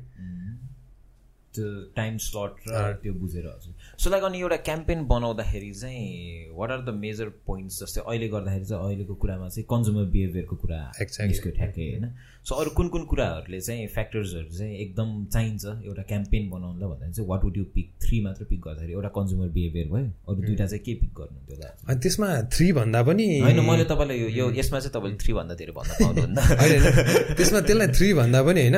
[1.53, 1.65] त्यो
[1.95, 6.81] टाइम स्लट र त्यो बुझेर हजुर। सो लाइक अनि एउटा क्याम्पेन बनाउँदाखेरि चाहिँ what are
[6.85, 11.89] the major points जस्तै अहिले गर्दाखेरि चाहिँ अहिलेको कुरामा चाहिँ कन्ज्युमर बिहेभियरको कुरा निस्क्यो ठ्याक्कै
[11.89, 12.05] होइन?
[12.49, 17.29] सो अरू कुन कुन कुराहरूले चाहिँ फ्याक्टर्सहरू चाहिँ एकदम चाहिन्छ एउटा क्याम्पेन बनाउनुलाई भन्दाखेरि चाहिँ
[17.29, 20.83] what would you pick three मात्र पिक गर्दाखेरि एउटा कन्ज्युमर बिहेभियर भयो। अरू दुइटा चाहिँ
[20.83, 24.93] के पिक गर्नु त्यो अनि त्यसमा थ्री भन्दा पनि होइन मैले तपाईँलाई यो यसमा चाहिँ
[24.93, 28.75] तपाईँले थ्री भन्दा धेरै भन्दा पाउनुहुन्न। त्यसमा त्यसलाई थ्री भन्दा पनि होइन।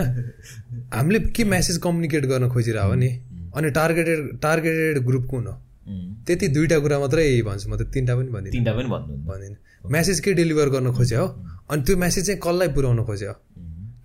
[0.94, 3.10] हामीले के म्यासेज कम्युनिकेट गर्न खोजिरह हो नि?
[3.56, 5.62] अनि टार्गेटेड टार्गेटेड ग्रुप कुन हो?
[5.86, 10.20] त्यति दुइटा कुरा मात्रै भन्छु। म त तिनवटा पनि भन्दिनँ। तिनवटा पनि भन्नु भन्दिनँ। म्यासेज
[10.26, 11.22] के डेलिभर गर्न खोज्यो?
[11.22, 11.28] हो
[11.70, 13.34] अनि त्यो म्यासेज चाहिँ कसलाई पुऱ्याउन खोज्यो?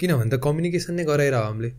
[0.01, 1.71] किनभने त कम्युनिकेसन नै गराएर हामीले।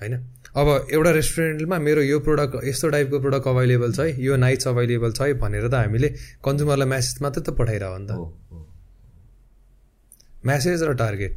[0.00, 0.14] होइन?
[0.54, 5.10] अब एउटा रेस्टुरेन्टमा मेरो यो प्रडक्ट यस्तो टाइपको प्रडक्ट अभाइलेबल छ है यो नाइट्स अभाइलेबल
[5.12, 6.08] छ है भनेर त हामीले
[6.46, 8.12] कन्ज्युमरलाई म्यासेज मात्रै त पठाइरह नि त।
[10.46, 11.36] म्यासेज र टार्गेट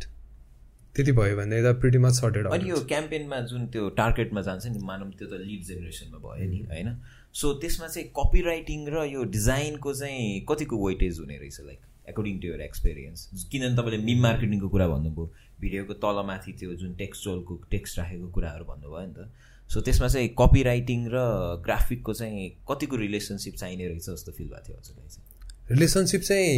[0.95, 4.79] त्यति भयो भने त प्रिटी मच सर्टेड अनि यो क्याम्पेनमा जुन त्यो टार्गेटमा जान्छ नि
[4.85, 6.89] मानव त्यो त लिड जेनेरेसनमा भयो नि होइन?
[7.37, 11.79] सो त्यसमा चाहिँ कपी राइटिङ र यो डिजाइनको चाहिँ कतिको वेटेज हुने रहेछ like
[12.09, 15.25] according to your experience किनभने तपाईँले मिम मार्केटिङको कुरा भन्नुभयो
[15.61, 19.29] भिडियोको तलमाथि त्यो जुन टेक्स्चुअलको टेक्स्ट राखेको कुराहरू भन्नुभयो नि त।
[19.69, 21.21] सो त्यसमा चाहिँ कपी राइटिङ र
[21.65, 25.25] ग्राफिकको चाहिँ कतिको रिलेसनसिप चाहिने रहेछ जस्तो फिल भएको थियो हजुरलाई चाहिँ
[25.71, 26.51] रिलेसनसिप चाहिँ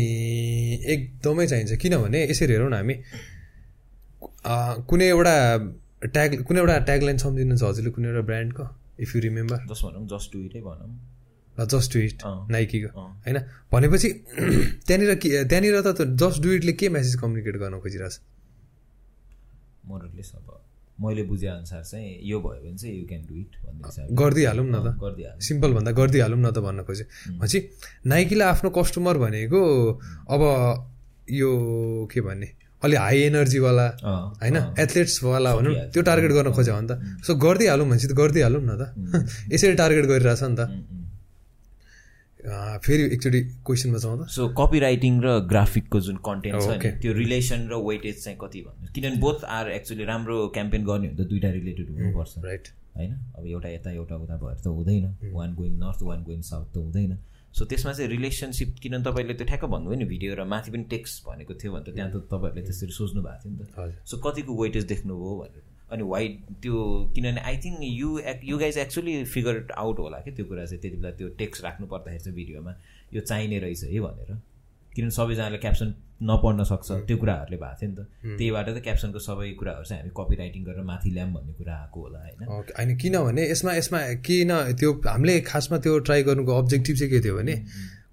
[0.95, 2.95] एकदमै चाहिन्छ। किनभने यसरी हेरौँ न हामी
[4.89, 5.35] कुनै एउटा
[6.05, 8.65] ट्याग कुनै एउटा ट्यागलाइन सम्झिनुहुन्छ हजुरले कुनै एउटा ब्रान्डको
[8.99, 10.89] इफ यु रिमेम्बर जस्ट भनौँ जस्ट डु इटै भनौँ
[11.57, 13.37] जस्ट डु इट नाइकीको होइन?
[13.71, 14.09] भनेपछि
[14.87, 18.19] त्यहाँनिर के त्यहाँनिर त जस्ट डु इटले के मेसेज कम्युनिकेट गर्न खोजिरहेछ?
[19.87, 20.47] मोरलेस अब
[21.01, 24.75] मैले बुझे अनुसार चाहिँ यो भयो भने चाहिँ यु क्यान डु इट भन्ने गरिदिइहालौँ न
[24.83, 27.07] त। गरिदिइहाल्नु सिम्पल भन्दा गरिदिइहालौँ न त भन्न खोजेँ।
[27.39, 27.59] भनेपछि
[28.11, 29.61] नाइकीलाई आफ्नो कस्टमर भनेको
[30.29, 30.41] अब
[31.31, 31.51] यो
[32.11, 32.47] के भन्ने?
[32.83, 33.87] अलि हाई एनर्जीवाला
[34.41, 34.57] होइन?
[34.83, 38.83] एथलेट्सवाला भनौँ त्यो टार्गेट गर्न खोज्यो भने त सो गरिदिइहालौँ भनेपछि त गरिदिइहालौँ न त।
[39.53, 40.61] यसरी टार्गेट गरिरहेछ नि त।
[42.85, 46.91] फेरि एकचोटि क्वेसनमा जाउँ त। सो कपी राइटिङ र ग्राफिकको जुन कन्टेन्ट छ Okay.
[46.95, 48.91] नि त्यो रिलेसन र वेटेज चाहिँ कति भन्नु?
[48.95, 52.65] किनभने बोथ आर एक्चुली राम्रो क्याम्पेन गर्ने हो भने त दुइटा रिलेटेड हुनुपर्छ। राइट
[52.95, 53.11] होइन?
[53.37, 55.05] अब एउटा यता एउटा उता भएर त हुँदैन।
[55.35, 57.11] One going north one going south त हुँदैन।
[57.53, 61.25] सो त्यसमा चाहिँ रिलेसनसिप किनभने तपाईँले त्यो ठ्याक्क भन्नुभयो नि भिडियो र माथि पनि टेक्स्ट
[61.27, 64.61] भनेको थियो भने त त्यहाँ त तपाईँहरूले त्यसरी सोच्नु भएको थियो नि त। सो कतिको
[64.61, 66.77] वेटेज देख्नुभयो भनेर। अनि वाइट त्यो
[67.15, 70.81] किनभने आई थिङ्क यु एक् you guys actually figure out होला कि त्यो कुरा चाहिँ
[70.81, 72.75] त्यति बेला त्यो टेक्स्ट राख्नु पर्दाखेरि चाहिँ भिडियोमा
[73.13, 74.31] यो चाहिने रहेछ है भनेर।
[74.99, 75.89] किनभने सबैजनाले क्याप्सन
[76.19, 78.01] नपढ्न सक्छ। त्यो कुराहरूले भएको थियो नि त।
[78.37, 81.99] त्यहीबाट त क्याप्सनको सबै कुराहरू चाहिँ हामी कपी राइटिङ गरेर माथि ल्याऊँ भन्ने कुरा आएको
[82.03, 82.39] होला होइन?
[82.75, 87.35] होइन किनभने यसमा यसमा किन त्यो हामीले खासमा त्यो ट्राई गर्नुको अब्जेक्टिभ चाहिँ के थियो
[87.39, 87.55] भने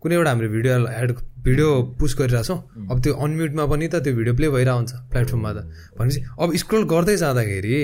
[0.02, 1.10] कुनै एउटा हामीले भिडियो एड
[1.46, 1.68] भिडियो
[1.98, 2.58] पुस गरिरहेछौँ
[2.90, 5.58] अब त्यो अनम्युटमा पनि त त्यो भिडियो प्ले भइरहेको हुन्छ प्लेटफर्ममा त।
[5.98, 7.76] भनेपछि अब स्क्रोल गर्दै जाँदाखेरि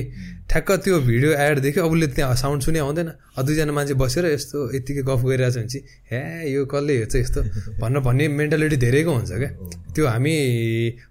[0.50, 3.08] ठ्याक्क त्यो भिडियो एड देख्यो अब उसले त्यहाँ साउन्ड सुने आउँदैन
[3.38, 7.40] अब दुईजना मान्छे बसेर यस्तो यत्तिकै गफ गरिरहेछ भने चाहिँ हे यो कसले हेर्छ यस्तो?
[7.80, 9.50] भनेर भन्ने मेन्टालिटी धेरैको हुन्छ क्या।
[9.94, 10.34] त्यो हामी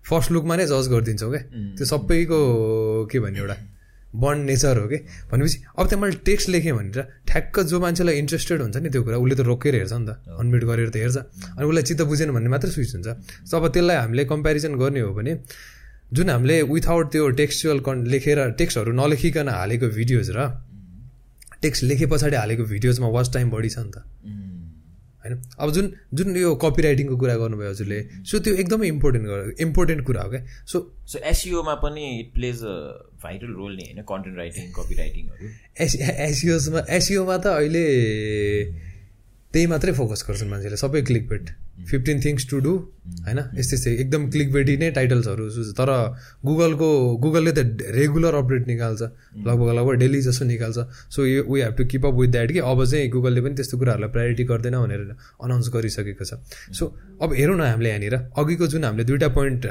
[0.06, 1.42] फर्स्ट लुकमा नै जज गरिदिन्छौँ क्या।
[1.78, 2.40] त्यो सबैको
[3.12, 3.56] के भन्ने एउटा
[4.12, 4.98] बन्ड नेचर हो कि?
[5.32, 9.18] भनेपछि अब त्यहाँ मैले टेक्स्ट लेखेँ भनेर ठ्याक्क जो मान्छेलाई इन्ट्रेस्टेड हुन्छ नि त्यो कुरा
[9.18, 11.18] उसले त रोकेर हेर्छ नि त। अनम्युट गरेर त हेर्छ।
[11.58, 13.08] अनि उसलाई चित्त बुझेन भन्ने मात्रै स्विच हुन्छ।
[13.48, 15.34] सो अब त्यसलाई हामीले कम्पेरिजन गर्ने हो भने
[16.12, 20.40] जुन हामीले विथआउट त्यो टेक्स्चुअल कन् लेखेर टेक्स्टहरू नलेखिकन हालेको भिडियोज र
[21.62, 24.51] टेक्स्ट लेखे पछाडि हालेको भिडियोजमा वाच टाइम बढी छ नि त।
[25.24, 25.42] होइन?
[25.60, 28.02] अब जुन जुन यो कपी राइटिङको कुरा गर्नुभयो हजुरले
[28.32, 30.42] सो त्यो एकदमै इम्पोर्टेन्ट इम्पोर्टेन्ट कुरा हो क्या?
[30.66, 32.76] सो सो एसिओमा पनि it plays a
[33.24, 34.04] vital role नि होइन?
[34.12, 35.50] कन्टेन्ट राइटिङ कपी राइटिङहरू
[35.80, 35.96] एस
[36.30, 37.86] एसियोसमा एसियोमा त अहिले
[39.54, 41.50] त्यही मात्रै फोकस गर्छन् मान्छेले सबै click bait
[41.90, 42.74] fifteen things to do
[43.26, 43.40] होइन?
[43.58, 45.46] यस्तै यस्तै एकदम क्लिक बेटी नै टाइटल्सहरू
[45.80, 45.90] तर
[46.46, 46.90] गुगलको
[47.24, 47.60] गुगलले त
[47.98, 49.02] रेगुलर अपडेट निकाल्छ।
[49.48, 50.78] लगभग लगभग डेली जस्तो निकाल्छ।
[51.16, 53.78] सो यो we have to keep up with that कि अब चाहिँ गुगलले पनि त्यस्तो
[53.78, 55.02] कुराहरूलाई प्रायोरिटी गर्दैन भनेर
[55.44, 56.34] अनाउन्स गरिसकेको छ।
[56.72, 56.84] सो
[57.22, 59.62] अब हेरौँ न हामीले यहाँनिर। अघिको जुन हामीले दुइटा पोइन्ट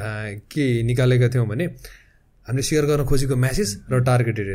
[0.53, 1.67] के निकालेका थियौँ भने
[2.47, 4.49] हामीले सेयर गर्न खोजेको म्यासेज र targeted.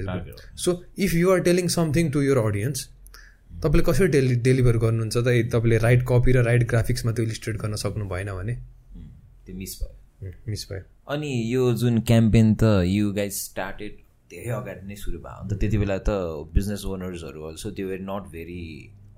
[0.58, 2.90] So if you are telling something to your audience
[3.64, 5.28] तपाईँले कसरी डेलि डेलिभर गर्नुहुन्छ त?
[5.54, 8.56] तपाईँले राइट कपी र राइट ग्राफिक्समा त्यो इलिस्ट्रेट गर्न सक्नु भएन भने?
[9.46, 10.84] त्यो मिस भयो। मिस भयो।
[11.14, 13.92] अनि यो जुन क्याम्पेन त यु गाइज स्टार्टेड
[14.32, 16.10] धेरै अगाडि नै सुरु भयो। अन्त त्यति बेला त
[16.54, 18.62] बिजनेस ओनर्सहरू अल्सो त्यो were not very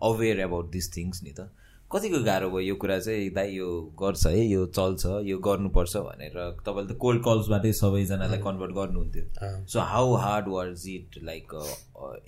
[0.03, 1.49] aware about this things नि त।
[1.91, 3.29] कतिको गाह्रो भयो यो कुरा चाहिँ?
[3.31, 6.35] दाइ यो गर्छ है यो चल्छ यो गर्नुपर्छ भनेर
[6.67, 9.23] तपाईँले त कोल्ड कल्सबाटै सबैजनालाई कन्भर्ट गर्नुहुन्थ्यो।
[9.71, 11.47] So how hard was it like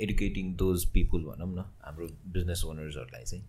[0.01, 3.43] educating those people भनौँ न हाम्रो बिजनेस ओनर्सहरूलाई चाहिँ?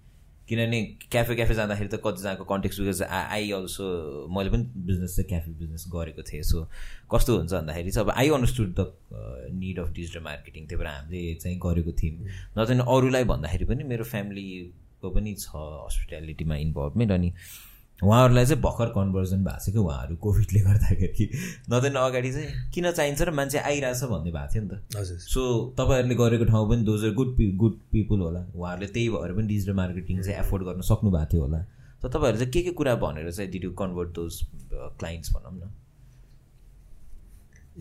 [0.48, 3.86] किनभने क्याफे क्याफे जाँदाखेरि त कतिजनाको कन्टेक्स्ट बिकज आई अल्सो
[4.34, 6.66] मैले पनि बिजनेस चाहिँ क्याफे बिजनेस गरेको थिएँ। सो
[7.06, 8.90] कस्तो हुन्छ भन्दाखेरि चाहिँ अब I understood the
[9.62, 12.18] need of digital marketing त्यही भएर हामीले चाहिँ गरेको थियौँ।
[12.58, 14.04] नत्र अरूलाई भन्दाखेरि पनि मेरो
[15.00, 17.32] फ्यामिलीको पनि छ हस्पिटालिटीमा इन्भल्भमेन्ट अनि
[18.00, 21.24] उहाँहरूलाई चाहिँ भर्खर कन्भर्जन भएको छ कि उहाँहरू कोभिडले गर्दाखेरि।
[21.70, 25.42] नत्र अगाडि चाहिँ किन चाहिन्छ र मान्छे आइरहेछ भन्ने भएको थियो नि त। हजुर सो
[25.76, 30.22] तपाईँहरूले गरेको ठाउँ पनि दोज गुड गुड पिपुल होला। उहाँहरूले त्यही भएर पनि डिजिटल मार्केटिङ
[30.22, 31.60] चाहिँ एफोर्ड गर्न सक्नु भएको थियो होला।
[32.00, 34.40] त तपाईँहरू चाहिँ के के कुरा भनेर चाहिँ did you convert those
[34.72, 35.70] clients भनौँ न?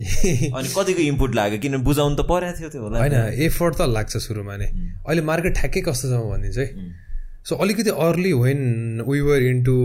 [0.00, 1.58] अनि कतिको इनपुट लाग्यो?
[1.60, 3.14] किनभने बुझाउनु त परेको थियो त्यो होला। होइन
[3.48, 4.68] एफर्ट त लाग्छ सुरुमा नै।
[5.08, 7.08] अहिले मार्केट ठ्याक्कै कस्तो छ भनिदिन्छ है
[7.44, 8.60] सो अलिकति early when
[9.08, 9.76] we were into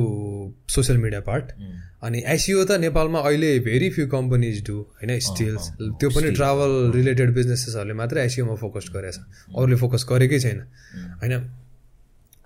[0.69, 1.51] social media part
[2.03, 7.33] अनि एसियो त नेपालमा अहिले भेरी फ्यु कम्पनीज डु होइन स्टिल्स त्यो पनि ट्राभल रिलेटेड
[7.33, 9.17] बिजनेसेसहरूले मात्रै एसियोमा फोकस गरेछ
[9.55, 10.59] अरूले फोकस गरेकै छैन।
[11.21, 11.33] होइन।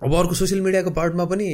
[0.02, 1.48] अब अर्को सोसियल मिडियाको पार्टमा पनि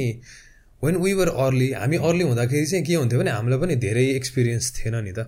[0.81, 4.65] वेन वी वर अर्ली हामी अर्ली हुँदाखेरि चाहिँ के हुन्थ्यो भने हामीलाई पनि धेरै एक्सपिरियन्स
[4.77, 5.27] थिएन नि त।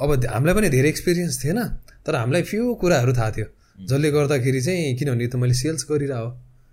[0.00, 1.58] अब हामीलाई पनि धेरै एक्सपिरियन्स थिएन
[2.06, 3.46] तर हामीलाई फ्यु कुराहरू थाहा थियो।
[3.86, 6.20] जसले गर्दाखेरि चाहिँ किनभने त मैले सेल्स गरिरह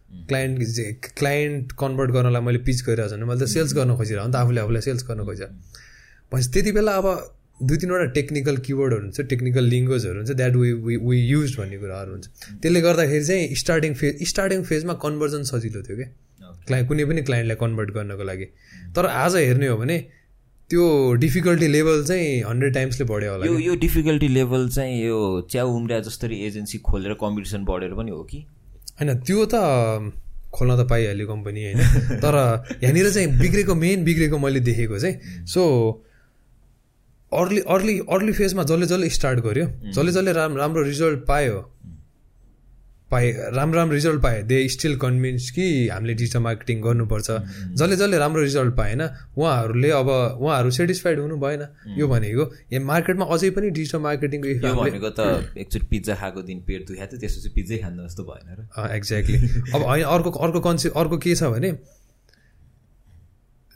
[0.09, 4.33] क्लाइन्ट क्लाइन्ट कन्भर्ट गर्नलाई मैले पिच गरिरहेको छु। भने मैले त सेल्स गर्न खोजिरहेको नि
[4.33, 5.47] त आफूले आफूलाई सेल्स गर्न खोजेँ
[6.31, 7.07] भनेपछि त्यति बेला अब
[7.67, 12.11] दुई तिनवटा टेक्निकल किवर्डहरू हुन्छ टेक्निकल लिङ्ग्वेजहरू हुन्छ that we we we use भन्ने कुराहरू
[12.11, 12.25] हुन्छ।
[12.61, 16.09] त्यसले गर्दाखेरि चाहिँ स्टार्टिङ फेज स्टार्टिङ फेजमा कन्भर्जन सजिलो थियो क्या।
[16.67, 18.45] क्लाइ कुनै पनि क्लाइन्टलाई कन्भर्ट गर्नको लागि।
[18.95, 19.97] तर आज हेर्ने हो भने
[20.69, 20.83] त्यो
[21.23, 25.17] डिफिकल्टी लेभल चाहिँ हन्ड्रेड टाइम्सले बढ्यो होला यो यो डिफिकल्टी लेभल चाहिँ यो
[25.51, 28.45] च्याउ उम्रिया जस्तरी एजेन्सी खोलेर कम्पिटिसन बढेर पनि हो कि?
[28.99, 29.55] होइन त्यो त
[30.53, 31.79] खोल्न त पाइहाल्यो कम्पनी होइन।
[32.23, 32.35] तर
[32.83, 35.63] यहाँनिर चाहिँ बिग्रेको मेन बिग्रेको मैले देखेको चाहिँ सो
[37.31, 41.55] अर्ली अर्ली अर्ली फेजमा जसले जसले स्टार्ट गर्यो जसले जसले राम राम्रो रिजल्ट पायो
[43.11, 47.27] पाए राम्रो राम्रो रिजल्ट पायो दे स्टिल कन्भिन्स कि हामीले डिजिटल मार्केटिङ गर्नुपर्छ।
[47.73, 49.01] जसले जसले राम्रो रिजल्ट पाएन
[49.37, 50.09] उहाँहरूले अब
[50.43, 51.61] उहाँहरू सेटिस्फाइड हुनु भएन।
[51.97, 52.43] यो भनेको
[52.73, 55.21] यहाँ मार्केटमा अझै पनि डिजिटल मार्केटिङको यो भनेको त
[55.57, 59.37] एकचोटि पिज्जा खाएको दिन पेट दुखाएको थियो त्यसपछि पिज्जै खानु जस्तो भएन र। एक्ज्याक्टली
[59.71, 61.71] अब होइन अर्को अर्को कन्सेप्ट अर्को के छ भने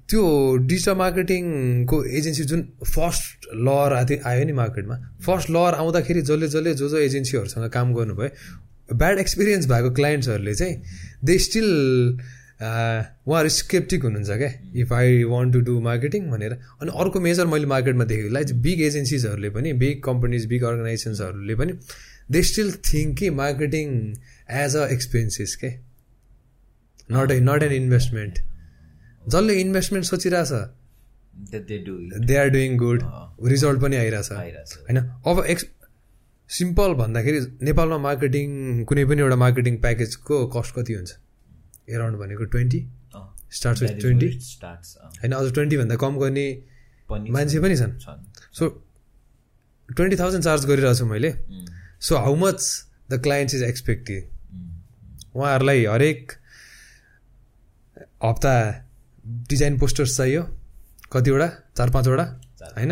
[0.10, 0.24] त्यो
[0.68, 6.74] डिजिटल मार्केटिङको एजेन्सी जुन फर्स्ट लहर आयो आयो नि मार्केटमा फर्स्ट लहर आउँदाखेरि जसले जसले
[6.76, 8.30] जो जो एजेन्सीहरूसँग काम गर्नुभयो
[8.94, 10.76] ब्याड एक्सपिरियन्स भएको क्लाइन्ट्सहरूले चाहिँ
[11.26, 11.70] दे स्टिल
[12.62, 17.66] उहाँहरू स्केप्टिक हुनुहुन्छ क्या। If I want to do marketing भनेर। अनि अर्को मेजर मैले
[17.68, 21.74] मार्केटमा देखेको लाइक बिग एजेन्सिजहरूले पनि बिग कम्पनीज बिग अर्गनाइजेसन्सहरूले पनि
[22.32, 23.88] दे स्टिल थिङ्क कि मार्केटिङ
[24.60, 25.70] एज अ एक्सपेन्सिस के।
[27.12, 28.40] Not a not an investment
[29.26, 30.52] जसले investment सोचिरहेछ
[32.28, 33.04] they are doing good
[33.48, 34.98] result पनि आइरहेछ। होइन?
[34.98, 35.66] अब एक्स
[36.52, 38.48] सिम्पल भन्दाखेरि नेपालमा मार्केटिङ
[38.90, 41.12] कुनै पनि एउटा मार्केटिङ प्याकेजको कस्ट कति हुन्छ?
[41.90, 42.80] एराउन्ड भनेको ट्वेन्टी
[43.58, 44.28] स्टार्ट विथ ट्वेन्टी।
[45.22, 46.48] होइन अझ ट्वेन्टीभन्दा कम गर्ने
[47.10, 47.94] मान्छे पनि छन्।
[48.58, 48.64] सो
[49.90, 51.32] ट्वेन्टी थाउजन्ड चार्ज गरिरहेको छु मैले।
[52.00, 52.60] So how much
[53.12, 54.22] the client is expecting
[55.36, 56.32] उहाँहरूलाई हरेक
[58.24, 58.54] हप्ता
[59.50, 60.42] डिजाइन पोस्टर्स चाहियो।
[61.14, 61.48] कतिवटा?
[61.78, 62.26] चार पाँचवटा?
[62.78, 62.92] होइन?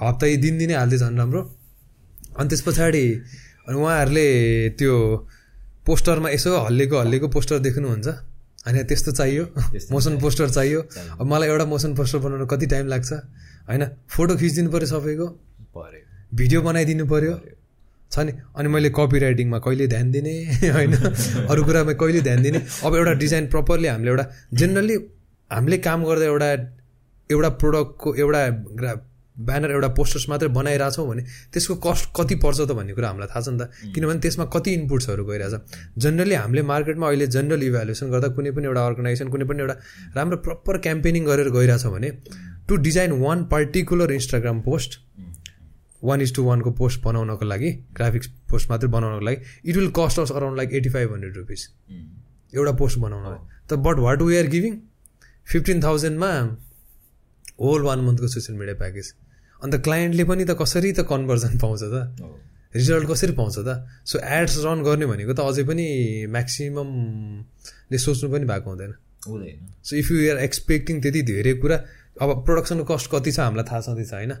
[0.00, 1.42] हप्ता यी दिन दिनै हाल्दै झन् राम्रो।
[2.38, 3.04] अनि त्यस पछाडि
[3.68, 4.28] अनि उहाँहरूले
[4.78, 4.94] त्यो
[5.86, 8.08] पोस्टरमा यसो हल्लेको हल्लेको पोस्टर देख्नुहुन्छ।
[8.66, 9.44] होइन त्यस्तो चाहियो।
[9.92, 10.80] मोसन पोस्टर चाहियो।
[11.20, 13.12] अब मलाई एउटा मोसन पोस्टर बनाउनु कति टाइम लाग्छ?
[13.68, 15.26] होइन फोटो खिचिदिनु पऱ्यो सबैको।
[16.34, 17.34] भिडियो बनाइदिनु पऱ्यो
[18.12, 18.32] छ नि?
[18.56, 20.34] अनि मैले कपी राइटिङमा कहिले ध्यान दिने?
[20.76, 20.92] होइन
[21.48, 22.58] अरू कुरामा कहिले ध्यान दिने?
[22.84, 24.24] अब एउटा डिजाइन प्रपरली हामीले एउटा
[24.54, 24.96] जेनरली
[25.50, 26.50] हामीले काम गर्दा एउटा
[27.30, 28.42] एउटा प्रोडक्टको एउटा
[29.36, 31.22] ब्यानर एउटा पोस्टर्स मात्रै बनाइरहेछौँ भने
[31.52, 34.70] त्यसको कस्ट कति पर्छ त भन्ने कुरा हामीलाई थाहा छ नि त। किनभने त्यसमा कति
[34.74, 35.54] इनपुट्सहरू गइरहेछ।
[35.98, 39.76] जनरली हामीले मार्केटमा अहिले जनरल इभ्यालुएसन गर्दा कुनै पनि एउटा अर्गनाइजेसन कुनै पनि एउटा
[40.16, 42.10] राम्रो प्रपर क्याम्पेनिङ गरेर गइरहेछ भने
[42.68, 45.00] to design one particular Instagram post
[46.02, 49.38] one is two वानको पोस्ट बनाउनको लागि ग्राफिक्स पोस्ट मात्रै बनाउनको लागि
[49.70, 51.68] it will cost us around like eighty five hundred rupees
[52.54, 53.36] एउटा पोस्ट बनाउन।
[53.68, 54.78] त but what we are giving
[55.52, 56.30] fifteen थाउजन्डमा
[57.60, 59.12] whole one मन्थको सोसियल मिडिया प्याकेज
[59.64, 61.96] अन्त क्लाइन्टले पनि त कसरी त कन्भर्जन पाउँछ त?
[62.74, 63.70] रिजल्ट कसरी पाउँछ त?
[64.04, 65.86] सो एड्स रन गर्ने भनेको त अझै पनि
[66.28, 68.92] म्याक्सिममले सोच्नु पनि भएको हुँदैन।
[69.80, 71.76] So if you are expecting त्यति धेरै कुरा
[72.20, 74.32] अब प्रोडक्सनको कस्ट कति छ हामीलाई थाहा छँदैछ होइन?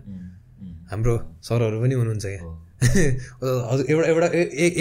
[0.92, 2.52] हाम्रो सरहरू पनि हुनुहुन्छ यहाँ।
[3.70, 4.28] हजुर एउटा एउटा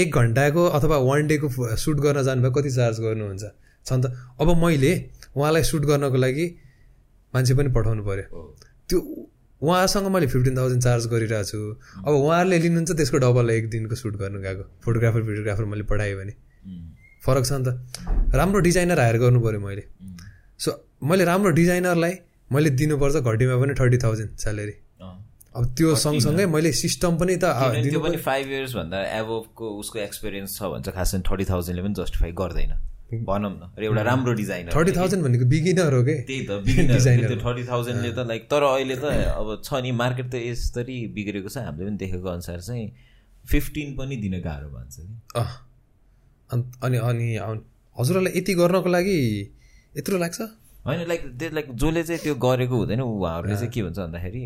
[0.03, 1.47] एक घन्टाको अथवा वान डेको
[1.83, 3.43] सुट गर्न जानुभयो कति चार्ज गर्नुहुन्छ?
[3.85, 4.05] छ नि त।
[4.41, 4.93] अब मैले
[5.35, 6.45] उहाँलाई सुट गर्नको लागि
[7.33, 8.25] मान्छे पनि पठाउनु पऱ्यो
[8.89, 8.99] त्यो
[9.63, 11.59] उहाँसँग मैले फिफ्टिन थाउजन्ड चार्ज गरिरहेको छु।
[12.03, 16.33] अब उहाँहरूले लिनुहुन्छ त्यसको डबल एक दिनको सुट गर्नु गएको। फोटोग्राफर भिडियोग्राफर मैले पठाएँ भने।
[17.23, 19.83] फरक छ नि त। राम्रो डिजाइनर हायर गर्नु पऱ्यो मैले।
[20.59, 20.71] सो
[21.03, 22.13] मैले राम्रो डिजाइनरलाई
[22.51, 24.75] मैले दिनुपर्छ घटीमा पनि थर्टी थाउजन्ड स्यालेरी
[25.55, 27.45] अब त्यो सँगसँगै मैले सिस्टम पनि त
[27.87, 32.31] त्यो पनि फाइभ इयर्सभन्दा एभोको उसको एक्सपिरियन्स छ भने चाहिँ खास थर्टी थाउजन्डले पनि जस्टिफाई
[32.41, 32.73] गर्दैन।
[33.25, 36.15] भनौँ न। एउटा राम्रो डिजाइनर। थर्टी थाउजन्ड भनेको बिगिनर हो कि?
[36.27, 39.05] त्यही त बिगिनर। त्यो थर्टी थाउजन्डले त लाइक तर अहिले त
[39.39, 42.85] अब छ नि मार्केट त यसरी बिग्रेको छ। हामीले पनि देखेको अनुसार चाहिँ
[43.45, 45.15] फिफ्टिन पनि दिन गाह्रो भन्छ नि।
[46.83, 47.27] अनि अनि
[47.95, 49.19] हजुरहरूलाई यति गर्नको लागि
[49.97, 50.39] यत्रो लाग्छ?
[50.85, 54.43] होइन लाइक त्यो लाइक जसले चाहिँ त्यो गरेको हुँदैन उहाँहरूले चाहिँ के भन्छ भन्दाखेरि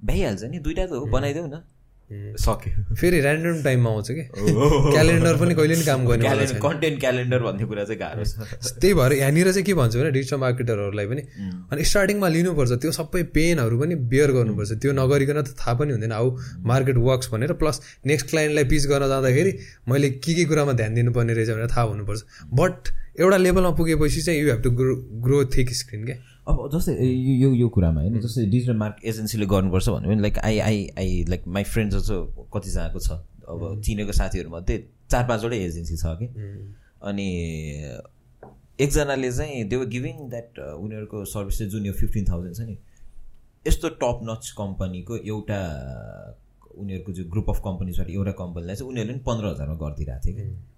[0.00, 1.56] भइहाल्छ नि दुइटा त हो बनाइदेऊ न।
[2.10, 4.22] सक्यो। फेरि ऱ्यान्डम टाइममा आउँछ कि?
[4.32, 9.12] क्यालेन्डर पनि कहिले पनि काम गर्ने कन्टेन्ट क्यालेन्डर भन्ने कुरा चाहिँ गाह्रो छ। त्यही भएर
[9.12, 11.22] यहाँनिर चाहिँ के भन्छु भने डिजिटल मार्केटरहरूलाई पनि
[11.72, 16.12] अनि स्टार्टिङमा लिनुपर्छ त्यो सबै पेनहरू पनि बेयर गर्नुपर्छ। त्यो नगरिकन त थाहा पनि हुँदैन
[16.12, 19.52] हाउ मार्केट वर्क्स भनेर। प्लस नेक्स्ट क्लाइन्टलाई पिच गर्न जाँदाखेरि
[19.88, 22.22] मैले के के कुरामा ध्यान दिनुपर्ने रहेछ भनेर थाहा हुनुपर्छ।
[22.54, 24.94] बट एउटा लेभलमा पुगेपछि चाहिँ you have to grow
[25.26, 26.16] grow thick screen क्या
[26.48, 30.58] अब जस्तै यो यो कुरामा होइन जस्तै डिजिटल मार्क एजेन्सीले गर्नुपर्छ भन्यो भने like I
[30.66, 33.10] I I like my फ्रेन्ड्सहरू चाहिँ कतिजनाको छ।
[33.48, 34.76] अब चिनेको साथीहरूमध्ये
[35.10, 36.26] चार पाँचवटै एजेन्सी छ कि।
[37.02, 37.28] अनि
[38.80, 42.78] एकजनाले चाहिँ दे वर गिभिङ द्याट उनीहरूको सर्भिस चाहिँ जुन यो फिफ्टिन थाउजन्ड छ नि
[43.66, 45.60] यस्तो टप नच कम्पनीको एउटा
[46.78, 50.75] उनीहरूको जो ग्रुप अफ कम्पनीजबाट एउटा कम्पनीलाई चाहिँ उनीहरूले पनि पन्ध्र हजारमा गरिदिरहेको थियो कि।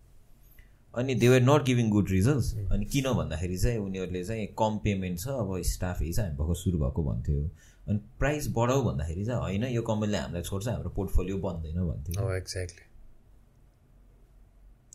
[0.95, 5.19] अनि they were not giving good results अनि किन भन्दाखेरि चाहिँ उनीहरूले चाहिँ कम पेमेन्ट
[5.21, 7.41] छ अब स्टाफ यही चाहिँ हामी भर्खर सुरु भएको भन्थ्यो।
[7.89, 12.85] अनि प्राइस बढाऊ भन्दाखेरि चाहिँ होइन यो कम्पनीले हामीलाई छोड्छ हाम्रो पोर्टफोलियो बन्दैन भन्थ्यो। एक्ज्याक्टली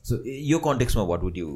[0.05, 1.47] सो यो कन्टेक्समा वाट वुड यु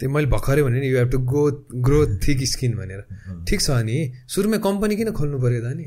[0.00, 1.42] त्यो मैले भर्खरै भने नि you have to go
[1.86, 3.00] grow thick skin भनेर।
[3.48, 3.96] ठिक छ नि
[4.34, 5.86] सुरुमै कम्पनी किन खोल्नु पऱ्यो त नि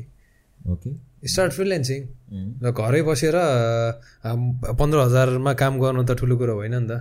[1.32, 2.00] स्टार्ट फ्रिल्यान्सिङ
[2.62, 3.36] र घरै बसेर
[4.80, 6.92] पन्ध्र हजारमा काम गर्नु त ठुलो कुरो होइन नि त।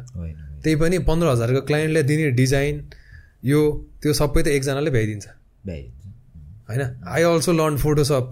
[0.64, 2.76] त्यही पनि पन्ध्र हजारको क्लाइन्टले दिने डिजाइन
[3.51, 3.59] यो
[4.01, 5.26] त्यो सबै त एकजनाले भ्याइदिन्छ।
[5.66, 5.82] भ्याइ
[6.70, 6.82] होइन?
[7.05, 8.30] आई अल्सो लर्न फोटोसप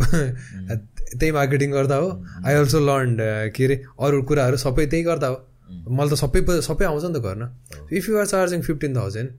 [1.19, 2.09] त्यही मार्केटिङ गर्दा हो।
[2.45, 3.09] आई अल्सो लर्न
[3.55, 5.37] के अरे अरू कुराहरू सबै त्यही गर्दा हो।
[5.89, 7.43] मलाई त सबै सबै आउँछ नि त गर्न
[7.97, 9.29] if you are charging fifteen thousand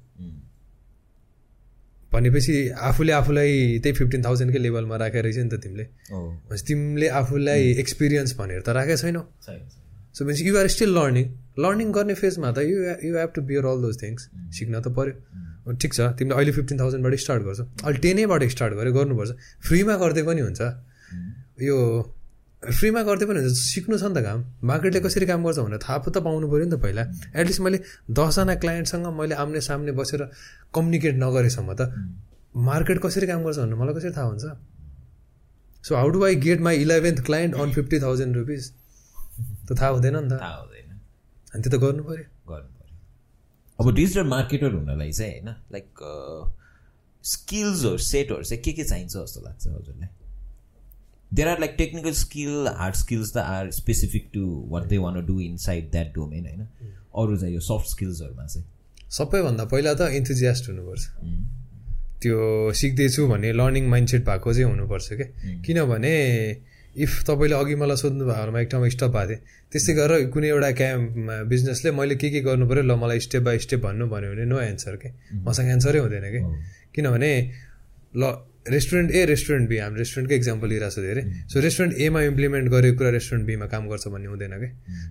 [2.13, 2.55] भनेपछि
[2.89, 8.31] आफूले आफूलाई त्यही फिफ्टिन थाउजन्डकै लेभलमा राखेर रहेछ नि त तिमीले। भनेपछि तिमीले आफूलाई एक्सपिरियन्स
[8.39, 9.23] भनेर त राखेको छैनौ।
[10.15, 11.27] सो भनेपछि you are still learning
[11.59, 14.23] learning गर्ने फेजमा त you you have to bear all those things
[14.59, 18.93] सिक्न त पऱ्यो ठिक छ। तिमीले अहिले फिफ्टिन थाउजन्डबाट स्टार्ट गर्छौ। अहिले टेनैबाट स्टार्ट गरेर
[18.99, 19.31] गर्नुपर्छ।
[19.67, 20.61] फ्रीमा गर्दै पनि हुन्छ।
[21.63, 21.77] यो
[22.61, 25.99] फ्रीमा गर्दै पनि हुन्छ सिक्नु छ नि त काम। मार्केटले कसरी काम गर्छ भनेर थाहा
[26.13, 27.03] त पाउनु पऱ्यो नि त पहिला।
[27.33, 27.79] एटलिस्ट मैले
[28.13, 30.29] दसजना क्लाइन्टसँग मैले आम्ने सामने बसेर
[30.75, 31.89] कम्युनिकेट नगरेसम्म त
[32.69, 34.45] मार्केट कसरी काम गर्छ भन्ने मलाई कसरी थाहा हुन्छ?
[35.85, 38.63] So how do I get my eleventh client on fifty thousand rupees
[39.67, 41.01] त थाहा हुँदैन नि त। थाहा हुँदैन।
[41.55, 42.97] अनि त्यो त गर्नु पऱ्यो। गर्नु पऱ्यो।
[43.81, 45.89] अब डिजिटल मार्केटर हुनलाई चाहिँ होइन लाइक
[47.25, 50.09] स्किल्सहरू सेटहरू चाहिँ के के चाहिन्छ जस्तो लाग्छ हजुरलाई?
[51.35, 55.41] There are like technical skill hard skills they are specific to what they want do
[55.67, 56.67] inside that domain होइन
[57.23, 58.67] अरू चाहिँ यो सफ्ट स्किल्सहरूमा चाहिँ
[59.19, 61.45] सबैभन्दा पहिला त इन्थुजियास्ट हुनुपर्छ। उम्,
[62.23, 65.27] त्यो सिक्दैछु भन्ने लर्निङ माइन्डसेट भएको चाहिँ हुनुपर्छ क्या
[65.67, 66.13] किनभने
[66.97, 69.41] इफ तपाईँले अघि मलाई सोध्नु भएको बेलामा एक ठाउँमा स्टप भएको थिएँ
[69.73, 73.59] त्यस्तै गरेर कुनै एउटा क्याम्पमा बिजनेसले मैले के के गर्नु पऱ्यो ल मलाई स्टेप बाई
[73.67, 75.09] स्टेप भन्नु भन्यो भने नो एन्सर के?
[75.47, 76.41] मसँग एन्सरै हुँदैन कि?
[76.95, 77.31] किनभने
[78.19, 78.23] ल
[78.69, 82.99] रेस्टुरेन्ट ए रेस्टुरेन्ट बी हामी रेस्टुरेन्टकै इक्जाम्पल लिइरहेको छु धेरै। सो रेस्टुरेन्ट एमा इम्प्लिमेन्ट गरेको
[82.99, 84.69] कुरा रेस्टुरेन्ट बीमा काम गर्छ भन्ने हुँदैन कि?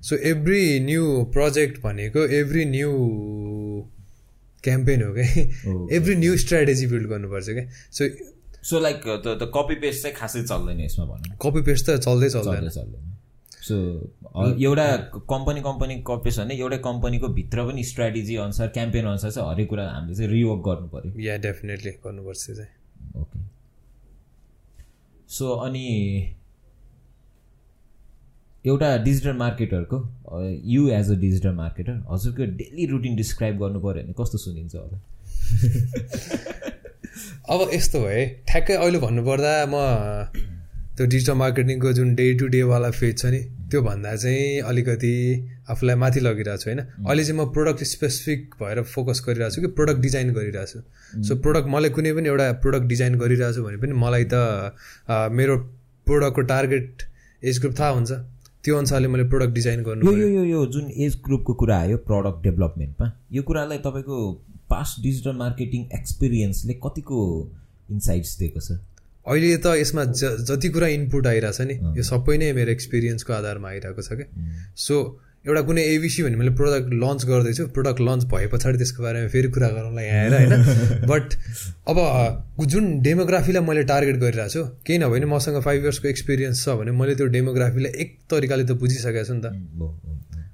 [0.07, 2.91] सो एभ्री न्यू प्रोजेक्ट भनेको एभ्री न्यू
[4.63, 5.25] क्याम्पेन हो क्या
[5.97, 8.07] एभ्री न्यू स्ट्राटेजी बिल्ड गर्नुपर्छ क्या so
[8.69, 9.01] so like
[9.55, 13.05] copy paste चाहिँ खासै चल्दैन यसमा भनौँ। कपी पेस्ट त चल्दै चल्दैन। चल्दै चल्दैन।
[13.67, 13.75] सो
[14.63, 14.87] एउटा
[15.29, 19.69] कम्पनी कम्पनी कपी पेस्ट भने एउटै कम्पनीको भित्र पनि स्ट्राटेजी अनुसार क्याम्पेन अनुसार चाहिँ हरेक
[19.69, 22.67] कुरा हामीले चाहिँ रिवर्क गर्नु पऱ्यो या डेफिनेटली गर्नुपर्छ चाहिँ।
[23.21, 23.39] ओके
[25.29, 25.85] सो अनि
[28.65, 29.97] एउटा digital मार्केटरको
[30.65, 34.99] you as a digital marketer हजुरको डेली रुटिन डिस्क्राइब गर्नु पऱ्यो भने कस्तो सुनिन्छ होला?
[37.49, 39.75] अब यस्तो है ठ्याक्कै अहिले भन्नुपर्दा म
[40.97, 43.39] त्यो डिजिटल मार्केटिङको जुन डे टु डेवाला फेज छ नि
[43.71, 45.13] त्यो भन्दा चाहिँ अलिकति
[45.69, 46.79] आफूलाई माथि लगिरहेको छु होइन?
[46.79, 51.35] अहिले चाहिँ म प्रोडक्ट स्पेसिफिक भएर फोकस गरिरहेको छु कि प्रोडक्ट डिजाइन गरिरहेको छु। सो
[51.45, 54.35] प्रोडक्ट मलाई कुनै पनि एउटा प्रोडक्ट डिजाइन गरिरहेको छु भने पनि मलाई त
[55.31, 55.57] मेरो
[56.07, 57.07] प्रोडक्टको टार्गेट
[57.43, 58.11] एज ग्रुप थाहा हुन्छ।
[58.63, 61.97] त्यो अनुसारले मैले प्रोडक्ट डिजाइन गर्नु यो यो यो यो जुन एज ग्रुपको कुरा आयो
[62.09, 64.17] प्रडक्ट डेभलपमेन्टमा यो कुरालाई तपाईँको
[64.69, 67.19] पास्ट डिजिटल मार्केटिङ एक्सपिरियन्सले कतिको
[67.91, 68.71] इन्साइट्स दिएको छ?
[69.25, 73.67] अहिले त यसमा ज जति कुरा इनपुट आइरहेछ नि यो सबै नै मेरो एक्सपिरियन्सको आधारमा
[73.69, 74.27] आइरहेको छ क्या।
[74.75, 74.95] सो
[75.45, 79.49] एउटा कुनै एबिसी भने मैले प्रोडक्ट लन्च गर्दैछु। प्रोडक्ट लन्च भए पछाडि त्यसको बारेमा फेरि
[79.55, 80.51] कुरा गरौँला यहाँ आएर होइन?
[81.11, 81.27] बट
[81.87, 81.97] अब
[82.65, 87.15] जुन डेमोग्राफीलाई मैले टार्गेट गरिरहेको छु केही नभए मसँग फाइभ इयर्सको एक्सपिरियन्स छ भने मैले
[87.15, 89.47] त्यो डेमोग्राफीलाई एक तरिकाले त बुझिसकेको छु नि त।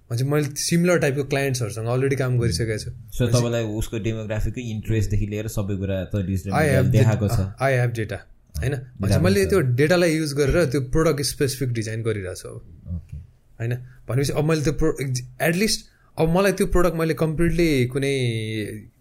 [0.05, 5.47] भनेपछि मैले सिमिलर टाइपको क्लाइन्ट्सहरूसँग अलरेडी काम गरिसकेको छु। सो तपाईँलाई उसको डेमोग्राफीको इन्ट्रेस्टदेखि लिएर
[5.57, 8.21] सबै कुरा त आई डिजिटल हेभ देखाएको छ। आई हेभ डेटा
[8.61, 8.75] होइन?
[9.01, 13.14] मैले त्यो डेटालाई युज गरेर त्यो प्रोडक्ट स्पेसिफिक डिजाइन गरिरहेको छु अब।
[13.59, 13.75] होइन?
[14.09, 14.97] भनेपछि अब मैले त्यो प्रो
[15.41, 15.85] एटलिस्ट
[16.17, 18.13] अब मलाई त्यो प्रोडक्ट मैले कम्प्लिटली कुनै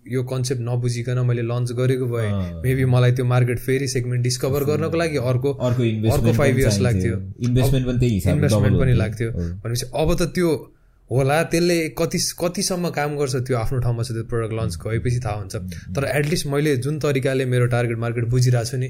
[0.09, 2.29] यो कन्सेप्ट नबुझिकन मैले लन्च गरेको भए
[2.65, 8.81] मेबी मलाई त्यो मार्केट फेरि सेगमेन्ट डिस्कभर गर्नको लागि अर्को अर्को फाइभ इयर्स लाग्थ्यो। इन्भेस्टमेन्ट
[8.81, 10.74] पनि। लाग्थ्यो। भनेपछि अब त त्यो
[11.11, 15.37] होला त्यसले कति कतिसम्म काम गर्छ त्यो आफ्नो ठाउँमा छ त्यो प्रोडक्ट लन्च गएपछि थाहा
[15.37, 15.55] हुन्छ।
[15.97, 18.89] तर एटलिस्ट मैले जुन तरिकाले मेरो टार्गेट मार्केट बुझिरहेको छु नि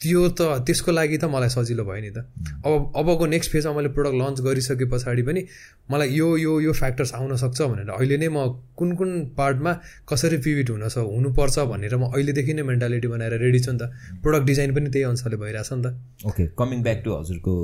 [0.00, 2.18] त्यो त त्यसको लागि त मलाई सजिलो भयो नि त।
[2.62, 5.42] अब अबको नेक्स्ट फेजमा मैले प्रोडक्ट लन्च गरिसके पछाडि पनि
[5.90, 8.38] मलाई यो यो यो फ्याक्टर्स आउन सक्छ भनेर। अहिले नै म
[8.78, 9.72] कुन कुन पार्टमा
[10.08, 13.90] कसरी पिभिट हुन स हुनुपर्छ भनेर म अहिलेदेखि नै मेन्टालिटी बनाएर रेडी छु नि त।
[14.22, 17.54] प्रोडक्ट डिजाइन पनि त्यही अनुसारले भइरहेछ नि त। ओके कमिङ ब्याक टु हजुरको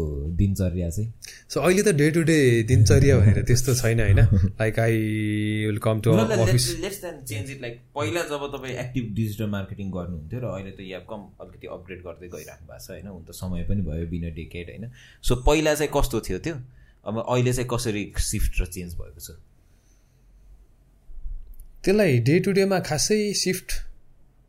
[0.40, 1.08] दिनचर्या चाहिँ?
[1.48, 4.20] सो अहिले त डे टु डे दिनचर्या भनेर त्यस्तो छैन होइन?
[4.60, 4.96] Like I
[5.66, 6.66] will come to office
[7.28, 11.20] change it like पहिला जब तपाईँ एक्टिभ डिजिटल मार्केटिङ गर्नुहुन्थ्यो र अहिले त यहाँ कम
[11.40, 13.06] अलिकति अपग्रेड गर्दै गइराख्नु भएको छ होइन?
[13.06, 14.90] हुन त समय पनि भयो बिना डेकेड होइन?
[15.22, 16.56] सो पहिला चाहिँ कस्तो थियो त्यो?
[17.04, 19.30] अब अहिले चाहिँ कसरी सिफ्ट र चेन्ज भएको छ?
[21.84, 23.68] त्यसलाई डे टु डेमा खासै सिफ्ट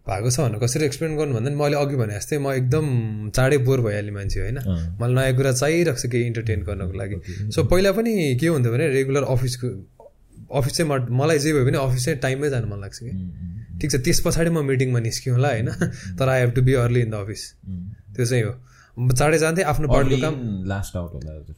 [0.05, 2.85] भएको छ भनेर कसरी एक्सप्लेन गर्नु भन्दा नि मैले अघि भने जस्तै म एकदम
[3.35, 4.57] चाँडै बोर भइहाल्ने मान्छे होइन?
[4.99, 7.15] मलाई नयाँ कुरा चाहिरहेको छ केही इन्टरटेन गर्नको लागि।
[7.55, 8.11] सो पहिला पनि
[8.41, 9.67] के हुन्थ्यो भने रेगुलर अफिसको
[10.59, 13.11] अफिस चाहिँ म मलाई जे भयो भने अफिस चाहिँ टाइममै जानु मन लाग्छ कि।
[13.79, 15.69] ठिक छ त्यस पछाडि म मिटिङमा निस्क्यौँ होला होइन
[16.19, 17.41] तर I have to be early in the office
[18.13, 18.53] त्यो चाहिँ हो।
[19.11, 20.35] चाँडै जान्थेँ आफ्नो पार्टको काम।
[20.69, 21.55] लास्ट आउट होला हजुर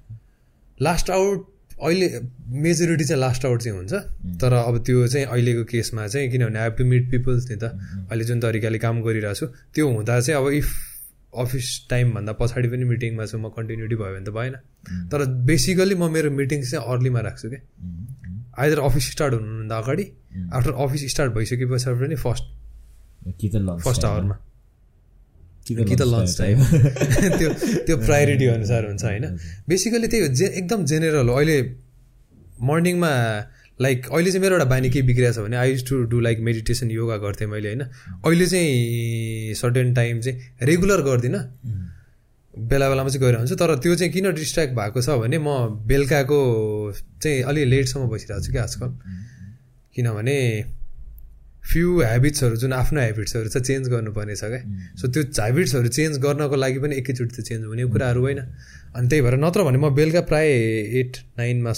[0.80, 1.40] लास्ट आउट
[1.76, 2.08] अहिले
[2.64, 3.94] मेजोरिटी चाहिँ लास्ट आउट चाहिँ हुन्छ।
[4.42, 7.64] तर अब त्यो चाहिँ अहिलेको केसमा चाहिँ किनभने I have to meet peoples नि त।
[8.12, 9.46] अहिले जुन तरिकाले काम गरिरहेको छु
[9.76, 10.68] त्यो हुँदा चाहिँ अब इफ
[11.34, 14.56] अफिस टाइमभन्दा पछाडि पनि मिटिङमा छु म कन्टिन्युटी भयो भने त भएन।
[15.12, 17.62] तर बेसिकली म मेरो मिटिङ चाहिँ अर्लीमा राख्छु क्या
[18.56, 20.06] आइदर अफिस स्टार्ट हुनुभन्दा अगाडि
[20.56, 22.46] आफ्टर अफिस स्टार्ट भइसके पछाडि पनि फर्स्ट
[23.84, 24.36] फर्स्ट आवरमा
[25.68, 26.58] कि त लन्च टाइम
[27.38, 27.50] त्यो
[27.86, 29.26] त्यो प्रायोरिटी अनुसार हुन्छ होइन।
[29.68, 31.58] बेसिकली त्यही हो जे एकदम जेनरल हो। अहिले
[32.62, 33.12] मर्निङमा
[33.82, 36.40] लाइक अहिले चाहिँ मेरो एउटा बानी के बिग्रिएको छ भने I use to do like
[36.40, 41.42] meditation yoga गर्थेँ मैले होइन। अहिले चाहिँ सर्टेन टाइम चाहिँ रेगुलर गर्दिनँ।
[42.54, 46.40] बेला बेलामा चाहिँ गएर हुन्छ। तर त्यो चाहिँ किन डिस्ट्र्याक्ट भएको छ भने म बेलुकाको
[47.22, 48.90] चाहिँ अलि लेटसम्म बसिरहेको छु कि आजकल।
[49.96, 50.38] किनभने
[51.72, 54.62] फ्यु ह्याबिट्सहरू जुन आफ्नो ह्याबिट्सहरू छ चेन्ज गर्नुपर्ने छ क्या
[55.02, 58.40] सो त्यो ह्याबिट्सहरू चेन्ज गर्नको लागि पनि एकैचोटि त चेन्ज हुने कुराहरू होइन।
[58.96, 61.74] अनि त्यही भएर नत्र भने म बेलुका प्रायः एट नाइनमा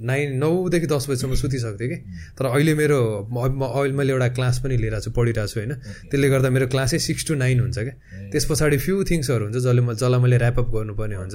[0.00, 1.96] नाइन नौदेखि दस बजीसम्म सुतिसक्थेँ कि।
[2.38, 5.72] तर अहिले मेरो अहिले मैले एउटा क्लास पनि लिएर छु पढिरहेको छु होइन।
[6.08, 7.94] त्यसले गर्दा मेरो क्लासै सिक्स टु नाइन हुन्छ क्या।
[8.32, 11.34] त्यस पछाडि फ्यु थिङ्सहरू हुन्छ जसले म जसलाई मैले ऱ्यापअप गर्नुपर्ने हुन्छ।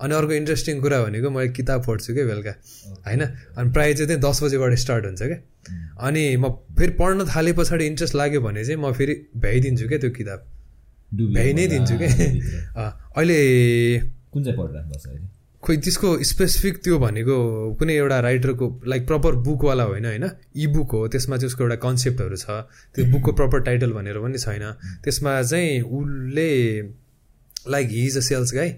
[0.00, 2.52] अनि अर्को इन्ट्रेस्टिङ कुरा भनेको मैले किताब पढ्छु क्या बेलुका
[3.06, 3.22] होइन।
[3.56, 5.38] अनि प्रायः चाहिँ त्यही दस बजीबाट स्टार्ट हुन्छ क्या।
[6.04, 10.10] अनि म फेरि पढ्न थाले पछाडि इन्ट्रेस्ट लाग्यो भने चाहिँ म फेरि भ्याइदिन्छु क्या त्यो
[10.10, 10.40] किताब।
[11.32, 12.12] भ्याइ नै दिन्छु क्या।
[13.16, 13.40] अहिले
[14.36, 15.28] कुन चाहिँ पढिराख्नु छ अहिले?
[15.62, 17.36] खोइ त्यसको स्पेसिफिक त्यो भनेको
[17.78, 20.24] कुनै एउटा राइटरको लाइक प्रपर बुकवाला होइन होइन?
[20.54, 22.60] इ बुक हो त्यसमा चाहिँ उसको एउटा कन्सेप्टहरू छ।
[22.94, 24.64] त्यो बुकको प्रपर टाइटल भनेर पनि छैन।
[25.04, 26.50] त्यसमा चाहिँ उसले
[27.68, 28.68] like he is a sales guy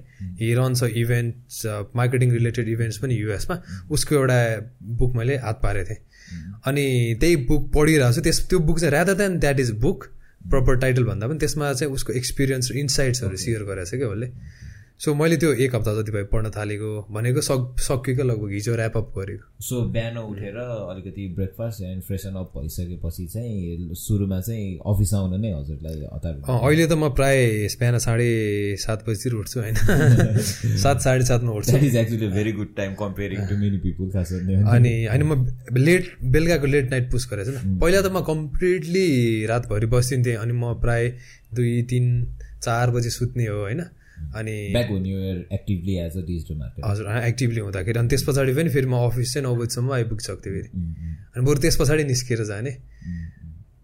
[0.41, 1.67] he runs a events
[1.97, 3.57] marketing related events पनि युएसमा
[3.91, 4.39] उसको एउटा
[5.03, 6.01] बुक मैले हात पारेको थिएँ।
[6.67, 6.87] अनि
[7.21, 10.09] त्यही बुक पढिरहेको छु। त्यस त्यो बुक चाहिँ rather than that is book
[10.51, 14.33] proper title भन्दा पनि त्यसमा चाहिँ उसको एक्सपिरियन्स र इन्साइट्सहरू सेयर गरेको छ क्या उसले।
[15.01, 19.13] सो मैले त्यो एक हप्ता जति भयो पढ्न थालेको भनेको सक सक्यो लगभग हिजो ऱ्यापअप
[19.17, 25.41] गरेको। सो बिहान उठेर अलिकति ब्रेकफास्ट एन्ड फ्रेसन अप भइसकेपछि चाहिँ सुरुमा चाहिँ अफिस आउन
[25.41, 27.37] नै हजुरलाई हतार अहिले त म प्राय
[27.79, 28.27] बिहान साढे
[28.85, 29.75] सात बजीतिर उठ्छु होइन?
[30.85, 34.95] सात साढे सातमा उठ्छु। Is actually very good time comparing to many people खास अनि
[35.07, 39.07] होइन म लेट बेलुकाको लेट नाइट पुस गरेको छु पहिला त म कम्प्लिटली
[39.47, 41.09] रातभरि बस्दिन्थेँ अनि म प्राय
[41.55, 42.11] दुई तिन
[42.67, 43.85] चार बजी सुत्ने हो होइन?
[44.37, 45.05] अनि ब्याक हुन
[45.53, 49.35] actively as a digital market हजुर एक्टिभली हुँदाखेरि अनि त्यस पछाडि पनि फेरि म अफिस
[49.35, 50.69] चाहिँ नौ बजीसम्म आइपुगिसक्थेँ फेरि
[51.37, 52.71] अनि बरु त्यस पछाडि निस्केर जाने।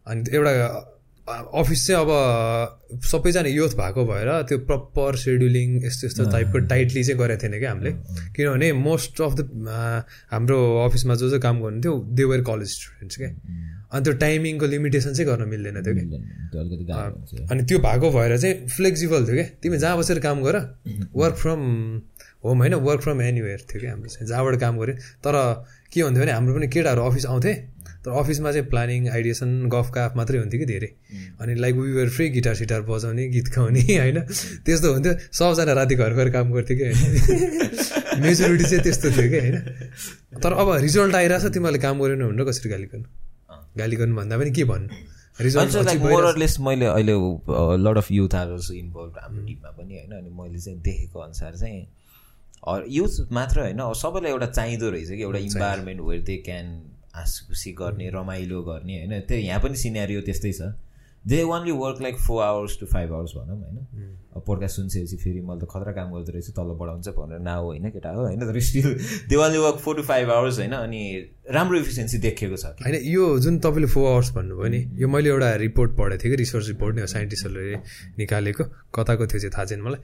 [0.06, 0.52] अनि एउटा
[1.60, 2.10] अफिस चाहिँ अब
[3.02, 7.70] सबैजना युथ भएको भएर त्यो प्रपर सेड्युलिङ यस्तो यस्तो टाइपको टाइटली चाहिँ गरेको थिएन क्या
[7.70, 7.92] हामीले।
[8.36, 13.30] किनभने मोस्ट अफ द हाम्रो अफिसमा जो चाहिँ काम गर्नुहुन्थ्यो देवर कलेज स्टुडेन्ट्स क्या
[13.94, 19.26] अनि त्यो टाइमिङको लिमिटेसन चाहिँ गर्न मिल्दैन थियो कि। अनि त्यो भएको भएर चाहिँ फ्लेक्सिबल
[19.26, 20.56] थियो क्या तिमी जहाँ बसेर काम गर
[21.14, 21.60] वर्क फ्रम
[22.44, 26.22] होम होइन वर्क फ्रम एनिवेयर थियो क्या हाम्रो चाहिँ। जहाँबाट काम गऱ्यो। तर के हुन्थ्यो
[26.24, 27.54] भने हाम्रो पनि केटाहरू अफिस आउँथे।
[28.04, 30.90] तर अफिसमा चाहिँ प्लानिङ आइडिएसन गफ काफ मात्रै हुन्थ्यो कि धेरै।
[31.40, 34.20] अनि like were free guitar sitar बजाउने गीत गाउने होइन।
[34.66, 36.84] त्यस्तो हुन्थ्यो। सबजना राति घर गएर काम गर्थ्यो कि।
[38.22, 39.56] मेजोरिटी चाहिँ त्यस्तो थियो कि होइन।
[40.42, 43.23] तर अब रिजल्ट आइरहेछ तिमीहरूले काम गरेन भनेर कसरी गाली गर्नु?
[43.78, 44.88] गाली गर्नु भन्दा पनि के भन्नु?
[45.40, 47.14] रिजल्ट मैले अहिले
[47.84, 50.12] lot of youth are involve हाम्रो टिममा पनि होइन?
[50.18, 51.86] अनि मैले चाहिँ देखेको अनुसार चाहिँ
[52.88, 56.66] युथ मात्र होइन सबैलाई एउटा चाहिँदो रहेछ कि एउटा इन्भाइरोमेन्ट वेयर दे क्यान
[57.14, 59.20] हाँस खुसी गर्ने रमाइलो गर्ने होइन?
[59.28, 60.62] त्यो यहाँ पनि सिनेरियो त्यस्तै छ।
[61.24, 64.12] They only work like four hours to five hours भनौँ होइन।
[64.46, 67.90] पोडकास्ट सुनिसकेपछि फेरि मैले त खतरा काम गर्दो रहेछु तल बढाउँछ भनेर न हो होइन
[67.90, 68.88] केटा हो होइन तर still
[69.28, 71.00] they only work four to five hours होइन अनि
[71.50, 75.54] राम्रो इफिसियन्सी देखिएको छ। होइन यो जुन तपाईँले फोर आवर्स भन्नुभयो नि यो मैले एउटा
[75.64, 77.76] रिपोर्ट पढेको थिएँ कि रिसर्च रिपोर्ट नि साइन्टिस्टहरूले
[78.18, 78.64] निकालेको
[78.94, 80.00] कताको थियो चाहिँ थाहा छैन मलाई।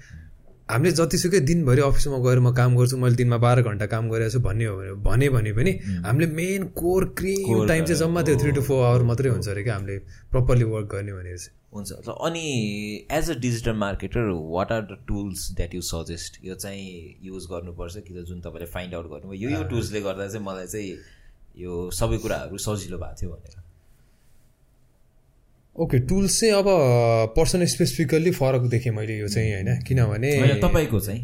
[0.71, 4.41] हामीले जतिसुकै दिनभरि अफिसमा गएर म काम गर्छु मैले दिनमा बाह्र घन्टा काम गरेको छु
[4.41, 5.73] भन्ने हो भने भने पनि
[6.07, 9.63] हामीले मेन कोर क्रिम टाइम चाहिँ जम्मा त्यो थ्री टु फोर आवर मात्रै हुन्छ अरे
[9.63, 9.99] क्या हामीले
[10.33, 11.91] प्रपरली वर्क गर्ने भनेर चाहिँ। हुन्छ।
[12.27, 12.45] अनि
[13.13, 17.97] as a digital marketer what are the tools that you suggest यो चाहिँ युज गर्नुपर्छ
[17.97, 19.49] कि त जुन तपाईँले फाइन्ड आउट गर्नुभयो?
[19.49, 20.99] यो यो टुल्सले गर्दा चाहिँ मलाई चाहिँ
[21.59, 23.60] यो सबै कुराहरू सजिलो भएको थियो भनेर।
[25.81, 26.65] ओके टुल्स चाहिँ अब
[27.37, 29.83] पर्सन स्पेसिफिकल्ली फरक देखेँ मैले यो चाहिँ होइन?
[29.89, 30.31] किनभने
[30.61, 31.21] तपाईँको चाहिँ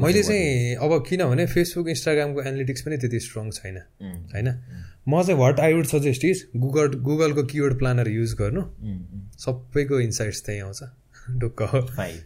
[0.00, 3.76] मैले चाहिँ अब किनभने फेसबुक इन्स्टाग्रामको एनालिटिक्स पनि त्यति स्ट्रङ छैन
[4.32, 4.48] होइन?
[5.08, 8.62] म चाहिँ what I would suggest is Google गुगलको किवर्ड प्लानर युज गर्नु।
[9.38, 10.82] सबैको इन्साइट्स त्यहीँ आउँछ।
[11.40, 11.62] ढुक्क।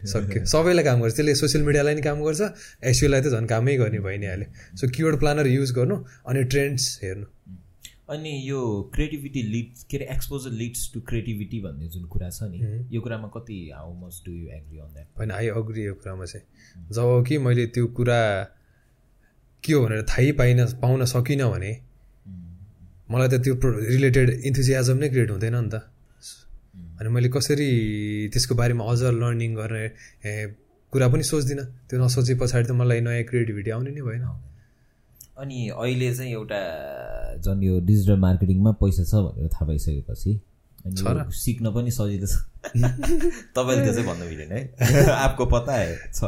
[0.07, 2.41] सक्यो सबैलाई काम गर्छ। त्यसले सोसियल मिडियालाई नि काम गर्छ।
[2.83, 5.95] एसयुलाई त झन् कामै गर्ने भइ नै हाल्यो सो किवर्ड प्लानर युज गर्नु
[6.27, 7.25] अनि ट्रेन्ड्स हेर्नु।
[8.09, 8.59] अनि यो
[8.93, 12.59] क्रिएटिभिटी लिड्स के अरे एक्सपोजर लिड्स टु क्रिएटिभिटी भन्ने जुन कुरा छ नि
[12.91, 16.25] यो कुरामा कति how much do you agree on that होइन आई अग्री यो कुरामा
[16.25, 16.45] चाहिँ।
[16.91, 18.21] जब कि मैले त्यो कुरा
[19.63, 21.71] के हो भनेर थाहै पाइन पाउन सकिनँ भने
[23.11, 25.75] मलाई त त्यो रिलेटेड इन्थुजियाजम नै क्रिएट हुँदैन नि त।
[26.99, 27.69] अनि मैले कसरी
[28.33, 29.83] त्यसको बारेमा अझ लर्निङ गर्ने
[30.93, 34.25] कुरा पनि सोच्दिनँ। त्यो नसोचे पछाडि त मलाई नयाँ क्रिएटिभिटी आउने नै भएन।
[35.37, 36.61] अनि अहिले चाहिँ एउटा
[37.41, 40.39] झन् यो डिजिटल मार्केटिङमा पैसा छ भनेर थाहा पाइसकेपछि
[40.85, 42.35] अनि सिक्न पनि सजिलो छ।
[43.55, 46.23] तपाईँले त्यो चाहिँ भन्नु मिलेन है। आपको पता है छ।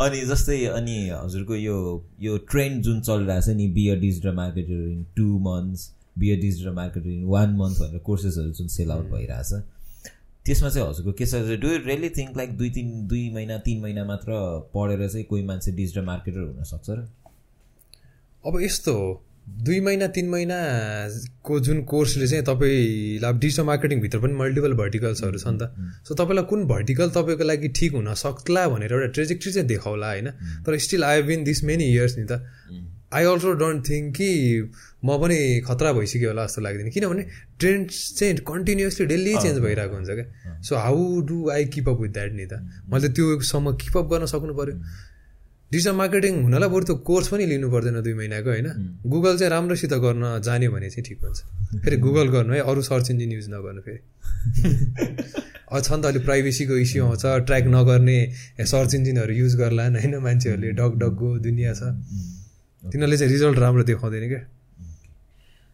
[0.00, 1.76] अनि जस्तै अनि हजुरको यो
[2.20, 7.08] यो ट्रेन्ड जुन चलिरहेको छ नि be a digital marketer in two months be a digital marketer
[7.08, 9.52] in one month भनेर कोर्सेसहरू जुन सेल आउट भइरहेछ
[10.46, 13.82] त्यसमा चाहिँ हजुरको के छ do you really think like दुई तिन दुई महिना तिन
[13.82, 14.32] महिना मात्र
[14.74, 17.08] पढेर चाहिँ कोही मान्छे डिजिटल मार्केटर हुनसक्छ र?
[18.46, 24.32] अब यस्तो हो दुई महिना तिन महिनाको जुन कोर्सले चाहिँ तपाईँलाई अब डिजिटल मार्केटिङभित्र पनि
[24.32, 25.68] मल्टिपल भर्टिकल्सहरू छ नि त।
[26.08, 30.28] सो तपाईँलाई कुन भर्टिकल तपाईँको लागि ठिक हुन सक्ला भनेर एउटा ट्रेजेक्ट्री चाहिँ देखाउला होइन?
[30.64, 32.40] तर still I have been this many years नि त।
[33.14, 34.28] आई अल्सो डोन्ट थिङ्क कि
[35.04, 37.22] म पनि खतरा भइसक्यो होला जस्तो लाग्दैन। किनभने
[37.60, 42.10] ट्रेन्ड चाहिँ कन्टिन्युसली डेली चेन्ज भइरहेको हुन्छ क्या। So how do I keep up with
[42.10, 42.58] that नि त?
[42.88, 44.74] मैले त्योसम्म किप अप गर्न सक्नु पऱ्यो
[45.72, 48.68] डिजिटल मार्केटिङ हुनलाई बरु त कोर्स पनि लिनु पर्दैन दुई महिनाको होइन?
[49.06, 51.38] गुगल चाहिँ राम्रोसित गर्न जान्यो भने चाहिँ ठिक हुन्छ।
[51.84, 54.00] फेरि गुगल गर्नु है अरू सर्च इन्जिन युज नगर्नु फेरि।
[55.80, 58.18] छ नि त अलिक प्राइभेसीको इस्यु आउँछ ट्र्याक नगर्ने
[58.64, 60.70] सर्च इन्जिनहरू युज गर्ला होइन मान्छेहरूले?
[60.72, 61.82] डग डगको दुनियाँ छ।
[62.82, 64.42] तिनीहरूले चाहिँ रिजल्ट राम्रो देखाउँदैन क्या।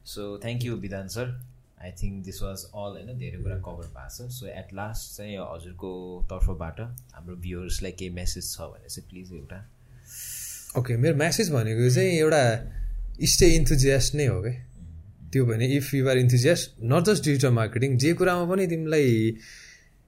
[0.04, 1.26] So thank you Vidhan sir.
[1.82, 3.18] I think this was all होइन?
[3.18, 5.92] धेरै कुरा कभर भएको छ। सो एट लास्ट चाहिँ हजुरको
[6.30, 6.80] तर्फबाट
[7.12, 9.60] हाम्रो भ्युवर्सलाई केही मेसेज छ भने चाहिँ प्लिज एउटा
[10.78, 12.42] ओके मेरो म्यासेज भनेको चाहिँ एउटा
[13.30, 14.52] स्टे इन्थुजियास्ट नै हो क्या
[15.32, 19.10] त्यो भने if you're enthusiast not just digital marketing जे कुरामा पनि तिमीलाई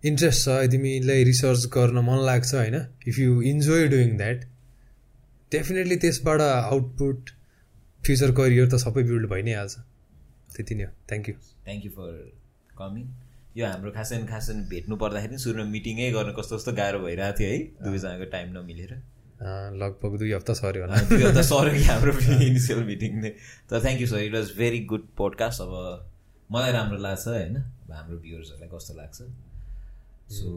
[0.02, 2.76] इन्ट्रेस्ट छ तिमीलाई रिसर्च गर्न मन लाग्छ होइन?
[3.08, 4.44] If you enjoy doing that
[5.52, 7.30] definitely त्यसबाट आउटपुट
[8.02, 9.74] फ्युचर करियर त सबै बिल्ड भइ नै हाल्छ
[10.56, 11.34] त्यति नै हो। Thank you
[11.66, 12.10] thank you for
[12.78, 13.04] coming
[13.56, 17.58] यो हाम्रो खासैन खासैन भेट्नु पर्दाखेरि सुरुमा मिटिङै गर्नु कस्तो कस्तो गाह्रो भइरहेको थियो है
[17.84, 18.92] दुवैजनाको टाइम नमिलेर।
[19.42, 22.12] लगभग दुई हप्ता सर्यो होला दुई हप्ता सर्यो कि हाम्रो
[22.46, 23.30] इनिसियल मिटिङ नै।
[23.70, 25.72] तर thank you sir it was very good podcast अब
[26.52, 27.56] मलाई राम्रो लाग्छ होइन?
[27.56, 29.18] अब हाम्रो भ्युवर्सहरूलाई कस्तो लाग्छ?
[30.36, 30.48] सो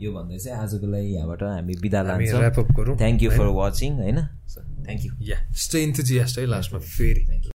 [0.00, 4.18] यो भन्दै चाहिँ आजको लागि यहाँबाट हामी बिदा लान्छौँ। थ्याङ्क यू फर वाचिङ होइन?
[4.86, 7.22] Thank you yeah stay enthusiast है लास्टमा फेरि